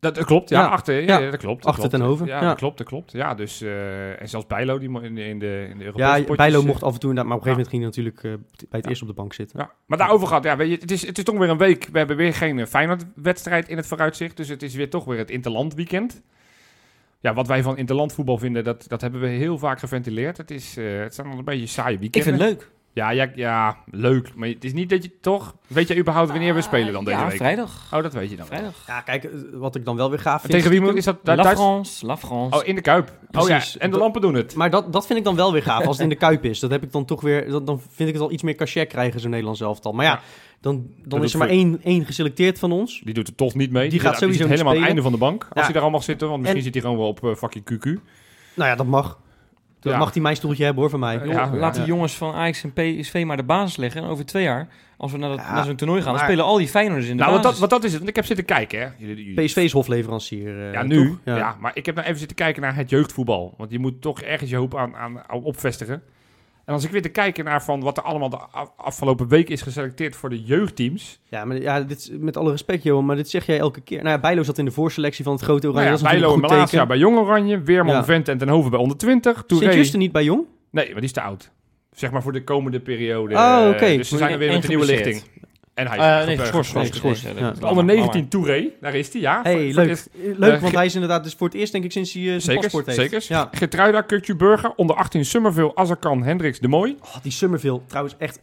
Dat, 0.00 0.14
dat 0.14 0.24
klopt, 0.24 0.48
ja, 0.48 0.60
Ja, 0.60 0.66
achter, 0.66 1.02
ja, 1.02 1.18
ja. 1.18 1.30
dat 1.30 1.40
klopt. 1.40 1.62
dat 1.62 1.72
Achter 1.72 1.88
ten 1.90 2.00
Hoven, 2.00 2.26
Ja, 2.26 2.40
dat 2.40 2.56
klopt, 2.56 2.78
dat 2.78 2.86
klopt. 2.86 3.12
Ja, 3.12 3.34
dus, 3.34 3.60
eh, 3.60 4.20
en 4.20 4.28
zelfs 4.28 4.46
Bijlo 4.46 4.78
die 4.78 4.88
in 5.02 5.14
de, 5.14 5.24
in 5.24 5.38
de, 5.38 5.66
in 5.70 5.78
de 5.78 5.84
Europese 5.84 6.10
Ja, 6.10 6.18
potjes, 6.18 6.36
Bijlo 6.36 6.60
eh, 6.60 6.66
mocht 6.66 6.82
af 6.82 6.94
en 6.94 7.00
toe 7.00 7.08
inderdaad, 7.10 7.32
maar 7.32 7.40
op 7.40 7.46
een 7.46 7.52
gegeven 7.52 7.72
moment 7.72 7.94
ging 7.94 8.12
hij 8.12 8.12
natuurlijk 8.14 8.58
eh, 8.58 8.66
bij 8.70 8.80
het 8.80 8.88
eerst 8.88 9.02
op 9.02 9.08
de 9.08 9.14
bank 9.14 9.32
zitten. 9.32 9.58
Ja, 9.60 9.70
maar 9.86 9.98
daarover 9.98 10.28
gaat, 10.28 10.44
ja, 10.44 10.56
weet 10.56 10.70
je, 10.70 10.76
het 10.76 10.90
is, 10.90 11.06
het 11.06 11.18
is 11.18 11.24
toch 11.24 11.38
weer 11.38 11.48
een 11.50 11.58
week. 11.58 11.88
We 11.92 11.98
hebben 11.98 12.16
weer 12.16 12.34
geen 12.34 12.66
Feyenoord-wedstrijd 12.66 13.68
in 13.68 13.76
het 13.76 13.86
vooruitzicht. 13.86 14.36
Dus 14.36 14.48
het 14.48 14.62
is 14.62 14.74
weer 14.74 14.90
toch 14.90 15.04
weer 15.04 15.18
het 15.18 15.30
Interland 15.30 15.74
weekend. 15.74 16.22
Ja, 17.20 17.34
wat 17.34 17.46
wij 17.46 17.62
van 17.62 17.76
Interland 17.76 18.12
voetbal 18.12 18.38
vinden, 18.38 18.64
dat, 18.64 18.84
dat 18.88 19.00
hebben 19.00 19.20
we 19.20 19.26
heel 19.26 19.58
vaak 19.58 19.78
geventileerd. 19.78 20.36
Het, 20.36 20.50
is, 20.50 20.76
het 20.76 21.14
zijn 21.14 21.26
al 21.26 21.38
een 21.38 21.44
beetje 21.44 21.66
saaie 21.66 21.94
Ik 21.94 22.00
weekenden. 22.00 22.30
vind 22.38 22.42
het 22.42 22.58
leuk. 22.58 22.70
Ja, 22.92 23.10
ja, 23.10 23.30
ja, 23.34 23.76
leuk. 23.90 24.34
Maar 24.34 24.48
het 24.48 24.64
is 24.64 24.72
niet 24.72 24.90
dat 24.90 25.02
je 25.02 25.10
toch... 25.20 25.54
Weet 25.66 25.88
je 25.88 25.96
überhaupt 25.96 26.30
wanneer 26.30 26.54
we 26.54 26.60
spelen 26.60 26.92
dan 26.92 27.04
deze 27.04 27.16
ja, 27.18 27.26
week? 27.26 27.36
vrijdag. 27.36 27.90
Oh, 27.94 28.02
dat 28.02 28.12
weet 28.12 28.30
je 28.30 28.36
dan. 28.36 28.46
wel. 28.48 28.58
Vrijdag. 28.58 28.84
Ja, 28.86 29.00
kijk, 29.00 29.24
eh, 29.24 29.30
wat 29.52 29.74
ik 29.74 29.84
dan 29.84 29.96
wel 29.96 30.10
weer 30.10 30.18
gaaf 30.18 30.40
vind... 30.40 30.52
tegen 30.52 30.70
wie 30.70 30.80
moet, 30.80 30.94
is 30.94 31.04
dat? 31.04 31.16
La? 31.22 31.44
France, 31.54 32.06
La 32.06 32.16
France. 32.16 32.58
Oh, 32.60 32.66
in 32.66 32.74
de 32.74 32.80
Kuip. 32.80 33.08
Oh 33.08 33.30
Precies. 33.30 33.72
ja, 33.72 33.80
en 33.80 33.86
de 33.86 33.90
Dat- 33.92 34.00
lampen 34.00 34.20
doen 34.20 34.34
het. 34.34 34.54
Maar 34.54 34.70
dat, 34.70 34.92
dat 34.92 35.06
vind 35.06 35.18
ik 35.18 35.24
dan 35.24 35.36
wel 35.36 35.52
weer 35.52 35.62
gaaf, 35.62 35.86
als 35.86 35.96
het 35.96 36.02
in 36.04 36.08
de 36.08 36.16
Kuip 36.16 36.44
is. 36.44 36.60
Dat 36.60 36.70
heb 36.70 36.82
ik 36.82 36.92
dan 36.92 37.04
toch 37.04 37.20
weer... 37.20 37.50
Dan, 37.50 37.64
dan 37.64 37.80
vind 37.90 38.08
ik 38.08 38.14
het 38.14 38.24
al 38.24 38.32
iets 38.32 38.42
meer 38.42 38.54
cachet 38.54 38.88
krijgen, 38.88 39.20
zo'n 39.20 39.30
Nederlands 39.30 39.60
elftal. 39.60 39.92
Maar 39.92 40.04
ja, 40.04 40.10
Ja. 40.12 40.20
dan, 40.60 40.86
dan 41.04 41.22
is 41.22 41.32
er 41.32 41.38
maar 41.38 41.48
één, 41.48 41.80
één 41.82 42.04
geselecteerd 42.04 42.58
van 42.58 42.72
ons. 42.72 43.00
Die 43.04 43.14
doet 43.14 43.28
er 43.28 43.34
toch 43.34 43.54
niet 43.54 43.70
mee. 43.70 43.88
Die 43.90 44.00
gaat 44.00 44.10
zit- 44.12 44.22
sowieso 44.22 44.46
helemaal 44.46 44.72
aan 44.72 44.78
het 44.78 44.86
einde 44.86 45.02
van 45.02 45.12
de 45.12 45.18
bank. 45.18 45.42
Als 45.42 45.50
Ja. 45.54 45.62
hij 45.62 45.72
daar 45.72 45.82
al 45.82 45.90
mag 45.90 46.02
zitten. 46.02 46.26
Want 46.28 46.38
misschien 46.40 46.58
En- 46.58 46.64
zit 46.72 46.74
hij 46.74 46.82
gewoon 46.82 46.98
wel 46.98 47.08
op 47.08 47.24
eh, 47.24 47.34
fucking 47.34 47.64
QQ. 47.72 47.84
Nou 48.54 48.70
ja, 48.70 48.74
dat 48.76 48.86
mag. 48.86 49.18
Dat 49.80 49.92
Ja. 49.92 49.98
mag 49.98 50.12
hij 50.12 50.22
mijn 50.22 50.36
stoeltje 50.36 50.64
hebben 50.64 50.82
hoor, 50.82 50.90
van 50.90 51.00
mij. 51.00 51.20
Ja, 51.24 51.50
laat 51.54 51.74
die 51.74 51.84
jongens 51.84 52.16
van 52.16 52.34
Ajax 52.34 52.64
en 52.64 52.72
PSV 52.72 53.22
maar 53.26 53.36
de 53.36 53.42
basis 53.42 53.76
leggen. 53.76 54.02
En 54.02 54.08
over 54.08 54.26
twee 54.26 54.42
jaar, 54.42 54.68
als 54.96 55.12
we 55.12 55.18
naar, 55.18 55.28
dat, 55.28 55.38
Ja, 55.38 55.54
naar 55.54 55.64
zo'n 55.64 55.76
toernooi 55.76 56.02
gaan, 56.02 56.12
dan 56.14 56.22
spelen 56.22 56.44
al 56.44 56.56
die 56.56 56.68
Feyenoorders 56.68 57.08
in 57.10 57.16
de 57.16 57.22
Nou, 57.22 57.32
want 57.32 57.42
dat, 57.44 57.52
basis. 57.52 57.68
want 57.68 57.70
dat 57.82 57.84
is 57.84 57.88
het. 57.90 57.98
Want 57.98 58.08
ik 58.10 58.16
heb 58.16 58.24
zitten 58.24 58.44
kijken, 58.44 58.80
hè. 58.80 58.88
Jullie- 58.96 59.24
jullie- 59.24 59.44
PSV 59.46 59.56
is 59.56 59.72
hofleverancier. 59.72 60.66
eh, 60.66 60.72
Ja, 60.72 60.82
nu. 60.82 61.06
toch? 61.24 61.34
Ja. 61.36 61.56
maar 61.60 61.70
ik 61.74 61.86
heb 61.86 61.94
nou 61.94 62.06
even 62.06 62.18
zitten 62.18 62.36
kijken 62.36 62.62
naar 62.62 62.74
het 62.76 62.90
jeugdvoetbal. 62.90 63.54
Want 63.56 63.70
je 63.70 63.78
moet 63.78 64.00
toch 64.02 64.20
ergens 64.20 64.50
je 64.50 64.56
hoop 64.56 64.76
aan, 64.76 64.96
aan, 64.96 65.18
aan 65.26 65.42
opvestigen. 65.42 66.02
En 66.68 66.74
als 66.74 66.84
ik 66.84 66.90
weer 66.90 67.02
te 67.02 67.08
kijken 67.08 67.44
naar 67.44 67.62
van 67.64 67.80
wat 67.80 67.96
er 67.96 68.02
allemaal 68.02 68.28
de 68.28 68.36
af- 68.50 68.72
afgelopen 68.76 69.28
week 69.28 69.48
is 69.48 69.62
geselecteerd 69.62 70.16
voor 70.16 70.30
de 70.30 70.42
jeugdteams. 70.42 71.20
Ja, 71.24 71.44
maar 71.44 71.60
ja, 71.60 71.80
dit, 71.80 71.98
is- 71.98 72.10
met 72.18 72.36
alle 72.36 72.50
respect, 72.50 72.82
Johan, 72.82 73.04
maar 73.06 73.16
dit 73.16 73.28
zeg 73.30 73.46
jij 73.46 73.58
elke 73.58 73.80
keer. 73.80 73.98
Nou 74.02 74.08
ja, 74.08 74.18
Bijlo 74.20 74.42
zat 74.42 74.58
in 74.58 74.64
de 74.64 74.70
voorselectie 74.70 75.24
van 75.24 75.32
het 75.32 75.42
grote 75.42 75.68
Oranje. 75.68 75.88
Nou 75.88 75.98
ja, 76.02 76.10
Bijlo 76.10 76.34
en 76.34 76.40
Malasia 76.40 76.66
teken. 76.66 76.88
bij 76.88 76.98
Jong 76.98 77.18
Oranje. 77.18 77.60
Weerman, 77.62 77.94
Ja. 77.94 78.04
Vent 78.04 78.28
en 78.28 78.38
Ten 78.38 78.48
Hoven 78.48 78.70
bij 78.70 78.80
onder 78.80 78.96
20. 78.96 79.44
Touré. 79.46 79.64
Sint-Juste 79.64 79.96
niet 79.96 80.12
bij 80.12 80.24
Jong? 80.24 80.44
Nee, 80.70 80.84
maar 80.86 80.94
die 80.94 81.04
is 81.04 81.12
te 81.12 81.20
oud. 81.20 81.50
Zeg 81.92 82.10
maar 82.10 82.22
voor 82.22 82.32
de 82.32 82.44
komende 82.44 82.80
periode. 82.80 83.34
Oh, 83.34 83.68
oké. 83.74 83.96
Dus 83.96 84.08
ze 84.08 84.16
zijn 84.16 84.32
er 84.32 84.38
weer 84.38 84.52
met 84.52 84.62
een 84.62 84.68
nieuwe 84.68 84.84
lichting. 84.84 85.22
En 85.78 85.86
hij 85.86 85.98
Eh, 85.98 86.20
is 86.20 86.26
nee, 86.26 86.36
gebeurd. 86.36 86.38
geschorst. 86.56 86.74
Nee, 86.74 86.86
geschorst, 86.86 87.22
ja, 87.22 87.28
onder 87.30 87.54
laat 87.60 87.74
maar. 87.74 87.84
19 87.84 88.28
Touré, 88.28 88.68
daar 88.80 88.94
is 88.94 89.12
hij, 89.12 89.20
ja. 89.20 89.40
hey, 89.42 89.72
leuk. 89.72 90.04
leuk, 90.36 90.54
Eh, 90.54 90.60
want 90.60 90.74
hij 90.74 90.86
is 90.86 90.94
inderdaad 90.94 91.24
dus 91.24 91.34
voor 91.34 91.46
het 91.48 91.56
eerst 91.56 91.72
denk 91.72 91.84
ik 91.84 91.92
sinds 91.92 92.12
hij 92.12 92.34
eh, 92.34 92.40
zijn 92.40 92.60
paspoort 92.60 92.86
heeft. 92.86 92.98
zeker. 92.98 93.24
Ja. 93.28 93.48
Getruida, 93.52 94.00
Kukju 94.00 94.34
Burger, 94.36 94.72
onder 94.76 94.96
18 94.96 95.24
Summerville, 95.24 95.74
Azarkan, 95.74 96.22
Hendricks, 96.22 96.58
De 96.58 96.68
Mooi. 96.68 96.96
Oh, 97.02 97.16
die 97.22 97.32
Summerville, 97.32 97.80
trouwens 97.86 98.14
echt... 98.18 98.38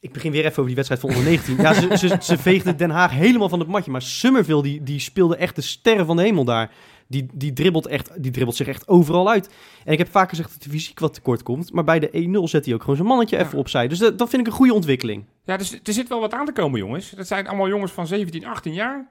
Ik 0.00 0.12
begin 0.12 0.30
weer 0.32 0.40
even 0.44 0.52
over 0.52 0.66
die 0.66 0.74
wedstrijd 0.74 1.00
van 1.00 1.10
onder 1.10 1.24
19. 1.24 1.56
Ja, 1.56 1.72
ze, 1.74 1.96
ze, 2.08 2.16
ze 2.20 2.38
veegden 2.38 2.76
Den 2.76 2.90
Haag 2.90 3.10
helemaal 3.10 3.48
van 3.48 3.58
het 3.58 3.68
matje. 3.68 3.90
Maar 3.90 4.02
Summerville, 4.02 4.62
die, 4.62 4.82
die 4.82 5.00
speelde 5.00 5.36
echt 5.36 5.56
de 5.56 5.62
sterren 5.62 6.06
van 6.06 6.16
de 6.16 6.22
hemel 6.22 6.44
daar. 6.44 6.70
Die, 7.08 7.26
die, 7.34 7.52
dribbelt 7.52 7.86
echt, 7.86 8.22
die 8.22 8.30
dribbelt 8.30 8.56
zich 8.56 8.66
echt 8.66 8.88
overal 8.88 9.30
uit. 9.30 9.50
En 9.84 9.92
ik 9.92 9.98
heb 9.98 10.08
vaak 10.10 10.28
gezegd 10.28 10.52
dat 10.52 10.62
de 10.62 10.70
fysiek 10.70 10.98
wat 11.00 11.14
tekort 11.14 11.42
komt. 11.42 11.72
Maar 11.72 11.84
bij 11.84 11.98
de 11.98 12.38
1-0 12.40 12.42
zet 12.42 12.64
hij 12.64 12.74
ook 12.74 12.80
gewoon 12.80 12.96
zijn 12.96 13.08
mannetje 13.08 13.36
Ja. 13.36 13.42
even 13.44 13.58
opzij. 13.58 13.88
Dus 13.88 13.98
dat, 13.98 14.18
dat 14.18 14.28
vind 14.28 14.42
ik 14.42 14.48
een 14.48 14.58
goede 14.58 14.74
ontwikkeling. 14.74 15.24
Ja, 15.44 15.56
dus 15.56 15.72
er 15.82 15.92
zit 15.92 16.08
wel 16.08 16.20
wat 16.20 16.32
aan 16.34 16.46
te 16.46 16.52
komen, 16.52 16.78
jongens. 16.80 17.10
Dat 17.10 17.26
zijn 17.26 17.46
allemaal 17.46 17.68
jongens 17.68 17.92
van 17.92 18.06
17, 18.06 18.46
18 18.46 18.72
jaar. 18.72 19.08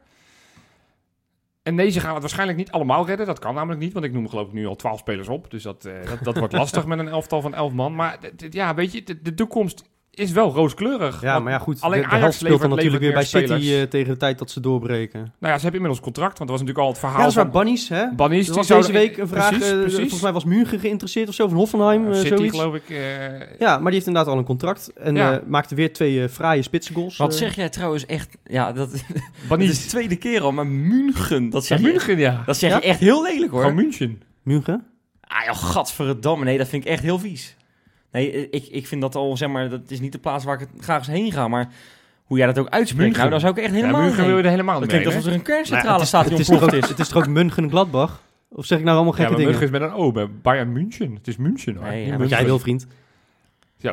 En 1.63 1.75
nee, 1.75 1.89
ze 1.89 1.99
gaan 1.99 2.11
het 2.11 2.21
waarschijnlijk 2.21 2.57
niet 2.57 2.71
allemaal 2.71 3.05
redden. 3.05 3.25
Dat 3.25 3.39
kan 3.39 3.53
namelijk 3.53 3.81
niet, 3.81 3.93
want 3.93 4.05
ik 4.05 4.13
noem 4.13 4.29
geloof 4.29 4.47
ik 4.47 4.53
nu 4.53 4.65
al 4.65 4.75
12 4.75 4.99
spelers 4.99 5.27
op. 5.27 5.51
Dus 5.51 5.63
dat, 5.63 5.85
eh, 5.85 5.93
dat, 6.09 6.23
dat 6.23 6.37
wordt 6.37 6.53
lastig 6.63 6.85
met 6.85 6.99
een 6.99 7.07
elftal 7.07 7.41
van 7.41 7.53
11 7.53 7.71
man. 7.73 7.95
Maar 7.95 8.19
ja, 8.49 8.73
weet 8.75 8.91
je, 8.91 9.03
de, 9.03 9.21
de 9.21 9.33
toekomst 9.33 9.83
is 10.19 10.31
wel 10.31 10.51
rooskleurig. 10.53 11.21
Ja, 11.21 11.39
maar 11.39 11.51
ja 11.51 11.59
goed. 11.59 11.81
alleen 11.81 12.01
de, 12.01 12.05
de 12.07 12.09
Ajax 12.11 12.21
helft 12.23 12.37
speelt 12.39 12.61
dan 12.61 12.69
natuurlijk 12.69 13.01
weer 13.01 13.11
bij 13.13 13.19
meer 13.19 13.29
City 13.29 13.45
spelers. 13.45 13.81
eh, 13.81 13.87
tegen 13.89 14.11
de 14.13 14.17
tijd 14.17 14.37
dat 14.39 14.51
ze 14.51 14.59
doorbreken. 14.59 15.19
Nou 15.19 15.31
ja, 15.39 15.47
ze 15.47 15.51
hebben 15.63 15.73
inmiddels 15.73 15.99
contract, 15.99 16.37
want 16.37 16.49
dat 16.49 16.59
was 16.59 16.67
natuurlijk 16.67 16.85
al 16.87 16.93
het 16.93 17.01
Ja, 17.01 17.07
verhaal 17.07 17.19
dat 17.21 17.29
is 17.29 17.35
waar 17.35 17.51
van... 17.51 17.61
Bunnies, 17.63 17.89
hè? 17.89 18.05
Bannies, 18.15 18.47
Er 18.49 18.53
die 18.53 18.65
deze 18.75 18.91
week 18.91 19.17
een 19.17 19.27
vraag. 19.27 19.49
Precies, 19.49 19.71
eh, 19.71 19.79
precies. 19.79 19.99
Volgens 19.99 20.21
mij 20.21 20.31
was 20.31 20.43
München 20.45 20.79
geïnteresseerd 20.79 21.27
of 21.27 21.33
zo, 21.33 21.47
van 21.47 21.57
Hoffenheim, 21.57 22.07
eh, 22.11 22.13
City, 22.17 22.27
zoiets. 22.35 22.57
geloof 22.57 22.75
ik. 22.75 22.89
eh, 22.89 22.97
Ja, 23.59 23.73
maar 23.75 23.83
die 23.85 23.93
heeft 23.93 24.07
inderdaad 24.07 24.31
al 24.33 24.37
een 24.39 24.45
contract. 24.45 24.91
En 24.93 25.15
Ja. 25.15 25.41
maakte 25.47 25.75
weer 25.75 25.93
twee 25.93 26.29
fraaie 26.29 26.61
spitsengoals. 26.61 27.17
Wat 27.17 27.35
zeg 27.35 27.55
jij 27.55 27.69
trouwens 27.69 28.05
echt... 28.05 28.37
Ja, 28.43 28.71
dat, 28.71 28.91
dat 29.49 29.59
is 29.59 29.81
de 29.83 29.89
tweede 29.89 30.15
keer 30.15 30.41
al, 30.41 30.51
maar 30.51 30.67
München, 30.67 31.49
dat 31.49 31.67
Ja, 31.67 31.67
zeg, 31.77 31.85
je, 31.85 31.91
München, 31.91 32.17
ja. 32.17 32.43
dat 32.45 32.57
zeg 32.57 32.69
Ja? 32.69 32.75
je 32.75 32.81
echt 32.81 32.99
heel 32.99 33.23
lelijk 33.23 33.51
hoor. 33.51 33.61
Gewoon 33.61 33.75
München. 33.75 34.21
München? 34.43 34.83
Ah 35.21 35.45
joh, 35.45 35.55
gadverdamme. 35.55 36.45
Nee, 36.45 36.57
dat 36.57 36.67
vind 36.67 36.85
ik 36.85 36.89
echt 36.91 37.03
heel 37.03 37.19
vies. 37.19 37.55
Nee, 38.15 38.49
ik, 38.49 38.67
ik 38.67 38.87
vind 38.87 39.01
dat 39.01 39.15
al, 39.15 39.37
zeg 39.37 39.49
maar, 39.49 39.69
dat 39.69 39.81
is 39.87 39.99
niet 39.99 40.11
de 40.11 40.17
plaats 40.17 40.43
waar 40.45 40.61
ik 40.61 40.67
het 40.73 40.83
graag 40.83 40.97
eens 40.97 41.07
heen 41.07 41.31
ga. 41.31 41.47
Maar 41.47 41.69
hoe 42.23 42.37
jij 42.37 42.45
dat 42.47 42.59
ook 42.59 42.69
uitspreekt, 42.69 43.01
München. 43.01 43.17
nou, 43.19 43.29
dan 43.29 43.39
zou 43.39 43.53
ik 43.53 43.63
echt 43.63 43.73
helemaal 43.73 44.01
ja, 44.01 44.09
nu 44.09 44.27
wil 44.27 44.37
je 44.37 44.43
er 44.43 44.49
helemaal 44.49 44.73
Dat 44.79 44.81
niet 44.81 44.89
klinkt 44.89 45.07
alsof 45.07 45.25
er 45.25 45.31
een 45.31 45.37
ja, 45.37 45.43
kerncentrale 45.43 46.05
staat 46.05 46.21
die 46.23 46.31
het 46.31 46.39
is 46.41 46.45
toch 46.45 46.55
ontploft 46.61 46.75
ook- 46.77 46.83
is. 46.83 46.89
Het 46.89 46.99
is 46.99 47.07
toch 47.07 47.17
ook 47.23 47.27
München-Gladbach? 47.29 48.21
Of 48.49 48.65
zeg 48.65 48.77
ik 48.77 48.83
nou 48.83 48.95
allemaal 48.95 49.13
Ja, 49.15 49.19
gekke 49.19 49.31
maar 49.37 49.45
dingen? 49.45 49.59
München 49.59 49.75
is 49.75 49.79
met 49.81 49.91
een 49.91 49.97
O, 50.05 50.11
bij 50.11 50.27
Bayern 50.41 50.71
München. 50.73 51.13
Het 51.15 51.27
is 51.27 51.37
München 51.37 51.75
hoor. 51.75 51.87
Nee, 51.87 52.03
ja, 52.03 52.09
Wat 52.09 52.17
München. 52.19 52.37
jij 52.37 52.45
wil, 52.45 52.59
vriend. 52.59 52.87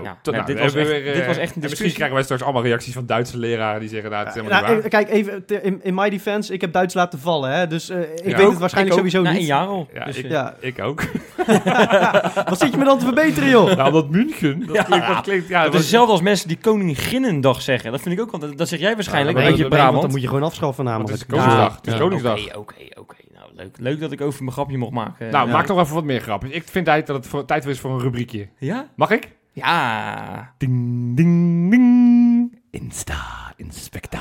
Ja, 0.02 0.16
nou, 0.22 0.44
dit 0.46 0.56
we 0.56 0.62
was 0.62 0.74
echt- 0.74 0.88
weer, 0.88 1.04
dit 1.04 1.14
eh, 1.20 1.26
was 1.26 1.36
echt 1.36 1.36
een 1.36 1.38
en 1.38 1.42
Misschien 1.44 1.60
discussie. 1.60 1.92
krijgen 1.94 2.14
wij 2.14 2.22
straks 2.24 2.42
allemaal 2.42 2.62
reacties 2.62 2.94
van 2.94 3.06
Duitse 3.06 3.38
leraren 3.38 3.80
die 3.80 3.88
zeggen, 3.88 4.10
nou, 4.10 4.24
het 4.26 4.34
is 4.36 4.40
helemaal 4.40 4.60
Nou, 4.62 4.74
niet 4.76 4.84
eh, 4.84 4.90
waar. 4.90 5.04
kijk, 5.04 5.14
even 5.16 5.62
in, 5.64 5.80
in 5.82 5.94
my 5.94 6.10
defense, 6.10 6.52
ik 6.52 6.60
heb 6.60 6.72
Duits 6.72 6.94
laten 6.94 7.18
vallen, 7.18 7.50
hè? 7.52 7.66
dus 7.66 7.88
eh, 7.88 8.00
ik 8.00 8.06
Ja. 8.24 8.36
weet 8.36 8.40
Ook, 8.44 8.50
het 8.50 8.58
waarschijnlijk 8.60 8.96
Ik 8.98 9.04
ook, 9.04 9.10
sowieso 9.10 9.22
na 9.22 9.30
niet. 9.30 9.40
een 9.40 9.46
jaar 9.46 9.66
al. 9.66 9.88
Ja, 9.94 10.04
Dus, 10.04 10.16
ik, 10.16 10.24
eh, 10.24 10.30
Ja. 10.30 10.54
ik 10.60 10.80
ook. 10.82 11.02
Wat 12.48 12.58
zit 12.58 12.70
je 12.72 12.76
me 12.78 12.84
dan 12.84 12.98
te 12.98 13.04
verbeteren, 13.04 13.48
joh? 13.48 13.76
Nou, 13.76 13.92
dat 13.92 14.10
München, 14.10 14.66
dat 14.66 14.76
Ja. 14.76 14.82
klinkt, 14.82 15.06
dat 15.06 15.20
klinkt, 15.20 15.48
ja, 15.48 15.62
Dat 15.62 15.64
dat 15.64 15.74
is 15.74 15.80
hetzelfde 15.80 16.12
als 16.12 16.20
mensen 16.22 16.48
die 16.48 16.56
Koninginnendag 16.58 17.62
zeggen. 17.62 17.90
Dat 17.92 18.00
vind 18.00 18.14
ik 18.14 18.20
ook, 18.20 18.30
want 18.30 18.42
dat, 18.42 18.58
dat 18.58 18.68
zeg 18.68 18.78
jij 18.80 18.94
waarschijnlijk 18.94 19.36
Ja, 19.36 19.42
een 19.42 19.48
maar 19.48 19.56
beetje 19.58 19.62
dat- 19.70 19.72
Nee, 19.72 19.80
Brabant. 19.80 19.92
want 19.92 20.02
dan 20.02 20.10
moet 20.12 20.20
je 20.20 20.28
gewoon 20.28 20.42
afschaffen 20.42 20.84
namelijk. 20.84 21.10
het 21.10 21.20
is 21.20 21.26
Koningsdag. 21.26 21.76
Het 21.76 21.86
is 21.86 21.96
Koningsdag. 21.98 22.38
Oké, 22.46 22.58
oké, 22.58 23.00
oké. 23.00 23.16
Nou, 23.34 23.46
leuk. 23.54 23.76
leuk 23.78 24.00
dat 24.00 24.12
ik 24.12 24.20
over 24.20 24.40
mijn 24.42 24.52
grapje 24.54 24.76
mocht 24.78 24.92
maken. 24.92 25.30
Nou, 25.30 25.46
Ja. 25.46 25.52
maak 25.52 25.66
nog 25.68 25.78
even 25.80 25.94
wat 25.94 26.04
meer 26.04 26.20
grapjes. 26.20 26.52
Ik 26.52 26.62
vind 26.70 26.84
tijd 26.86 27.06
dat 27.06 27.16
het 27.16 27.26
voor, 27.26 27.44
tijd 27.44 27.66
is 27.66 27.80
voor 27.80 27.90
een 27.90 28.00
rubriekje. 28.00 28.48
Ja? 28.58 28.88
Mag 28.96 29.10
ik? 29.10 29.28
Ja. 29.52 30.54
Ding, 30.58 31.16
ding, 31.16 31.70
ding. 31.70 32.58
Insta, 32.70 33.52
inspecta. 33.56 34.20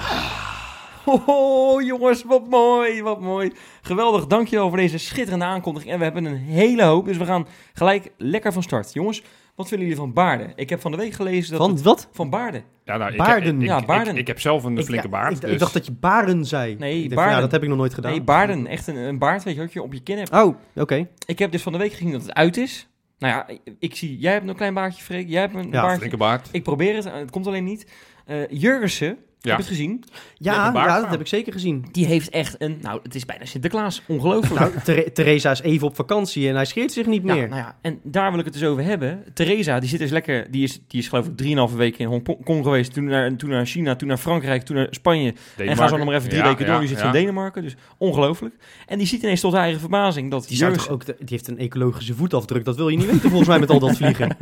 Oh, 1.06 1.82
jongens, 1.82 2.24
wat 2.24 2.50
mooi, 2.50 3.02
wat 3.02 3.22
mooi. 3.22 3.52
Geweldig, 3.82 4.28
dankjewel 4.28 4.68
voor 4.68 4.78
deze 4.78 4.98
schitterende 4.98 5.46
aankondiging. 5.46 5.92
En 5.92 5.98
we 5.98 6.04
hebben 6.04 6.26
een 6.26 6.38
hele 6.38 6.84
hoop, 6.84 7.06
dus 7.06 7.18
we 7.18 7.26
gaan 7.26 7.48
gelijk 7.74 8.12
lekker 8.18 8.54
van 8.54 8.64
start. 8.64 8.94
Jongens, 8.94 9.24
wat 9.56 9.68
vinden 9.68 9.88
jullie 9.88 10.02
van 10.02 10.14
baarden? 10.14 10.52
Ik 10.56 10.70
heb 10.70 10.82
van 10.82 10.92
de 10.92 10.98
week 10.98 11.14
gelezen 11.14 11.52
dat... 11.52 11.62
Van 11.62 11.72
het- 11.72 11.82
wat? 11.82 12.10
van 12.12 12.30
baarden. 12.30 12.64
Ja, 12.84 12.98
nou, 12.98 13.12
ik, 13.12 13.18
Baarden. 13.18 13.56
Ik, 13.56 13.62
ik, 13.62 13.68
Ja, 13.68 13.82
baarden. 13.86 14.18
Ik, 14.18 14.28
heb 14.28 14.40
zelf 14.40 14.64
een 14.64 14.84
flinke 14.84 15.10
baard. 15.10 15.36
Ik, 15.36 15.42
dus- 15.42 15.52
ik 15.52 15.60
dacht 15.60 15.74
dat 15.74 15.86
je 15.86 15.92
baren 15.92 16.46
zei. 16.46 16.76
Nee, 16.76 17.10
baarden. 17.10 17.36
Ja, 17.36 17.40
dat 17.42 17.52
heb 17.52 17.64
ik 17.64 17.70
nog 17.70 17.78
nooit 17.78 17.94
gedaan. 17.94 18.12
Nee, 18.12 18.22
baarden. 18.22 18.68
Echt 18.68 18.88
een, 18.88 18.96
een 18.96 19.18
baard, 19.18 19.44
weet 19.44 19.56
je, 19.56 19.62
wat 19.62 19.74
je 19.74 19.82
op 19.82 19.94
je 19.94 20.02
kin 20.04 20.18
hebt. 20.18 20.32
Oh, 20.32 20.56
oké. 20.76 21.08
Ik 21.26 21.40
heb 21.40 21.52
dus 21.52 21.62
van 21.62 21.72
de 21.72 21.78
week 21.78 21.92
gezien 21.92 22.12
dat 22.12 22.22
het 22.22 22.34
uit 22.34 22.58
is. 22.58 22.88
Nou 23.22 23.34
ja, 23.34 23.58
ik, 23.80 23.96
zie... 23.96 24.18
Jij 24.18 24.34
hebt 24.34 24.48
een 24.48 24.56
klein 24.56 24.74
baardje, 24.74 25.04
Freek. 25.04 25.28
Jij 25.30 25.42
hebt 25.42 25.56
een 25.56 25.64
Ja, 25.72 25.82
baardje. 25.82 25.98
flinke 25.98 26.18
baard. 26.18 26.50
Ik 26.52 26.64
probeer 26.64 26.96
het, 26.96 27.04
het 27.04 27.32
komt 27.32 27.48
alleen 27.48 27.64
niet. 27.64 27.92
Eh 28.26 28.48
Jurgensen, 28.50 29.18
heb 29.50 29.58
je 29.58 29.64
het 29.64 29.68
gezien? 29.68 30.04
Ja, 30.36 30.72
ja, 30.74 31.00
dat 31.02 31.10
heb 31.10 31.20
ik 31.20 31.28
zeker 31.28 31.54
gezien. 31.54 31.86
Die 31.92 32.06
heeft 32.06 32.30
echt 32.30 32.56
een... 32.58 32.78
Nou, 32.82 33.00
het 33.04 33.16
is 33.16 33.26
bijna 33.26 33.46
Sinterklaas. 33.46 34.02
Ongelooflijk. 34.08 34.60
Nou, 34.60 34.72
Ther- 34.84 35.14
Theresa 35.14 35.52
is 35.52 35.62
even 35.62 35.88
op 35.88 35.96
vakantie 35.96 36.50
en 36.50 36.56
hij 36.56 36.66
scheert 36.66 36.92
zich 36.92 37.06
niet 37.06 37.22
Ja, 37.26 37.34
meer. 37.34 37.48
nou 37.48 37.62
ja, 37.62 37.76
en 37.82 38.00
daar 38.04 38.30
wil 38.32 38.40
ik 38.40 38.46
het 38.46 38.54
dus 38.54 38.64
over 38.64 38.84
hebben. 38.84 39.24
Theresa, 39.34 39.80
die 39.80 39.90
zit 39.90 40.00
dus 40.00 40.10
lekker, 40.12 40.52
die 40.52 40.64
is, 40.64 40.80
die 40.88 41.00
is 41.00 41.08
geloof 41.08 41.26
ik 41.28 41.38
drieënhalve 41.38 41.76
weken 41.78 42.00
in 42.00 42.08
Hongkong 42.08 42.64
geweest. 42.64 42.94
Toen 42.94 43.04
naar, 43.06 43.36
toen 43.36 43.50
naar 43.50 43.66
China, 43.66 43.96
toen 43.96 44.08
naar 44.08 44.18
Frankrijk, 44.18 44.64
toen 44.64 44.76
naar 44.76 44.88
Spanje. 44.90 45.34
En 45.58 45.78
gaan 45.78 45.90
zo 45.90 45.98
nog 45.98 46.06
maar 46.06 46.16
even 46.16 46.30
drie 46.30 46.42
Ja, 46.42 46.48
weken 46.48 46.66
door. 46.66 46.80
Die 46.80 46.88
zit 46.88 47.00
ja. 47.00 47.06
in 47.06 47.12
Denemarken, 47.12 47.62
dus 47.62 47.76
ongelooflijk. 47.98 48.56
En 48.88 48.98
die 48.98 49.08
ziet 49.08 49.24
ineens 49.24 49.42
tot 49.42 49.52
haar 49.54 49.62
eigen 49.62 49.80
verbazing 49.80 50.32
dat 50.32 50.48
Die, 50.48 50.58
zou 50.58 50.72
Jurgensen- 50.72 51.00
toch 51.00 51.08
ook 51.10 51.18
de- 51.18 51.26
die 51.26 51.36
heeft 51.36 51.48
een 51.48 51.58
ecologische 51.60 52.14
voetafdruk. 52.14 52.66
Dat 52.66 52.76
wil 52.76 52.90
je 52.90 52.98
niet 52.98 53.06
weten 53.12 53.30
volgens 53.30 53.48
mij 53.50 53.60
met 53.60 53.70
al 53.70 53.80
dat 53.80 53.98
vliegen. 53.98 54.38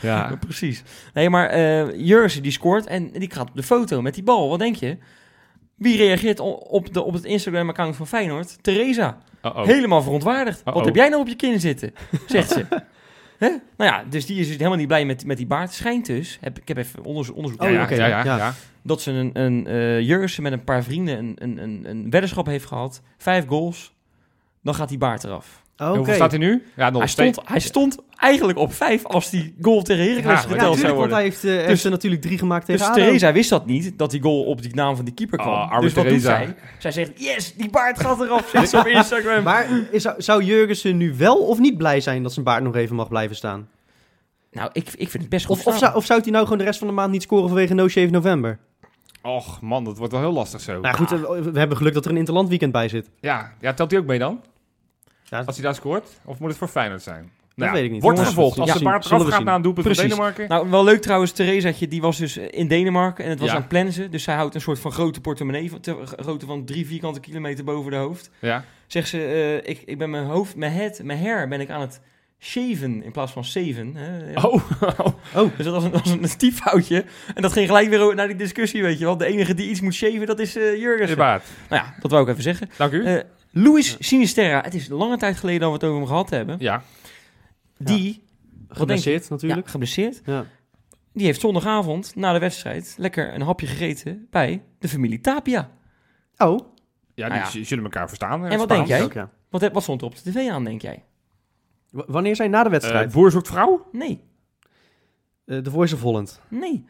Ja. 0.00 0.28
Ja, 0.30 0.36
precies. 0.40 0.82
Nee, 1.14 1.30
maar 1.30 1.46
eh 1.48 2.06
Jurgensen 2.06 2.42
die 2.42 2.52
scoort 2.52 2.86
en 2.86 3.09
die 3.12 3.30
gaat 3.32 3.48
op 3.48 3.56
de 3.56 3.62
foto 3.62 4.02
met 4.02 4.14
die 4.14 4.22
bal. 4.22 4.48
Wat 4.48 4.58
denk 4.58 4.76
je? 4.76 4.96
Wie 5.74 5.96
reageert 5.96 6.40
op, 6.40 6.94
de, 6.94 7.02
op 7.02 7.12
het 7.12 7.24
Instagram-account 7.24 7.96
van 7.96 8.06
Feyenoord? 8.06 8.62
Theresa. 8.62 9.18
Helemaal 9.42 10.02
verontwaardigd. 10.02 10.62
Wat 10.64 10.84
heb 10.84 10.94
jij 10.94 11.08
nou 11.08 11.20
op 11.20 11.28
je 11.28 11.36
kin 11.36 11.60
zitten? 11.60 11.94
Zegt 12.26 12.50
ze. 12.50 12.66
Hè? 13.38 13.48
Nou 13.76 13.90
ja, 13.90 14.04
dus 14.08 14.26
die 14.26 14.40
is 14.40 14.46
dus 14.46 14.56
helemaal 14.56 14.78
niet 14.78 14.86
blij 14.86 15.04
met, 15.04 15.24
met 15.26 15.36
die 15.36 15.46
baard. 15.46 15.72
Schijnt 15.72 16.06
dus, 16.06 16.38
heb, 16.40 16.58
ik 16.58 16.68
heb 16.68 16.76
even 16.76 17.04
onderzoek, 17.04 17.36
onderzoek 17.36 17.62
Ja, 17.62 17.68
Oh, 17.68 17.72
ja, 17.72 17.88
ja, 17.90 18.06
ja, 18.06 18.24
ja. 18.24 18.36
ja. 18.36 18.54
dat 18.82 19.00
ze 19.00 19.10
een, 19.10 19.30
een 19.32 19.66
eh 19.66 20.00
Jurgensen 20.00 20.42
met 20.42 20.52
een 20.52 20.64
paar 20.64 20.82
vrienden 20.82 21.18
een, 21.18 21.34
een, 21.38 21.58
een, 21.62 21.84
een 21.88 22.10
weddenschap 22.10 22.46
heeft 22.46 22.64
gehad. 22.64 23.02
Vijf 23.18 23.46
goals. 23.46 23.92
Dan 24.62 24.74
gaat 24.74 24.88
die 24.88 24.98
baard 24.98 25.24
eraf. 25.24 25.62
Oké. 25.80 25.96
Hoeveel 25.96 26.14
staat 26.14 26.30
hij 26.30 26.40
nu? 26.40 26.62
Ja, 26.76 26.90
nog 26.90 26.98
Hij 26.98 27.08
stond, 27.10 27.38
hij 27.44 27.60
stond 27.60 27.98
eigenlijk 28.16 28.58
op 28.58 28.72
vijf 28.72 29.04
als 29.04 29.30
die 29.30 29.54
goal 29.60 29.82
tegen 29.82 30.02
Heracles 30.04 30.42
Ja, 30.42 30.48
Ja, 30.48 30.54
geteld 30.54 30.78
zou 30.78 30.94
worden. 30.94 31.14
hij 31.14 31.22
heeft, 31.22 31.44
eh, 31.44 31.56
heeft 31.56 31.84
er 31.84 31.90
natuurlijk 31.90 32.22
drie 32.22 32.38
gemaakt 32.38 32.66
Dus 32.66 32.76
tegen 32.80 32.92
ADO. 32.92 33.02
Theresa 33.02 33.32
wist 33.32 33.50
dat 33.50 33.66
niet, 33.66 33.98
dat 33.98 34.10
die 34.10 34.22
goal 34.22 34.42
op 34.44 34.62
die 34.62 34.74
naam 34.74 34.96
van 34.96 35.04
die 35.04 35.14
keeper 35.14 35.38
kwam. 35.38 35.52
Oh, 35.52 35.80
dus 35.80 35.92
wat 35.92 36.08
doet 36.08 36.22
zij? 36.22 36.54
Zij 36.78 36.90
zegt, 36.92 37.10
yes, 37.14 37.54
die 37.54 37.70
baard 37.70 38.00
gaat 38.00 38.20
eraf. 38.20 38.48
Zegt 38.48 38.68
ze 38.68 38.78
op 38.78 38.86
Instagram. 38.96 39.42
Maar 39.42 39.66
is, 39.90 40.02
zou 40.18 40.42
Jurgensen 40.44 40.96
nu 40.96 41.14
wel 41.16 41.36
of 41.36 41.58
niet 41.58 41.76
blij 41.76 42.00
zijn 42.00 42.22
dat 42.22 42.32
zijn 42.32 42.44
baard 42.44 42.62
nog 42.62 42.76
even 42.76 42.96
mag 42.96 43.08
blijven 43.08 43.36
staan? 43.36 43.68
nou, 44.52 44.70
ik, 44.72 44.88
ik 44.88 45.10
vind 45.10 45.22
het 45.22 45.28
best 45.28 45.46
goed 45.46 45.58
Of, 45.58 45.66
of, 45.66 45.78
zou, 45.78 45.94
of 45.96 46.04
zou 46.04 46.20
hij 46.20 46.30
nou 46.30 46.44
gewoon 46.44 46.58
de 46.58 46.64
rest 46.64 46.78
van 46.78 46.88
de 46.88 46.94
maand 46.94 47.12
niet 47.12 47.22
scoren 47.22 47.48
vanwege 47.48 47.74
No 47.74 47.88
Shave 47.88 48.10
November? 48.10 48.58
Och 49.22 49.60
man, 49.60 49.84
dat 49.84 49.98
wordt 49.98 50.12
wel 50.12 50.22
heel 50.22 50.32
lastig 50.32 50.60
zo. 50.60 50.80
Nou 50.80 50.96
goed, 50.96 51.10
we 51.52 51.58
hebben 51.58 51.76
geluk 51.76 51.94
dat 51.94 52.04
er 52.04 52.10
een 52.10 52.16
interland 52.16 52.48
weekend 52.48 52.72
bij 52.72 52.88
zit. 52.88 53.10
Ja, 53.20 53.52
ja, 53.60 53.74
telt 53.74 53.90
hij 53.90 54.00
ook 54.00 54.06
mee 54.06 54.18
dan? 54.18 54.40
Ja, 55.30 55.42
Als 55.46 55.56
hij 55.56 55.64
daar 55.64 55.74
scoort? 55.74 56.08
Of 56.24 56.38
moet 56.38 56.48
het 56.48 56.58
voor 56.58 56.68
Feyenoord 56.68 57.02
zijn? 57.02 57.30
Nou, 57.54 57.72
weet 57.72 57.84
ik 57.84 57.90
niet. 57.90 58.02
Wordt 58.02 58.18
gevolgd. 58.20 58.58
Als 58.58 58.68
ja, 58.72 58.78
de 58.78 58.84
baard 58.84 59.02
zullen 59.04 59.18
eraf 59.18 59.26
we 59.28 59.32
gaat 59.32 59.40
zien. 59.40 59.50
na 59.50 59.56
een 59.56 59.62
doelpunt 59.62 59.96
van. 59.96 60.08
Denemarken. 60.08 60.48
Nou, 60.48 60.70
wel 60.70 60.84
leuk 60.84 61.00
trouwens, 61.02 61.32
Theresaatje, 61.32 61.88
die 61.88 62.00
was 62.00 62.18
dus 62.18 62.36
in 62.36 62.68
Denemarken 62.68 63.24
en 63.24 63.30
het 63.30 63.38
was 63.38 63.48
Ja. 63.48 63.54
aan 63.54 63.60
het 63.60 63.68
plannen. 63.68 64.10
Dus 64.10 64.22
zij 64.22 64.34
houdt 64.34 64.54
een 64.54 64.60
soort 64.60 64.78
van 64.78 64.92
grote 64.92 65.20
portemonnee, 65.20 65.70
van, 65.70 65.80
te- 65.80 65.96
grootte 66.04 66.46
van 66.46 66.64
drie 66.64 66.86
vierkante 66.86 67.20
kilometer 67.20 67.64
boven 67.64 67.90
de 67.90 67.96
hoofd. 67.96 68.30
ja. 68.38 68.64
Zegt 68.86 69.08
ze, 69.08 69.24
eh, 69.62 69.70
ik, 69.70 69.82
ik 69.84 69.98
ben 69.98 70.10
mijn 70.10 70.24
hoofd, 70.24 70.56
mijn 70.56 70.72
head, 70.72 71.00
mijn 71.02 71.18
hair 71.22 71.48
ben 71.48 71.60
ik 71.60 71.70
aan 71.70 71.80
het 71.80 72.00
shaven 72.38 73.02
in 73.04 73.12
plaats 73.12 73.32
van 73.32 73.44
zeven. 73.44 73.92
Hè? 73.96 74.40
Oh, 74.46 74.54
Oh, 75.34 75.56
Dus 75.56 75.64
dat 75.64 75.74
was 75.74 75.84
een, 75.84 75.90
dat 75.90 76.00
was 76.04 76.12
een 76.12 76.36
typfoutje. 76.36 77.04
En 77.34 77.42
dat 77.42 77.52
ging 77.52 77.66
gelijk 77.66 77.88
weer 77.88 78.14
naar 78.14 78.26
die 78.26 78.36
discussie, 78.36 78.82
weet 78.82 78.98
je 78.98 79.04
wel. 79.04 79.16
De 79.16 79.26
enige 79.26 79.54
die 79.54 79.70
iets 79.70 79.80
moet 79.80 79.94
shaven, 79.94 80.26
dat 80.26 80.38
is 80.38 80.56
eh 80.56 80.62
de 80.62 80.78
Jurgensen. 80.78 81.16
baard. 81.16 81.44
Nou 81.68 81.82
ja, 81.82 81.94
dat 82.00 82.10
wou 82.10 82.22
ik 82.22 82.28
even 82.30 82.42
zeggen. 82.42 82.70
Dank 82.76 82.92
u. 82.92 83.04
Eh 83.04 83.20
Luis 83.50 83.96
Sinisterra, 83.98 84.60
het 84.60 84.74
is 84.74 84.88
lange 84.88 85.16
tijd 85.16 85.36
geleden 85.36 85.60
dat 85.60 85.68
we 85.68 85.74
het 85.74 85.84
over 85.84 85.98
hem 85.98 86.06
gehad 86.06 86.30
hebben. 86.30 86.56
ja. 86.58 86.82
Die, 87.78 88.22
geblesseerd 88.68 89.22
Ja, 89.22 89.28
natuurlijk. 89.30 89.68
geblesseerd. 89.68 90.20
Ja. 90.24 90.44
Die 91.12 91.26
heeft 91.26 91.40
zondagavond 91.40 92.16
na 92.16 92.32
de 92.32 92.38
wedstrijd 92.38 92.94
lekker 92.98 93.34
een 93.34 93.40
hapje 93.42 93.66
gegeten 93.66 94.26
bij 94.30 94.62
de 94.78 94.88
familie 94.88 95.20
Tapia. 95.20 95.70
Oh, 96.38 96.58
Ja, 97.14 97.28
Nou 97.28 97.50
die 97.52 97.64
zullen 97.64 97.84
elkaar 97.84 98.08
verstaan. 98.08 98.46
En 98.46 98.58
wat 98.58 98.68
denk 98.68 98.86
jij? 98.86 99.02
ook, 99.02 99.12
ja. 99.12 99.30
Wat, 99.50 99.72
wat 99.72 99.82
stond 99.82 100.00
er 100.00 100.06
op 100.06 100.14
de 100.22 100.30
tv 100.30 100.48
aan, 100.50 100.64
denk 100.64 100.82
jij? 100.82 101.04
W- 101.90 102.00
wanneer 102.06 102.36
zijn 102.36 102.50
na 102.50 102.62
de 102.62 102.70
wedstrijd? 102.70 103.06
Uh, 103.08 103.12
boer 103.14 103.30
zoekt 103.30 103.48
vrouw? 103.48 103.86
Nee, 103.92 104.20
Eh, 105.46 105.58
The 105.58 105.70
Voice 105.70 105.94
of 105.94 106.00
Holland. 106.00 106.40
nee. 106.48 106.84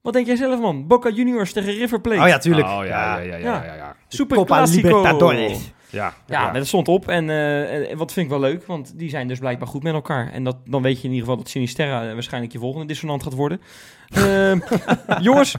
Wat 0.00 0.12
denk 0.14 0.26
jij 0.26 0.36
zelf, 0.36 0.60
man? 0.60 0.86
Boca 0.86 1.10
Juniors 1.10 1.52
tegen 1.52 1.72
River 1.72 2.00
Plate. 2.00 2.20
Oh 2.22 2.28
ja, 2.28 2.38
tuurlijk. 2.38 2.66
Oh, 2.66 2.72
ja, 2.72 2.84
ja, 2.84 3.18
ja, 3.18 3.36
ja, 3.36 3.64
ja, 3.64 3.74
ja. 3.74 3.96
Super 4.08 4.36
Copa 4.36 4.56
Classico. 4.56 4.86
Libertadores. 4.86 5.72
Ja, 5.90 6.14
Ja, 6.26 6.52
dat 6.52 6.66
stond 6.66 6.88
op. 6.88 7.08
En 7.08 7.30
eh, 7.30 7.90
en 7.90 7.96
wat 7.96 8.12
vind 8.12 8.26
ik 8.26 8.32
wel 8.32 8.40
leuk, 8.40 8.66
want 8.66 8.98
die 8.98 9.10
zijn 9.10 9.28
dus 9.28 9.38
blijkbaar 9.38 9.68
goed 9.68 9.82
met 9.82 9.94
elkaar. 9.94 10.32
En 10.32 10.44
dat, 10.44 10.56
dan 10.64 10.82
weet 10.82 10.96
je 10.96 11.04
in 11.04 11.10
ieder 11.10 11.28
geval 11.28 11.42
dat 11.42 11.48
Sinisterra 11.48 12.06
eh, 12.06 12.12
waarschijnlijk 12.12 12.52
je 12.52 12.58
volgende 12.58 12.86
dissonant 12.86 13.22
gaat 13.22 13.34
worden. 13.34 13.60
Ehm, 14.08 14.60
jongens, 15.28 15.56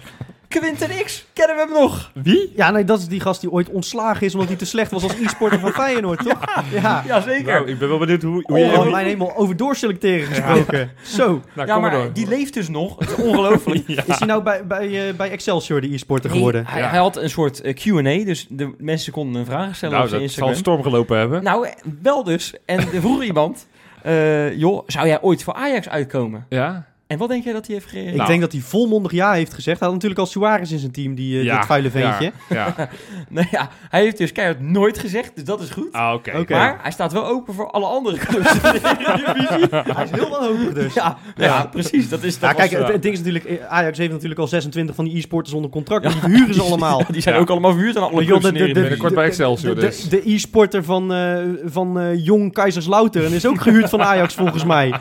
Quinten 0.48 0.90
X, 1.06 1.26
kennen 1.34 1.56
we 1.56 1.62
hem 1.62 1.72
nog? 1.82 2.12
Wie? 2.14 2.54
Ja, 2.56 2.72
nee, 2.72 2.84
dat 2.84 3.00
is 3.00 3.08
die 3.08 3.20
gast 3.20 3.42
die 3.42 3.52
ooit 3.52 3.70
ontslagen 3.70 4.26
is 4.26 4.34
omdat 4.34 4.48
hij 4.50 4.58
te 4.58 4.66
slecht 4.66 4.92
was 4.92 5.04
als 5.04 5.14
e-sporter 5.16 5.60
van 5.60 5.72
Feyenoord, 5.72 6.20
toch? 6.24 6.40
Ja. 6.72 7.04
Jazeker. 7.08 7.54
Nou, 7.54 7.68
ik 7.68 7.80
ben 7.80 7.90
wel 7.90 7.98
benieuwd 7.98 8.22
hoe, 8.22 8.44
hoe 8.46 8.58
je... 8.60 8.66
Oh, 8.66 8.92
mijn 8.92 9.06
hemel, 9.06 9.36
over 9.36 9.58
doorselecteren 9.58 10.28
gesproken. 10.28 10.92
Zo. 11.04 11.42
Nou, 11.56 11.68
ja, 11.68 11.80
maar 11.80 11.92
maar 11.92 12.02
door. 12.02 12.14
die 12.14 12.28
leeft 12.28 12.54
dus 12.54 12.68
nog. 12.70 13.00
Het 13.00 13.10
is 13.10 13.16
ongelooflijk. 13.26 13.88
Is 13.88 13.96
hij 14.20 14.28
nou 14.28 14.44
bij, 14.44 14.68
bij, 14.68 15.08
eh, 15.10 15.14
bij 15.16 15.32
Excelsior 15.32 15.82
de 15.82 15.94
e-sporter 15.94 16.30
geworden? 16.30 16.66
Hij, 16.66 16.82
Ja. 16.82 16.90
hij 16.90 17.00
had 17.00 17.18
een 17.18 17.30
soort 17.30 17.62
eh, 17.62 17.74
Q&A, 17.74 18.26
dus 18.26 18.46
de 18.50 18.74
mensen 18.78 19.12
konden 19.14 19.40
een 19.40 19.46
vraag 19.48 19.76
stellen 19.76 19.94
Nou, 19.94 20.06
op 20.06 20.10
zijn 20.10 20.22
dat 20.22 20.32
zal 20.32 20.48
Instagram. 20.48 20.56
storm 20.56 20.84
gelopen 20.84 21.18
hebben. 21.18 21.44
Nou, 21.44 21.68
eh, 21.68 21.74
wel 22.02 22.24
dus. 22.24 22.54
En 22.66 22.78
er 22.80 23.02
vroeg 23.02 23.24
iemand, 23.24 23.68
eh, 24.02 24.54
joh, 24.58 24.84
zou 24.88 25.08
jij 25.08 25.22
ooit 25.22 25.44
voor 25.44 25.54
Ajax 25.54 25.90
uitkomen? 25.90 26.46
Ja? 26.50 26.86
En 27.08 27.18
wat 27.18 27.30
denk 27.30 27.44
jij 27.44 27.54
dat 27.54 27.66
hij 27.66 27.76
heeft 27.76 27.88
gereageerd? 27.88 28.14
Ik 28.14 28.18
Nou. 28.20 28.30
denk 28.30 28.42
dat 28.42 28.52
hij 28.52 28.62
volmondig 28.62 29.12
ja 29.12 29.32
heeft 29.34 29.54
gezegd. 29.54 29.78
Hij 29.80 29.88
had 29.88 29.96
natuurlijk 29.96 30.22
al 30.22 30.28
Suarez 30.28 30.72
in 30.72 30.80
zijn 30.80 30.92
team, 30.92 31.16
die, 31.16 31.38
eh, 31.40 31.44
Ja, 31.44 31.58
dat 31.58 31.66
vuile 31.66 31.90
ventje. 31.92 32.32
Ja. 32.50 32.74
ja. 32.78 32.90
Nou 33.30 33.48
ja, 33.52 33.70
hij 33.90 34.02
heeft 34.02 34.18
dus 34.18 34.32
keihard 34.32 34.62
nooit 34.62 34.98
gezegd, 35.00 35.32
dus 35.36 35.44
dat 35.44 35.62
is 35.62 35.70
goed. 35.70 35.92
Ah, 35.92 36.14
oké. 36.14 36.44
Maar 36.50 36.80
hij 36.82 36.92
staat 36.92 37.12
wel 37.14 37.26
open 37.28 37.54
voor 37.54 37.72
alle 37.72 37.86
andere 37.86 38.18
clubs 38.18 38.54
in 38.54 38.60
de 38.62 38.80
Eredivisie. 38.84 39.68
Hij 39.94 40.04
is 40.04 40.12
heel 40.12 40.30
wanhopig 40.30 40.74
dus. 40.74 40.94
Ja, 40.94 41.18
ja, 41.36 41.66
precies. 41.66 42.10
Dat 42.10 42.24
is 42.24 42.40
dat 42.40 42.50
Ja, 42.50 42.56
kijk, 42.56 42.70
was, 42.72 42.80
het, 42.80 42.88
eh, 42.88 42.94
het 42.94 43.02
ding 43.02 43.14
is 43.14 43.20
natuurlijk, 43.20 43.46
eh, 43.46 43.66
Ajax 43.68 43.98
heeft 43.98 44.12
natuurlijk 44.12 44.40
al 44.40 44.48
26 44.48 44.96
van 44.96 45.06
die 45.06 45.18
e-sporters 45.18 45.56
onder 45.56 45.72
contract. 45.72 46.04
Die 46.12 46.20
verhuren 46.20 46.54
ze 46.54 46.62
allemaal. 46.70 47.02
die 47.12 47.22
zijn 47.22 47.36
Ja. 47.36 47.42
ook 47.42 47.50
allemaal 47.50 47.72
verhuurd 47.72 47.98
aan 47.98 48.04
alle 48.04 48.26
clubs 48.26 48.42
de 48.42 48.48
Eredivisie. 48.48 48.74
Binnenkort 48.74 49.14
bij 49.14 49.26
Excelsior 49.26 49.76
de, 49.76 49.82
de- 49.82 49.88
dus. 49.88 50.10
de 50.10 50.22
e-sporter 50.32 50.84
van, 50.84 51.14
eh, 51.14 51.38
van 51.66 52.00
eh, 52.00 52.26
Jong 52.26 52.54
Kaiserslautern 52.54 53.32
is 53.34 53.46
ook 53.46 53.62
gehuurd 53.62 53.90
van 53.90 54.02
Ajax 54.02 54.34
volgens 54.34 54.64
mij. 54.66 54.94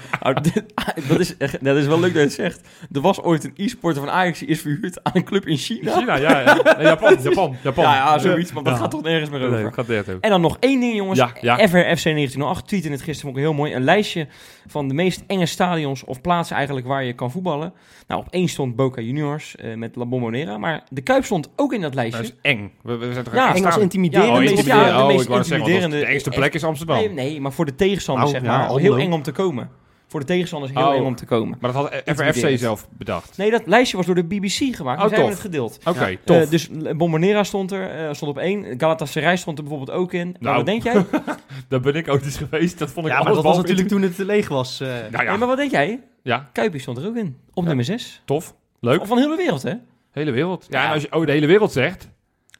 Dit- 0.43 0.65
dat, 1.09 1.21
is, 1.21 1.35
dat 1.61 1.77
is 1.77 1.87
wel 1.87 1.96
wel 2.01 2.11
leuk 2.11 2.15
dat 2.15 2.37
je 2.37 2.43
het 2.43 2.53
zegt. 2.55 2.69
Er 2.93 3.01
was 3.01 3.23
ooit 3.23 3.45
een 3.45 3.53
e-sporter 3.57 4.03
van 4.03 4.11
Ajax 4.13 4.39
die 4.39 4.49
is 4.49 4.61
verhuurd 4.61 5.03
aan 5.05 5.13
een 5.15 5.25
club 5.25 5.47
in 5.47 5.57
China. 5.57 5.97
China, 5.99 6.17
ja, 6.17 6.41
ja. 6.41 6.55
Nee, 6.77 6.87
Japan, 6.87 7.17
Japan, 7.23 7.57
Japan. 7.63 7.85
Ja, 7.85 7.95
ja, 7.95 8.19
zoiets, 8.19 8.53
maar 8.53 8.63
dat 8.63 8.73
Ja. 8.75 8.79
gaat 8.79 8.91
toch 8.91 9.03
nergens 9.03 9.31
meer 9.31 9.41
over. 9.47 9.63
Nee, 9.63 9.73
gaat 9.73 9.87
net 9.87 10.11
ook. 10.11 10.21
En 10.21 10.31
dan 10.31 10.41
nog 10.41 10.57
één 10.61 10.81
ding, 10.81 10.95
jongens. 10.97 11.19
Ja, 11.19 11.31
ja. 11.41 11.59
Ever 11.59 11.81
FC 11.97 12.03
1908 12.03 12.67
tweette 12.69 12.89
het 12.91 13.03
gisteren 13.03 13.35
ik 13.35 13.39
heel 13.39 13.53
mooi. 13.55 13.75
Een 13.75 13.85
lijstje 13.85 14.27
van 14.67 14.89
de 14.89 14.95
meest 14.95 15.23
enge 15.27 15.47
stadions 15.47 16.05
of 16.05 16.21
plaatsen 16.21 16.57
eigenlijk 16.57 16.87
waar 16.87 17.05
je 17.05 17.13
kan 17.13 17.31
voetballen. 17.31 17.73
Nou, 18.07 18.21
op 18.21 18.27
één 18.31 18.49
stond 18.49 18.77
Boca 18.77 19.01
Juniors 19.01 19.57
eh, 19.57 19.75
met 19.75 19.97
La 19.97 20.07
Bombonera. 20.07 20.59
Maar 20.59 20.83
de 20.89 21.01
Kuip 21.01 21.25
stond 21.25 21.49
ook 21.57 21.73
in 21.73 21.81
dat 21.81 21.95
lijstje. 21.95 22.23
Dat 22.23 22.31
is 22.33 22.37
eng. 22.51 22.73
We, 22.83 22.97
we 22.97 23.13
zijn 23.13 23.25
toch 23.25 23.35
Ja, 23.35 23.55
Eng 23.55 23.65
als 23.65 23.73
staan- 23.73 23.83
intimiderend. 23.83 24.27
Ja, 24.29 24.33
Oh, 24.33 24.39
de 24.39 24.45
meest- 24.45 24.53
intimiderend. 24.57 24.91
ja, 24.91 24.97
de 24.97 25.03
oh, 25.03 25.09
meest 25.09 25.23
zeggen, 25.27 25.55
intimiderende- 25.57 25.99
de 25.99 26.07
engste 26.07 26.31
plek 26.31 26.55
is 26.55 26.65
Amsterdam. 26.65 26.97
Nee, 26.97 27.11
nee, 27.11 27.41
maar 27.41 27.53
voor 27.53 27.65
de 27.65 27.75
tegenstanders 27.75 28.33
Nou, 28.33 28.45
zeg 28.45 28.53
maar. 28.55 28.79
Heel 28.79 28.99
eng 28.99 29.13
om 29.13 29.23
te 29.23 29.33
komen. 29.33 29.71
Voor 30.17 30.25
de 30.27 30.33
tegenstanders 30.33 30.73
heel 30.75 30.89
Oh. 30.89 30.95
eng 30.95 31.05
om 31.05 31.15
te 31.17 31.25
komen. 31.25 31.59
Maar 31.61 31.73
dat 31.73 31.83
had 31.83 31.95
FRFC 31.95 32.09
Intimiderend. 32.09 32.61
zelf 32.61 32.89
bedacht. 32.91 33.37
Nee, 33.37 33.51
dat 33.51 33.63
lijstje 33.67 33.97
was 33.97 34.07
door 34.07 34.15
de 34.15 34.25
BBC 34.25 34.75
gemaakt. 34.77 34.99
Oh, 35.01 35.05
Oh, 35.07 35.11
hebben 35.11 35.29
het 35.31 35.41
gedeeld. 35.41 35.79
Oké, 35.85 36.07
Ja. 36.07 36.17
tof. 36.25 36.37
Eh, 36.37 36.51
dus 36.51 36.69
Bombonera 36.97 37.45
stond 37.45 37.73
er, 37.73 37.91
eh, 37.91 38.13
stond 38.13 38.31
op 38.31 38.39
één. 38.39 38.65
Galatasaray 38.81 39.37
stond 39.37 39.59
er 39.59 39.65
bijvoorbeeld 39.65 39.99
ook 39.99 40.13
in. 40.13 40.37
Nou. 40.41 40.57
wat 40.57 40.67
denk 40.67 40.83
jij? 40.83 41.05
Daar 41.69 41.81
ben 41.81 41.95
ik 41.95 42.09
ook 42.09 42.23
eens 42.23 42.37
geweest. 42.37 42.79
Dat 42.79 42.91
vond 42.91 43.07
ik 43.07 43.13
Ja, 43.13 43.23
maar 43.23 43.33
dat 43.35 43.43
was 43.43 43.57
natuurlijk 43.57 43.89
toen 43.89 44.03
het 44.03 44.17
te 44.17 44.25
leeg 44.25 44.49
was. 44.49 44.81
eh. 44.81 44.89
Nou 44.89 45.25
ja, 45.25 45.31
Nee, 45.31 45.39
maar 45.39 45.49
wat 45.49 45.57
denk 45.57 45.71
jij? 45.71 46.01
ja, 46.23 46.49
Kuipie 46.53 46.81
stond 46.81 46.99
er 46.99 47.07
ook 47.07 47.17
in. 47.17 47.37
Op 47.55 47.63
Ja. 47.63 47.69
nummer 47.69 47.85
6. 47.85 48.23
tof. 48.25 48.55
Leuk. 48.81 49.07
Van 49.07 49.17
de 49.17 49.23
hele 49.23 49.37
wereld, 49.37 49.63
hè? 49.63 49.73
Hele 50.13 50.31
wereld. 50.31 50.67
Ja, 50.69 50.81
Ja. 50.81 50.87
en 50.87 50.93
als 50.93 51.03
je 51.03 51.13
oh, 51.13 51.27
de 51.27 51.33
hele 51.33 51.47
wereld 51.47 51.73
zegt, 51.73 52.09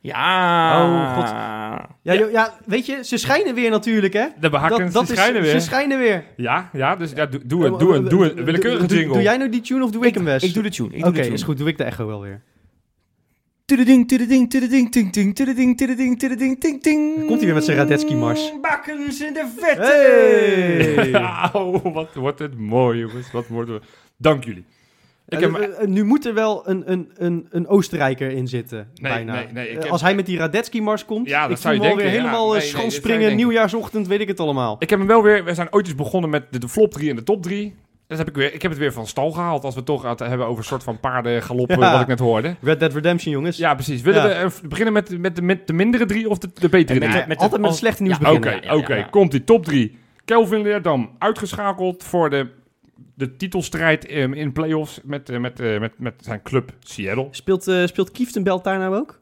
Ja. 0.07 0.83
Oh, 0.83 1.15
God. 1.17 1.29
Ja, 2.03 2.15
joh, 2.15 2.31
ja, 2.31 2.55
weet 2.67 2.87
je, 2.87 3.05
ze 3.05 3.17
schijnen 3.17 3.55
weer 3.55 3.71
natuurlijk, 3.71 4.13
hè? 4.13 4.27
de 4.41 4.51
behakken, 4.51 4.93
dat 4.93 5.07
ze 5.07 5.13
is- 5.13 5.19
schijnen 5.19 5.43
weer. 5.43 5.51
Ze 5.51 5.61
schijnen 5.61 5.99
weer. 5.99 6.25
Ja, 6.37 6.71
ja, 6.73 6.97
dus 6.97 7.13
ja, 7.15 7.27
doe, 7.27 7.41
doe, 7.47 7.67
een, 7.67 7.79
doe, 7.79 7.95
een, 7.95 8.09
doe 8.09 8.31
een 8.37 8.45
willekeurige 8.45 8.87
jingle. 8.87 9.13
Doe 9.13 9.23
jij 9.23 9.37
nou 9.37 9.51
die 9.51 9.61
tune 9.61 9.85
of 9.85 9.91
doe 9.91 10.07
ik 10.07 10.15
hem 10.15 10.25
best? 10.25 10.45
Ik 10.45 10.55
doe 10.55 10.63
de 10.63 10.71
tune. 10.71 10.89
Ik 10.97 11.05
Oké, 11.07 11.21
tune. 11.23 11.33
is 11.35 11.43
goed. 11.43 11.59
Doe 11.59 11.69
ik 11.69 11.79
de 11.79 11.85
echo 11.85 12.07
wel 12.07 12.21
weer. 12.21 12.43
Tudeding, 13.65 14.09
tudeding, 14.09 14.51
tudeding, 14.51 14.93
ting, 14.93 15.13
ting, 15.13 15.35
tudeding, 15.35 15.77
tudeding, 15.77 16.19
tudeding, 16.19 16.61
ting, 16.61 16.83
ting. 16.83 17.17
Komt 17.27 17.31
hij 17.37 17.45
weer 17.45 17.55
met 17.55 17.65
zijn 17.65 17.77
Radetzky-mars. 17.77 18.53
Bakkens 18.61 19.21
in 19.21 19.33
de 19.33 19.53
vette. 19.57 19.83
Hey! 21.13 21.15
Oh, 21.53 21.95
wat 21.95 22.15
wordt 22.15 22.39
het 22.39 22.59
mooi, 22.59 22.99
jongens. 22.99 23.31
Wat 23.33 23.47
worden 23.49 23.75
we... 23.75 23.81
Dank 24.17 24.45
jullie. 24.45 24.65
Ik 25.29 25.41
heb, 25.41 25.55
Eh, 25.55 25.83
eh, 25.83 25.89
nu 25.89 26.05
moet 26.05 26.27
er 26.27 26.35
wel 26.35 26.69
een, 26.69 26.93
een, 26.93 27.11
een, 27.17 27.47
een 27.51 27.67
Oostenrijker 27.69 28.31
in 28.31 28.49
zitten, 28.49 28.89
Nee, 28.95 29.13
bijna. 29.13 29.33
nee, 29.35 29.47
nee, 29.53 29.69
ik 29.69 29.77
Eh, 29.77 29.83
heb- 29.83 29.91
Als 29.93 30.01
hij 30.03 30.15
met 30.15 30.27
die 30.27 30.39
Radetzky-mars 30.39 31.05
komt, 31.05 31.29
Ja, 31.29 31.43
dat 31.43 31.51
ik 31.51 31.57
zou 31.57 31.75
je 31.75 31.81
denken, 31.81 32.05
ja. 32.05 32.11
helemaal 32.11 32.53
Nee, 32.53 33.01
denken. 33.03 33.37
nieuwjaarsochtend, 33.37 34.07
weet 34.07 34.21
ik 34.21 34.29
het 34.29 34.41
allemaal. 34.41 34.77
ik 34.79 34.91
heb 34.91 34.99
hem 34.99 35.09
wel 35.09 35.23
weer... 35.23 35.45
We 35.45 35.55
zijn 35.55 35.73
ooit 35.73 35.87
eens 35.87 35.95
begonnen 35.95 36.31
met 36.31 36.45
de, 36.51 36.59
de 36.59 36.69
flop 36.69 36.93
3 36.93 37.11
en 37.11 37.17
de 37.17 37.23
top 37.23 37.43
3. 37.43 37.75
Dat 38.07 38.19
heb 38.19 38.29
ik, 38.29 38.35
weer, 38.35 38.55
ik 38.55 38.63
heb 38.63 38.71
het 38.71 38.81
weer 38.81 38.93
van 38.93 39.07
stal 39.07 39.31
gehaald. 39.31 39.65
Als 39.65 39.73
we 39.75 39.79
het 39.81 39.89
toch 39.89 40.03
het 40.03 40.19
hebben 40.19 40.47
over 40.47 40.59
een 40.59 40.65
soort 40.65 40.83
van 40.83 41.01
paardengalop, 41.01 41.71
Ja. 41.71 41.93
wat 41.93 42.01
ik 42.01 42.07
net 42.07 42.19
hoorde. 42.19 42.57
Red 42.61 42.81
Dead 42.81 42.93
Redemption, 42.95 43.33
jongens. 43.33 43.57
Ja, 43.57 43.75
precies. 43.75 44.01
Willen 44.03 44.29
Ja. 44.31 44.49
we 44.49 44.69
beginnen 44.69 44.93
met, 44.93 45.19
met, 45.19 45.37
de, 45.37 45.43
met 45.43 45.67
de 45.67 45.73
mindere 45.73 46.07
drie 46.07 46.29
of 46.29 46.39
de, 46.39 46.49
de 46.55 46.69
betere 46.69 46.99
drie? 46.99 47.13
met- 47.13 47.27
met- 47.27 47.39
Altijd 47.39 47.61
met 47.61 47.75
slechte 47.75 48.03
nieuws 48.03 48.19
ja, 48.21 48.31
Oké, 48.31 48.39
beginnen. 48.41 48.65
ja, 48.65 48.73
ja, 48.73 48.79
oké. 48.79 48.95
ja. 48.95 49.03
Komt 49.03 49.31
die 49.31 49.45
top 49.45 49.65
3. 49.65 49.99
Kelvin 50.25 50.63
Leerdam 50.63 51.11
uitgeschakeld 51.19 52.05
voor 52.05 52.31
de, 52.31 52.47
de 53.17 53.37
titelstrijd 53.37 54.07
eh, 54.07 54.23
in 54.33 54.53
playoffs 54.53 55.01
met, 55.05 55.29
eh, 55.31 55.39
met, 55.39 55.61
eh, 55.61 55.81
met, 55.81 55.93
met 55.99 56.15
zijn 56.21 56.43
club 56.43 56.73
Seattle. 56.81 57.29
Speelt, 57.31 57.69
eh 57.69 57.87
speelt 57.87 58.11
Kieftenbelt 58.11 58.65
daar 58.65 58.79
nou 58.79 58.95
ook? 58.97 59.21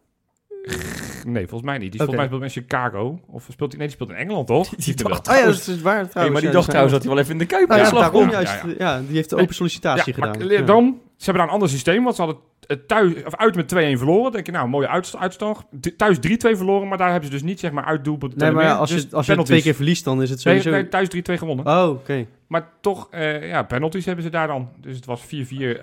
Nee, 1.27 1.47
volgens 1.49 1.71
mij 1.71 1.79
niet. 1.79 1.93
Die 1.93 2.01
Oké. 2.01 2.11
volgens 2.13 2.17
mij 2.41 2.49
speelt 2.49 2.57
in 2.57 2.63
Chicago. 2.63 3.21
Of 3.27 3.47
speelt 3.51 3.71
hij? 3.71 3.79
Nee, 3.79 3.87
die 3.89 3.97
speelt 3.97 4.11
in 4.11 4.17
Engeland, 4.17 4.47
toch? 4.47 4.69
Die 4.85 4.95
dacht- 4.95 5.29
Oh 5.29 5.35
ja, 5.37 5.45
dat 5.45 5.55
is 5.55 5.67
waar 5.67 5.83
trouwens. 5.83 6.15
Hey, 6.15 6.31
maar 6.31 6.41
die 6.41 6.49
Ja, 6.51 6.55
dacht 6.55 6.55
dat 6.55 6.65
trouwens 6.65 6.93
dat 6.95 7.03
hij 7.03 7.13
wel 7.13 7.21
even 7.21 7.33
in 7.33 7.39
de 7.39 7.47
Kuip 7.47 7.69
Nou 7.69 7.81
ja, 7.81 7.91
daarom 7.91 8.31
juist. 8.31 8.53
Ja, 8.53 8.75
Ja, 8.79 9.01
die 9.07 9.17
heeft 9.17 9.31
de 9.31 9.37
open 9.37 9.55
sollicitatie 9.55 10.13
Ja, 10.15 10.19
maar 10.21 10.29
gedaan. 10.33 10.47
Leerdam, 10.49 11.01
ze 11.17 11.25
hebben 11.25 11.35
daar 11.35 11.47
een 11.47 11.55
ander 11.55 11.69
systeem, 11.69 12.05
want 12.05 12.17
ze 12.17 12.23
hadden 12.23 12.41
het 12.67 12.89
thuis, 12.89 13.13
of 13.25 13.37
uit 13.37 13.55
met 13.57 13.69
2-1 13.75 13.99
verloren. 13.99 14.33
denk 14.33 14.47
je, 14.47 14.53
nou, 14.53 14.69
mooie 14.69 14.89
uitst- 14.89 15.17
uitslag. 15.17 15.65
D- 15.81 15.99
Thuis 15.99 16.19
3-2 16.19 16.57
verloren, 16.57 16.89
maar 16.89 16.99
daar 16.99 17.11
hebben 17.11 17.27
ze 17.29 17.35
dus 17.35 17.43
niet, 17.43 17.61
zeg 17.61 17.73
maar, 17.73 18.01
Nee, 18.35 18.51
maar 18.51 18.73
als 18.75 18.89
je, 18.89 18.95
Dus 18.95 19.13
als 19.13 19.27
je 19.27 19.43
twee 19.43 19.63
keer 19.63 19.75
verliest, 19.75 20.05
dan 20.05 20.23
is 20.23 20.31
het 20.31 20.41
sowieso... 20.41 20.71
nee, 20.71 20.89
thuis 20.89 21.09
3-2 21.09 21.21
gewonnen. 21.39 21.67
Oh, 21.67 21.89
oké. 21.91 22.27
Maar 22.55 22.69
toch, 22.81 23.09
eh, 23.11 23.49
ja, 23.49 23.63
penalties 23.63 24.05
hebben 24.05 24.25
ze 24.25 24.31
daar 24.31 24.47
dan. 24.47 24.69
Dus 24.81 24.97
het 24.97 25.05
was 25.07 25.21
4-4. 25.23 25.27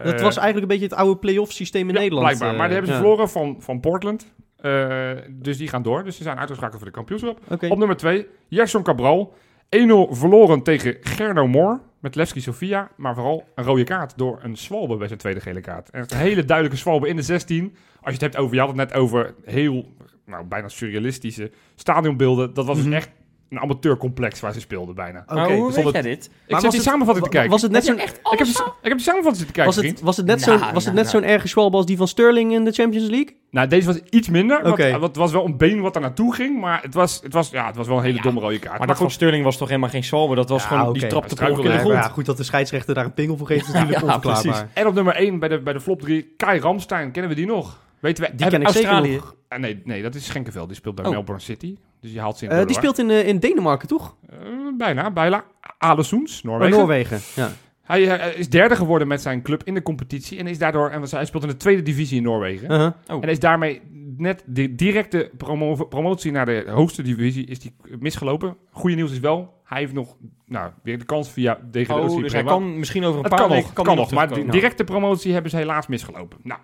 Dat 0.03 0.13
eh, 0.13 0.21
was 0.21 0.37
eigenlijk 0.37 0.61
een 0.61 0.67
beetje 0.67 0.83
het 0.83 0.93
oude 0.93 1.19
play-off 1.19 1.51
systeem 1.51 1.87
in 1.87 1.93
ja, 1.93 1.99
Nederland. 1.99 2.25
Blijkbaar. 2.25 2.51
eh, 2.51 2.57
Maar 2.57 2.67
die 2.67 2.75
hebben 2.77 2.95
ze 2.95 2.99
ja. 3.01 3.03
verloren 3.03 3.29
van, 3.29 3.55
van 3.59 3.79
Portland. 3.79 4.33
Eh, 4.57 5.11
dus 5.29 5.57
die 5.57 5.67
gaan 5.67 5.81
door. 5.83 6.03
Dus 6.03 6.15
ze 6.17 6.23
zijn 6.23 6.37
uitgeschakeld 6.37 6.77
voor 6.77 6.87
de 6.87 6.95
kampioenschap. 6.95 7.39
Op 7.69 7.77
nummer 7.77 7.97
2, 7.97 8.27
Gerson 8.49 8.83
Cabral. 8.83 9.33
1-0 9.69 10.07
verloren 10.15 10.61
tegen 10.63 10.97
Gerno 11.01 11.47
Moor 11.47 11.79
met 11.99 12.15
Levski 12.15 12.41
Sofia. 12.41 12.89
Maar 12.97 13.15
vooral 13.15 13.43
een 13.55 13.63
rode 13.63 13.83
kaart 13.83 14.17
door 14.17 14.39
een 14.43 14.57
zwalbe 14.57 14.97
bij 14.97 15.07
zijn 15.07 15.19
tweede 15.19 15.39
gele 15.39 15.61
kaart. 15.61 15.89
En 15.89 16.01
een 16.07 16.17
hele 16.17 16.45
duidelijke 16.45 16.79
zwalbe 16.81 17.07
in 17.07 17.15
de 17.15 17.21
16. 17.21 17.63
Als 17.63 17.99
je 18.05 18.11
het 18.11 18.21
hebt 18.21 18.37
over, 18.37 18.53
je 18.53 18.59
had 18.59 18.69
het 18.69 18.77
net 18.77 18.93
over 18.93 19.33
heel, 19.45 19.85
nou, 20.25 20.45
bijna 20.45 20.67
surrealistische 20.67 21.51
stadionbeelden. 21.75 22.53
Dat 22.53 22.65
was 22.65 22.77
Mhm. 22.77 22.85
dus 22.89 22.95
echt 22.95 23.09
een 23.51 23.59
amateurcomplex 23.59 24.39
waar 24.39 24.53
ze 24.53 24.59
speelden 24.59 24.95
bijna. 24.95 25.19
Oké. 25.25 25.33
Maar 25.33 25.49
hoe 25.51 25.71
stond 25.71 25.75
weet 25.75 25.85
het- 25.85 25.93
jij 25.93 26.01
dit? 26.15 26.25
Ik 26.25 26.31
Maar 26.51 26.61
zit 26.61 26.69
was 26.69 26.71
die 26.79 26.89
samenvatting 26.89 27.25
te 27.25 27.31
kijken. 27.31 27.51
Was 27.51 27.61
het 27.61 27.71
net 27.71 27.87
Heb 27.87 27.95
zo'n... 27.97 28.03
echt 28.05 28.17
ik, 28.17 28.39
heb 28.39 28.47
ik 28.47 28.55
heb 28.81 28.91
die 28.91 29.01
samenvatting 29.01 29.35
zitten 29.35 29.55
kijken, 29.55 29.65
Was 29.65 29.75
het, 29.75 29.83
vriend. 29.85 29.99
was 29.99 30.17
het 30.17 30.25
net 30.25 30.45
Nou, 30.45 30.57
zo'n 30.59 30.73
was 30.73 30.85
het 30.85 30.93
nou, 30.93 31.05
net 31.05 31.13
nou. 31.13 31.23
zo'n 31.25 31.33
erge 31.35 31.47
zwalbe 31.47 31.77
als 31.77 31.85
die 31.85 31.97
van 31.97 32.07
Sterling 32.07 32.51
in 32.53 32.63
de 32.65 32.71
Champions 32.71 33.09
League? 33.09 33.35
Nou, 33.51 33.67
deze 33.67 33.85
was 33.87 33.99
iets 34.09 34.29
minder. 34.29 34.61
want 34.63 35.01
het 35.01 35.15
was 35.15 35.31
wel 35.31 35.45
een 35.45 35.57
been 35.57 35.81
wat 35.81 35.95
er 35.95 36.01
naartoe 36.01 36.35
ging. 36.35 36.59
Maar 36.59 36.81
het 36.81 36.93
was, 36.93 37.19
het 37.23 37.33
was, 37.33 37.49
ja, 37.49 37.65
het 37.67 37.75
was 37.75 37.87
wel 37.87 37.97
een 37.97 38.03
hele 38.03 38.15
Ja, 38.17 38.21
domme 38.23 38.39
rode 38.39 38.59
kaart. 38.59 38.77
Maar 38.77 38.87
dat 38.87 38.97
van 38.97 39.11
Sterling 39.11 39.43
was 39.43 39.57
toch 39.57 39.67
helemaal 39.67 39.89
geen 39.89 40.03
zwalbe? 40.03 40.35
Dat 40.35 40.49
was 40.49 40.61
Ja, 40.63 40.67
gewoon, 40.67 40.93
die 40.93 41.07
trapte 41.07 41.29
Struikelde, 41.29 41.61
ongeluk 41.61 41.63
in 41.65 41.71
de 41.71 41.75
Ja, 41.77 41.79
grond. 41.83 41.95
maar 41.95 42.03
ja, 42.07 42.13
goed 42.13 42.25
dat 42.25 42.37
de 42.37 42.43
scheidsrechter 42.43 42.93
daar 42.95 43.05
een 43.05 43.13
pingel 43.13 43.37
voor 43.37 43.47
geeft, 43.47 43.67
is 43.67 43.73
natuurlijk 43.73 43.99
Ja, 44.05 44.05
onverklaarbaar. 44.13 44.69
En 44.73 44.87
op 44.87 44.93
nummer 44.93 45.15
1 45.15 45.39
bij 45.39 45.49
de, 45.49 45.59
bij 45.59 45.73
de 45.73 45.79
flop 45.81 46.01
3, 46.01 46.33
Kai 46.37 46.59
Ramstein. 46.59 47.11
Kennen 47.11 47.29
we 47.31 47.37
die 47.37 47.45
nog? 47.45 47.79
Weten 48.01 48.23
we? 48.23 48.35
Die 48.35 48.47
ken 48.49 48.59
ik 48.59 48.65
Australië. 48.67 49.07
zeker 49.07 49.23
nog. 49.25 49.35
Ah, 49.47 49.59
nee, 49.59 49.81
nee, 49.83 50.01
dat 50.01 50.15
is 50.15 50.25
Schenkenveld. 50.25 50.67
Die 50.67 50.77
speelt 50.77 50.95
bij 50.95 51.05
Oh. 51.05 51.11
Melbourne 51.11 51.43
City. 51.43 51.77
Dus 52.01 52.11
je 52.11 52.19
haalt 52.19 52.37
ze 52.37 52.45
in 52.45 52.51
Eh, 52.51 52.65
die 52.65 52.75
speelt 52.75 52.99
in, 52.99 53.09
eh, 53.09 53.27
in 53.27 53.39
Denemarken, 53.39 53.87
toch? 53.87 54.15
Eh, 54.29 54.37
bijna, 54.77 55.11
bijna. 55.11 55.43
Alessoens, 55.77 56.37
Oh, 56.37 56.43
Noorwegen. 56.45 56.77
Noorwegen. 56.77 57.19
Ja. 57.35 57.51
Hij 57.81 58.01
is 58.35 58.49
derde 58.49 58.75
geworden 58.75 59.07
met 59.07 59.21
zijn 59.21 59.41
club 59.41 59.61
in 59.63 59.73
de 59.73 59.81
competitie. 59.81 60.39
En 60.39 60.47
is 60.47 60.57
daardoor, 60.57 60.89
en 60.89 61.01
hij 61.09 61.25
speelt 61.25 61.43
in 61.43 61.49
de 61.49 61.57
tweede 61.57 61.81
divisie 61.81 62.17
in 62.17 62.23
Noorwegen. 62.23 62.71
Uh-huh. 62.71 62.91
En 63.23 63.29
is 63.29 63.39
daarmee 63.39 63.81
net 64.17 64.43
de 64.45 64.75
directe 64.75 65.31
promo- 65.37 65.85
promotie 65.85 66.31
naar 66.31 66.45
de 66.45 66.63
hoogste 66.67 67.01
divisie 67.01 67.45
is 67.45 67.59
die 67.59 67.75
misgelopen. 67.99 68.57
Goede 68.71 68.95
nieuws 68.95 69.11
is 69.11 69.19
wel, 69.19 69.53
hij 69.63 69.79
heeft 69.79 69.93
nog 69.93 70.15
nou, 70.45 70.71
weer 70.83 70.99
de 70.99 71.05
kans 71.05 71.29
via 71.31 71.59
tegen 71.71 71.95
de 71.95 72.01
Oh, 72.01 72.21
dus 72.21 72.33
hij 72.33 72.43
kan 72.43 72.79
misschien 72.79 73.03
over 73.03 73.17
een 73.17 73.23
Het 73.25 73.29
paar 73.33 73.39
kan 73.47 73.49
weken... 73.49 73.71
nog, 73.75 73.85
kan, 73.85 73.95
nog, 73.95 74.11
maar 74.11 74.33
de 74.33 74.45
directe 74.45 74.83
promotie 74.83 75.33
hebben 75.33 75.51
ze 75.51 75.57
helaas 75.57 75.87
misgelopen. 75.87 76.37
Nou, 76.43 76.59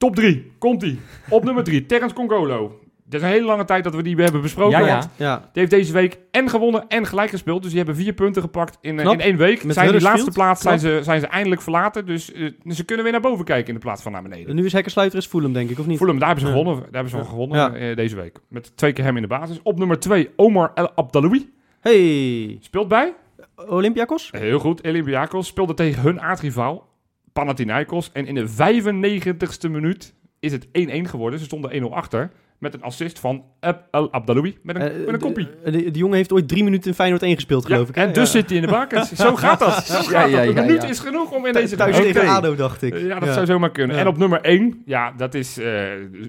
top 0.00 0.14
3, 0.16 0.52
komt 0.58 0.82
ie. 0.82 1.00
Op 1.28 1.44
nummer 1.44 1.64
3, 1.64 1.86
Terence 1.86 2.14
Congolo. 2.14 2.78
Het 3.04 3.14
is 3.14 3.22
een 3.24 3.32
hele 3.34 3.46
lange 3.46 3.64
tijd 3.64 3.84
dat 3.84 3.94
we 3.94 4.02
die 4.02 4.16
hebben 4.16 4.40
besproken. 4.40 4.84
Ja, 4.84 5.10
ja. 5.16 5.36
Die 5.38 5.48
heeft 5.52 5.70
deze 5.70 5.92
week 5.92 6.18
en 6.30 6.48
gewonnen 6.48 6.84
en 6.88 7.06
gelijk 7.06 7.30
gespeeld. 7.30 7.60
Dus 7.62 7.68
die 7.70 7.78
hebben 7.78 7.96
vier 7.96 8.12
punten 8.12 8.42
gepakt 8.42 8.78
in, 8.80 8.96
eh, 8.98 9.04
Knap. 9.04 9.14
in 9.14 9.20
één 9.20 9.36
week. 9.36 9.64
Met 9.64 9.74
zijn 9.74 9.92
die 9.92 10.00
laatste 10.00 10.30
plaats 10.30 10.62
zijn 10.62 10.78
ze, 10.78 10.98
zijn 11.02 11.20
ze 11.20 11.26
eindelijk 11.26 11.62
verlaten. 11.62 12.06
Dus 12.06 12.32
eh, 12.32 12.50
ze 12.68 12.84
kunnen 12.84 13.04
weer 13.04 13.12
naar 13.12 13.22
boven 13.22 13.44
kijken 13.44 13.68
in 13.68 13.74
de 13.74 13.80
plaats 13.80 14.02
van 14.02 14.12
naar 14.12 14.22
beneden. 14.22 14.48
En 14.48 14.54
nu 14.54 14.64
is 14.64 14.72
Hekkersluiter 14.72 15.18
is 15.18 15.26
Fulham, 15.26 15.52
denk 15.52 15.70
ik, 15.70 15.78
of 15.78 15.86
niet? 15.86 15.98
Fulham, 15.98 16.18
daar 16.18 16.28
hebben 16.28 16.46
ze 16.46 16.52
Ja. 16.52 16.58
gewonnen. 16.58 16.82
Daar 16.82 16.92
hebben 16.92 17.10
ze 17.10 17.16
van 17.16 17.26
gewonnen 17.26 17.58
Ja. 17.58 17.74
eh, 17.74 17.96
deze 17.96 18.16
week. 18.16 18.38
Met 18.48 18.76
twee 18.76 18.92
keer 18.92 19.04
hem 19.04 19.16
in 19.16 19.22
de 19.22 19.28
basis. 19.28 19.60
Op 19.62 19.78
nummer 19.78 19.98
2, 20.00 20.28
Omar 20.36 20.70
El 20.74 20.90
Abdaloui. 20.94 21.50
Hey, 21.80 22.56
Speelt 22.60 22.88
bij. 22.88 23.14
Olympiakos? 23.56 24.28
Heel 24.32 24.58
goed. 24.58 24.82
Olympiakos 24.86 25.46
speelde 25.46 25.74
tegen 25.74 26.02
hun 26.02 26.20
aardrivaal 26.20 26.88
Panathinaikos. 27.32 28.10
En 28.12 28.26
in 28.26 28.34
de 28.34 28.48
95ste 28.48 29.70
minuut 29.70 30.14
is 30.40 30.52
het 30.52 30.66
1-1 30.66 30.70
geworden. 31.10 31.38
Ze 31.38 31.44
stonden 31.44 31.70
1-0 31.82 31.84
achter. 31.92 32.30
Met 32.58 32.74
een 32.74 32.82
assist 32.82 33.18
van 33.18 33.44
Ab 33.60 33.82
El 33.90 34.12
Abdaloui. 34.12 34.58
Met 34.62 34.76
een, 34.76 34.82
Eh, 34.82 34.96
met 35.04 35.08
een 35.08 35.18
kopie. 35.18 35.48
de- 35.64 35.90
de- 35.90 35.98
jongen 35.98 36.16
heeft 36.16 36.32
ooit 36.32 36.48
drie 36.48 36.64
minuten 36.64 36.88
in 36.90 36.94
Feyenoord 36.94 37.22
1 37.22 37.34
gespeeld, 37.34 37.66
geloof 37.66 37.88
ik. 37.88 37.94
hè? 37.94 38.02
en 38.02 38.12
dus 38.12 38.32
Ja. 38.32 38.38
zit 38.38 38.48
hij 38.48 38.58
in 38.58 38.64
de 38.64 38.70
bakens. 38.70 39.12
Zo 39.14 39.36
gaat 39.36 39.58
dat. 39.58 39.84
Zo 39.84 39.94
gaat 39.94 40.10
Ja, 40.10 40.24
ja, 40.40 40.44
dat. 40.46 40.56
Een 40.56 40.64
minuut 40.66 40.84
is 40.84 40.98
genoeg 40.98 41.30
om 41.30 41.46
in 41.46 41.52
Thu- 41.52 41.60
deze 41.60 41.76
Thuis 41.76 41.96
tegen 41.96 42.28
ADO, 42.28 42.54
dacht 42.54 42.82
ik. 42.82 42.94
Eh, 42.94 43.06
Ja, 43.06 43.18
dat 43.18 43.34
zou 43.34 43.46
zomaar 43.46 43.70
kunnen. 43.70 43.96
En 43.98 44.06
op 44.06 44.16
nummer 44.16 44.40
1, 44.42 44.82
ja, 44.86 45.12
dat 45.16 45.34
is 45.34 45.58
eh, 45.58 45.82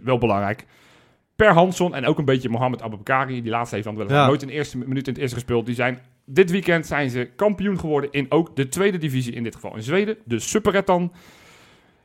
wel 0.04 0.18
belangrijk. 0.18 0.66
Per 1.36 1.54
Hansson 1.54 1.96
en 1.96 2.06
ook 2.06 2.18
een 2.18 2.26
beetje 2.26 2.50
Mohamed 2.50 2.82
Abubakari. 2.82 3.42
Die 3.42 3.52
laatste 3.52 3.76
heeft 3.76 3.88
dan 3.88 3.96
wel 4.08 4.26
nooit 4.28 4.42
in 4.42 4.48
de 4.48 4.54
eerste 4.54 4.78
minuut 4.78 5.08
in 5.08 5.14
het 5.14 5.22
eerste 5.22 5.36
gespeeld. 5.36 5.66
Die 5.66 5.76
zijn, 5.76 6.00
dit 6.34 6.52
weekend 6.52 6.86
zijn 6.86 7.10
ze 7.10 7.30
kampioen 7.36 7.80
geworden 7.80 8.12
in 8.12 8.26
ook 8.30 8.56
de 8.56 8.70
tweede 8.70 8.98
divisie, 8.98 9.34
in 9.34 9.44
dit 9.44 9.56
geval 9.56 9.76
in 9.76 9.84
Zweden. 9.84 10.18
De 10.26 10.40
Superettan. 10.40 11.12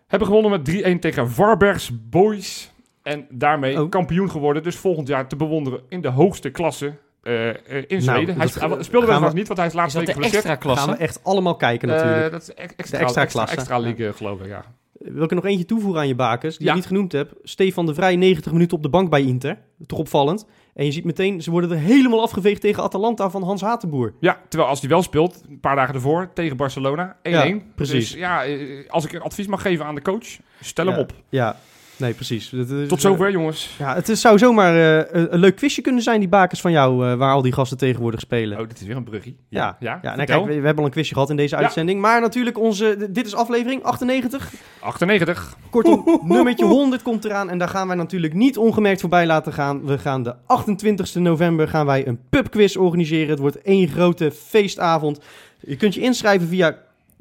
Hebben 0.07 0.29
gewonnen 0.29 0.51
met 0.51 0.65
3-1 0.97 0.99
tegen 1.01 1.31
Varbergs 1.31 1.91
Boys. 2.11 2.71
En 3.03 3.27
daarmee 3.31 3.83
Oh. 3.83 3.91
kampioen 3.91 4.31
geworden. 4.31 4.63
Dus 4.63 4.77
volgend 4.77 5.09
jaar 5.09 5.29
te 5.29 5.37
bewonderen 5.37 5.81
in 5.89 6.01
de 6.01 6.09
hoogste 6.09 6.51
klasse 6.51 6.95
eh, 7.23 7.49
eh, 7.49 7.57
in 7.87 8.03
Zweden. 8.03 8.27
hij 8.27 8.45
dat 8.47 8.49
sp- 8.55 8.61
hij 8.61 8.83
speelde 8.83 9.07
we- 9.07 9.13
wel 9.13 9.21
nog 9.21 9.33
niet, 9.35 9.47
want 9.47 9.59
hij 9.59 9.67
is 9.69 9.75
dat 9.75 9.93
week 9.93 10.07
de 10.07 10.13
geblesseerd. 10.13 10.35
extra 10.45 10.55
klasse? 10.57 10.85
Gaan 10.89 10.97
we 10.97 11.03
echt 11.03 11.25
allemaal 11.25 11.57
kijken, 11.57 11.89
Eh, 11.91 11.95
natuurlijk. 11.97 12.31
dat 12.33 12.43
is 12.43 12.49
ex- 12.55 12.59
extra, 12.77 12.99
extra 12.99 13.23
extra, 13.23 13.25
klasse. 13.45 13.57
extra, 13.57 13.77
Ja. 13.77 13.83
league, 13.83 14.13
geloof 14.13 14.41
ik, 14.41 14.47
ja. 14.47 14.65
Wil 14.99 15.23
ik 15.23 15.31
er 15.31 15.37
nog 15.37 15.45
eentje 15.45 15.65
toevoegen 15.65 16.01
aan 16.01 16.09
je 16.09 16.15
bakers, 16.15 16.57
die 16.57 16.67
Ja. 16.67 16.73
je 16.73 16.79
niet 16.79 16.87
genoemd 16.87 17.13
hebt? 17.13 17.35
Stefan 17.43 17.87
de 17.87 17.95
Vrij, 17.95 18.17
90 18.17 18.53
minuten 18.53 18.77
op 18.77 18.83
de 18.83 18.89
bank 18.89 19.11
bij 19.11 19.23
Inter. 19.23 19.59
Toch 19.87 19.99
opvallend. 19.99 20.47
En 20.77 20.85
je 20.85 20.93
ziet 20.93 21.05
meteen, 21.05 21.43
ze 21.43 21.51
worden 21.51 21.71
er 21.71 21.77
helemaal 21.77 22.23
afgeveegd 22.23 22.61
tegen 22.61 22.83
Atalanta 22.83 23.31
van 23.31 23.43
Hans 23.43 23.61
Hatenboer. 23.61 24.15
Ja, 24.21 24.41
terwijl 24.49 24.71
als 24.71 24.81
hij 24.81 24.89
wel 24.89 25.03
speelt, 25.03 25.43
een 25.49 25.61
paar 25.61 25.77
dagen 25.77 25.95
ervoor, 25.95 26.31
tegen 26.35 26.57
Barcelona, 26.57 27.17
1-1. 27.17 27.19
Ja, 27.23 27.59
precies. 27.75 28.11
Dus 28.11 28.19
ja, 28.19 28.45
eh, 28.45 28.91
als 28.91 29.05
ik 29.05 29.13
een 29.13 29.21
advies 29.21 29.47
mag 29.47 29.63
geven 29.63 29.85
aan 29.85 29.95
de 29.95 30.03
coach, 30.03 30.27
stel 30.61 30.87
hem 30.87 30.99
op. 30.99 31.13
Ja, 31.29 31.57
nee, 31.97 32.13
precies. 32.13 32.53
Is, 32.53 32.67
Tot 32.69 32.93
eh, 32.93 32.99
zover, 32.99 33.31
jongens. 33.31 33.75
Ja, 33.79 33.95
het 33.95 34.09
is, 34.09 34.21
zou 34.21 34.39
zomaar 34.39 34.75
eh, 34.75 35.21
een, 35.21 35.33
een 35.35 35.39
leuk 35.41 35.57
quizje 35.57 35.83
kunnen 35.83 36.03
zijn, 36.03 36.21
die 36.21 36.29
bakers 36.29 36.61
van 36.61 36.73
jou, 36.73 37.07
eh, 37.11 37.15
waar 37.17 37.33
al 37.33 37.43
die 37.43 37.53
gasten 37.53 37.79
tegenwoordig 37.79 38.21
spelen. 38.21 38.61
Oh, 38.61 38.69
dit 38.69 38.81
is 38.81 38.87
weer 38.87 38.97
een 38.97 39.05
bruggie. 39.05 39.37
Ja, 39.49 39.77
ja. 39.81 39.99
Ja, 40.03 40.15
nou 40.15 40.27
kijk, 40.27 40.41
we, 40.41 40.47
we 40.47 40.53
hebben 40.53 40.79
al 40.79 40.85
een 40.85 40.91
quizje 40.91 41.15
gehad 41.15 41.31
in 41.31 41.37
deze 41.37 41.57
Ja. 41.57 41.63
uitzending. 41.63 42.01
Maar 42.01 42.21
natuurlijk, 42.21 42.59
onze, 42.59 43.09
dit 43.11 43.27
is 43.27 43.35
aflevering 43.35 43.83
98. 43.83 44.53
98. 44.81 45.57
Kortom, 45.71 46.21
nummertje 46.25 46.65
100 46.65 47.03
komt 47.03 47.25
eraan. 47.25 47.51
En 47.51 47.59
daar 47.59 47.69
gaan 47.69 47.87
wij 47.87 47.97
natuurlijk 47.97 48.35
niet 48.35 48.59
ongemerkt 48.59 49.01
voorbij 49.01 49.27
laten 49.27 49.53
gaan. 49.53 49.85
We 49.87 49.99
gaan 49.99 50.23
de 50.23 50.35
28 50.47 51.15
november 51.15 51.69
gaan 51.69 51.87
wij 51.87 52.07
een 52.07 52.19
pubquiz 52.31 52.77
organiseren. 52.77 53.29
Het 53.31 53.39
wordt 53.39 53.63
één 53.63 53.89
grote 53.89 54.31
feestavond. 54.31 55.21
Je 55.61 55.77
kunt 55.77 55.95
je 55.95 56.01
inschrijven 56.01 56.49
via... 56.49 56.77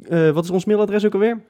eh, 0.10 0.30
wat 0.30 0.44
is 0.44 0.50
ons 0.50 0.66
mailadres 0.66 1.06
ook 1.06 1.14
alweer? 1.14 1.42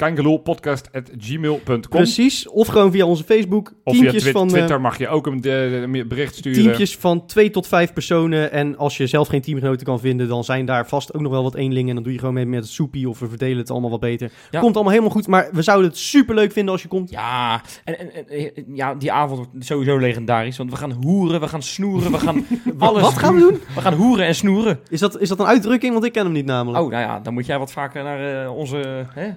Kangeloelpodcast.gmail.com 0.00 1.80
Precies. 1.90 2.48
Of 2.48 2.66
gewoon 2.68 2.92
via 2.92 3.04
onze 3.06 3.24
Facebook. 3.24 3.72
Of 3.84 3.92
via 3.92 4.00
Teampjes 4.00 4.22
Twi- 4.22 4.32
van, 4.32 4.46
eh, 4.46 4.52
Twitter 4.52 4.80
mag 4.80 4.98
je 4.98 5.08
ook 5.08 5.26
een 5.26 5.40
de- 5.40 5.88
de- 5.92 6.04
bericht 6.06 6.34
sturen. 6.34 6.62
Teampjes 6.62 6.96
van 6.96 7.26
twee 7.26 7.50
tot 7.50 7.66
vijf 7.66 7.92
personen. 7.92 8.52
En 8.52 8.76
als 8.76 8.96
je 8.96 9.06
zelf 9.06 9.28
geen 9.28 9.40
teamgenoten 9.40 9.86
kan 9.86 10.00
vinden, 10.00 10.28
dan 10.28 10.44
zijn 10.44 10.64
daar 10.64 10.86
vast 10.88 11.14
ook 11.14 11.20
nog 11.20 11.32
wel 11.32 11.42
wat 11.42 11.54
eenlingen. 11.54 11.88
En 11.88 11.94
dan 11.94 12.02
doe 12.04 12.12
je 12.12 12.18
gewoon 12.18 12.34
mee 12.34 12.46
met 12.46 12.60
het 12.62 12.68
soepie 12.72 13.08
of 13.08 13.18
we 13.18 13.28
verdelen 13.28 13.58
het 13.58 13.70
allemaal 13.70 13.90
wat 13.90 14.00
beter. 14.00 14.30
Ja. 14.50 14.60
Komt 14.60 14.74
allemaal 14.74 14.92
helemaal 14.92 15.12
goed. 15.14 15.26
Maar 15.26 15.48
we 15.52 15.62
zouden 15.62 15.88
het 15.88 15.98
super 15.98 16.34
leuk 16.34 16.52
vinden 16.52 16.72
als 16.72 16.82
je 16.82 16.88
komt. 16.88 17.10
Ja, 17.10 17.62
en, 17.84 17.98
en, 17.98 18.14
en, 18.14 18.28
eh, 18.28 18.50
ja, 18.74 18.94
die 18.94 19.12
avond 19.12 19.36
wordt 19.38 19.66
sowieso 19.66 19.96
legendarisch. 19.98 20.56
Want 20.56 20.70
we 20.70 20.76
gaan 20.76 20.92
hoeren, 20.92 21.40
we 21.40 21.48
gaan 21.48 21.62
snoeren, 21.62 22.12
we 22.12 22.18
gaan 22.18 22.46
alles 22.78 23.02
wat 23.02 23.18
gaan 23.18 23.34
we 23.34 23.40
doen? 23.40 23.60
We 23.74 23.80
gaan 23.80 23.94
hoeren 23.94 24.26
en 24.26 24.34
snoeren. 24.34 24.80
Is 24.88 25.00
dat, 25.00 25.20
is 25.20 25.28
dat 25.28 25.38
een 25.40 25.46
uitdrukking? 25.46 25.92
Want 25.92 26.04
ik 26.04 26.12
ken 26.12 26.24
hem 26.24 26.32
niet 26.32 26.46
namelijk. 26.46 26.84
Oh, 26.84 26.90
nou 26.90 27.02
ja, 27.02 27.20
dan 27.20 27.32
moet 27.34 27.46
jij 27.46 27.58
wat 27.58 27.72
vaker 27.72 28.02
naar 28.02 28.44
eh, 28.44 28.56
onze, 28.56 29.06
hè, 29.14 29.28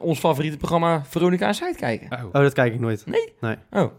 ons 0.00 0.18
favoriete 0.18 0.56
programma 0.56 1.02
Veronica 1.04 1.46
en 1.46 1.54
Site 1.54 1.76
kijken. 1.78 2.18
Oh. 2.18 2.24
Oh, 2.24 2.32
dat 2.32 2.52
kijk 2.52 2.74
ik 2.74 2.80
nooit. 2.80 3.04
Oh, 3.70 3.90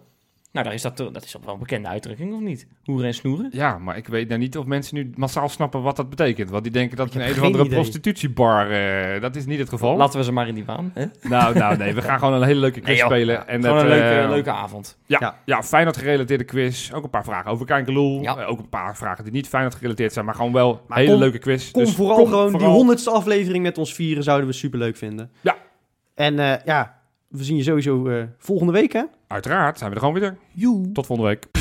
nou, 0.51 0.65
daar 0.65 0.73
is 0.73 0.81
dat, 0.81 0.95
toch- 0.95 1.11
dat 1.11 1.23
is 1.23 1.31
toch 1.31 1.45
wel 1.45 1.53
een 1.53 1.59
bekende 1.59 1.87
uitdrukking, 1.87 2.33
of 2.33 2.39
niet? 2.39 2.67
Hoeren 2.83 3.05
en 3.07 3.13
snoeren. 3.13 3.49
Ja, 3.51 3.77
maar 3.77 3.97
ik 3.97 4.07
weet 4.07 4.27
nou 4.27 4.39
niet 4.39 4.57
of 4.57 4.65
mensen 4.65 4.95
nu 4.95 5.11
massaal 5.15 5.49
snappen 5.49 5.81
wat 5.81 5.95
dat 5.95 6.09
betekent. 6.09 6.49
Want 6.49 6.63
die 6.63 6.71
denken 6.71 6.97
dat 6.97 7.07
Ik 7.07 7.13
een 7.13 7.21
een 7.21 7.31
of 7.31 7.41
andere 7.41 7.63
idee. 7.63 7.75
prostitutiebar, 7.75 8.71
eh, 8.71 9.21
dat 9.21 9.35
is 9.35 9.45
niet 9.45 9.59
het 9.59 9.69
geval. 9.69 9.97
Laten 9.97 10.19
we 10.19 10.25
ze 10.25 10.31
maar 10.31 10.47
in 10.47 10.55
die 10.55 10.63
baan. 10.63 10.91
Hè? 10.93 11.05
Nou, 11.21 11.57
nou, 11.57 11.77
nee, 11.77 11.93
we 11.93 12.01
gaan 12.01 12.19
gewoon 12.19 12.33
een 12.33 12.43
hele 12.43 12.59
leuke 12.59 12.79
quiz 12.79 12.97
Nee, 12.97 13.05
spelen. 13.05 13.47
En 13.47 13.61
Gewoon 13.61 13.75
dat, 13.75 13.83
een 13.83 13.89
leuke, 13.89 14.19
eh, 14.19 14.29
leuke 14.29 14.51
avond. 14.51 14.97
Ja, 15.05 15.17
Ja. 15.21 15.37
ja. 15.45 15.63
Feyenoord 15.63 15.97
gerelateerde 15.97 16.43
quiz. 16.43 16.91
Ook 16.91 17.03
een 17.03 17.09
paar 17.09 17.23
vragen 17.23 17.51
over 17.51 17.65
Kankeloel. 17.65 18.21
Ja. 18.21 18.37
Eh, 18.37 18.49
ook 18.49 18.59
een 18.59 18.69
paar 18.69 18.97
vragen 18.97 19.23
die 19.23 19.33
niet 19.33 19.47
Feyenoord 19.47 19.75
gerelateerd 19.75 20.13
zijn, 20.13 20.25
maar 20.25 20.35
gewoon 20.35 20.53
wel 20.53 20.81
Maar 20.87 20.97
hele 20.97 21.11
kom- 21.11 21.19
leuke 21.19 21.37
quiz. 21.39 21.71
Kom 21.71 21.83
Dus 21.83 21.95
vooral 21.95 22.15
gewoon 22.25 22.49
vooral. 22.49 22.67
die 22.69 22.77
honderdste 22.77 23.09
aflevering 23.09 23.63
met 23.63 23.77
ons 23.77 23.93
vieren. 23.93 24.23
Zouden 24.23 24.47
we 24.47 24.53
super 24.53 24.79
leuk 24.79 24.97
vinden. 24.97 25.31
Ja. 25.41 25.55
En 26.19 26.39
eh, 26.39 26.65
ja, 26.65 27.01
we 27.27 27.43
zien 27.43 27.57
je 27.57 27.63
sowieso 27.63 28.07
eh, 28.07 28.23
volgende 28.37 28.71
week 28.71 28.93
hè. 28.93 29.03
Uiteraard 29.27 29.77
zijn 29.77 29.89
we 29.89 29.95
er 29.95 30.01
gewoon 30.01 30.19
weer. 30.19 30.37
Joe. 30.53 30.91
Tot 30.91 31.05
volgende 31.05 31.31
week. 31.31 31.58